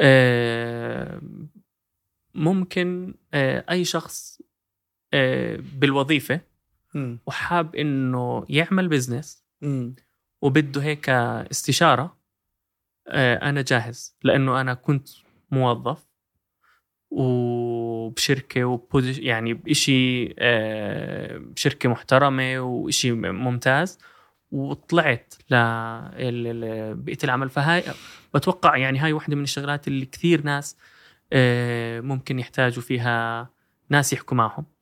آه، 0.00 1.20
ممكن 2.34 3.14
أي 3.70 3.84
شخص 3.84 4.40
آه، 5.14 5.58
وحاب 7.26 7.74
إنه 7.76 8.46
يعمل 8.48 8.88
business 8.88 9.44
وبده 10.42 10.82
هيك 10.82 11.08
استشارة 11.08 12.16
آه، 13.08 13.48
أنا 13.48 13.62
جاهز. 13.62 14.16
لأنه 14.22 14.60
أنا 14.60 14.74
كنت 14.74 15.08
موظف 15.50 16.06
وبشركة 17.10 18.64
وبوزيش 18.64 19.18
يعني 19.18 19.54
بشيء 19.54 20.34
آه، 20.38 21.38
بشركه 21.38 21.88
محترمة 21.88 22.60
وشيء 22.60 23.14
ممتاز. 23.14 23.98
وطلعت 24.50 25.34
لبيئه 25.50 27.24
العمل. 27.24 27.50
فهاي 27.50 27.82
بتوقع 28.34 28.76
يعني 28.76 28.98
هاي 28.98 29.12
واحدة 29.12 29.36
من 29.36 29.42
الشغلات 29.42 29.88
اللي 29.88 30.06
كثير 30.06 30.42
ناس 30.42 30.76
آه، 31.32 32.00
ممكن 32.00 32.38
يحتاجوا 32.38 32.82
فيها 32.82 33.48
ناس 33.90 34.12
يحكوا 34.12 34.36
معهم. 34.36 34.64
آه، 34.64 34.75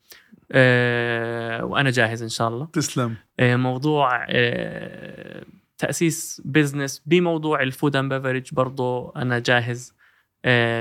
وأنا 1.71 1.91
جاهز 1.91 2.23
إن 2.23 2.29
شاء 2.29 2.49
الله. 2.49 2.69
تسلم. 2.73 3.15
آه، 3.41 3.57
موضوع 3.57 4.27
تأسيس 5.79 6.43
business 6.45 7.03
بموضوع 7.07 7.63
ال 7.63 7.70
food 7.70 7.97
and 7.97 8.15
beverage 8.15 8.49
برضه 8.53 9.13
أنا 9.17 9.39
جاهز 9.39 9.95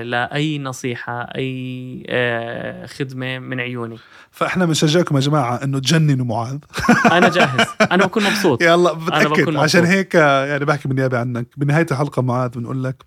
لاي 0.04 0.60
نصيحة 0.60 1.22
أي 1.22 2.88
خدمة 2.88 3.40
من 3.40 3.60
عيوني. 3.60 3.98
فإحنا 4.32 4.66
بنشجعكم 4.66 5.16
يا 5.16 5.22
جماعة 5.22 5.64
إنه 5.64 5.80
تجننوا 5.80 6.26
معاذ. 6.26 6.58
أنا 7.18 7.30
جاهز. 7.30 7.68
أنا 7.92 8.06
بكون 8.06 8.24
مبسوط. 8.24 8.62
يلا 8.62 8.94
بتأكد. 8.94 9.56
عشان 9.56 9.86
هيك 9.86 10.16
يعني 10.16 10.66
بحكي 10.66 10.88
بالنيابة 10.88 11.20
عنك. 11.20 11.48
بنهاية 11.58 11.86
الحلقة 11.92 12.22
معاذ 12.22 12.50
بنقول 12.50 12.84
لك 12.84 13.04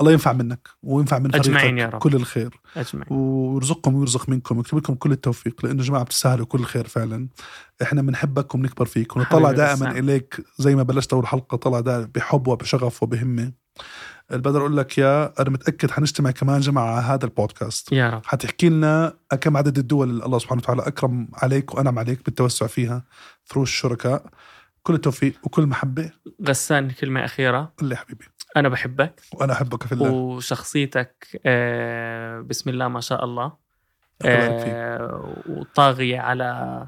الله 0.00 0.12
ينفع 0.12 0.32
منك 0.32 0.68
وينفع 0.82 1.18
من 1.18 1.30
فريقك 1.30 1.46
أجمعين 1.46 1.78
يا 1.78 1.86
رب. 1.86 1.98
كل 1.98 2.14
الخير. 2.14 2.60
أجمعين. 2.76 3.12
ويرزقكم 3.12 3.94
ويرزق 3.94 4.28
منكم 4.28 4.56
ويكتب 4.56 4.78
لكم 4.78 4.94
كل 4.94 5.12
التوفيق 5.12 5.66
لأنه 5.66 5.82
جماعة 5.82 6.04
بتستاهلوا 6.04 6.46
كل 6.46 6.58
الخير 6.58 6.86
فعلا. 6.86 7.28
إحنا 7.82 8.02
بنحبك 8.02 8.54
وبنكبر 8.54 8.86
فيك 8.86 9.16
ونطلع 9.16 9.52
دائما 9.52 9.90
إليك 9.90 10.44
زي 10.58 10.74
ما 10.76 10.82
بلشت 10.82 11.12
أول 11.12 11.26
حلقة 11.26 11.56
طلع 11.56 11.80
دائما 11.80 12.10
بحب 12.14 12.48
وبشغف 12.48 13.02
وبهمة. 13.02 13.52
بقدر 14.30 14.60
أقول 14.60 14.76
لك 14.76 14.98
يا 14.98 15.42
أنا 15.42 15.50
متأكد 15.50 15.90
حنجتمع 15.90 16.30
كمان 16.30 16.60
جماعة 16.60 16.94
على 16.94 17.06
هذا 17.06 17.24
البودكاست. 17.24 17.92
يا 17.92 18.10
رب. 18.10 18.22
حتحكي 18.24 18.68
لنا 18.68 19.14
كم 19.40 19.56
عدد 19.56 19.78
الدول 19.78 20.10
اللي 20.10 20.24
الله 20.24 20.38
سبحانه 20.38 20.60
وتعالى 20.60 20.82
أكرم 20.82 21.28
عليك 21.34 21.74
وأنعم 21.74 21.98
عليك 21.98 22.24
بالتوسع 22.24 22.66
فيها 22.66 23.04
ثرو 23.46 23.62
الشركاء. 23.62 24.26
كل 24.82 24.94
التوفيق 24.94 25.34
وكل 25.44 25.66
محبة. 25.66 26.10
غسان 26.48 26.90
كلمة 26.90 27.24
أخيرة. 27.24 27.72
قل 27.78 27.86
لي 27.86 27.96
حبيبي 27.96 28.24
أنا 28.56 28.68
بحبك. 28.68 29.20
وأنا 29.34 29.52
أحبك 29.52 29.82
في 29.82 29.92
الله. 29.92 30.10
وشخصيتك 30.10 31.40
آه، 31.46 32.40
بسم 32.40 32.70
الله 32.70 32.88
ما 32.88 33.00
شاء 33.00 33.24
الله. 33.24 33.52
آه، 34.24 35.42
وطاغية 35.48 36.18
على 36.18 36.86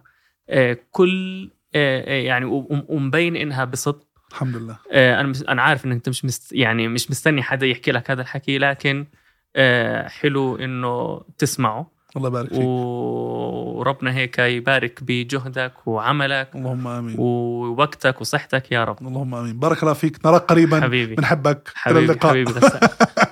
آه، 0.51 0.79
كل 0.91 1.51
يعني 2.07 2.45
ومبين 2.89 3.37
إنها 3.37 3.65
بصدق. 3.65 4.07
الحمد 4.31 4.57
لله. 4.57 4.77
أنا 4.93 5.33
أنا 5.49 5.63
عارف 5.63 5.87
إنك 5.87 5.95
أنت 5.95 6.09
مش 6.09 6.25
مست 6.25 6.53
يعني 6.53 6.89
مش 6.89 7.11
مستني 7.11 7.43
حدا 7.43 7.67
يحكي 7.67 7.93
لك 7.93 8.11
هذا 8.11 8.23
الحكي 8.23 8.59
لكن 8.59 9.07
حلو 10.07 10.57
إنه 10.57 11.21
تسمعه. 11.39 11.91
الله 12.17 12.29
يبارك 12.29 12.49
فيك. 12.49 12.59
وربنا 12.65 14.15
هيك 14.15 14.39
يبارك 14.39 14.99
بجهدك 15.03 15.73
وعملك 15.87 16.49
اللهم 16.55 16.87
آمين. 16.89 17.17
ووقتك 17.19 18.21
وصحتك 18.21 18.73
يا 18.73 18.85
رب. 18.85 18.97
اللهم 19.03 19.35
آمين. 19.35 19.59
بارك 19.59 19.83
الله 19.83 19.93
فيك. 19.95 20.27
نراك 20.27 20.43
قريبا. 20.43 20.81
حبيبي. 20.81 21.15
بنحبك. 21.15 21.69
حبيبي 21.75 22.05
إلى 22.05 22.13
اللقاء. 22.13 22.31
حبيبي 22.31 22.53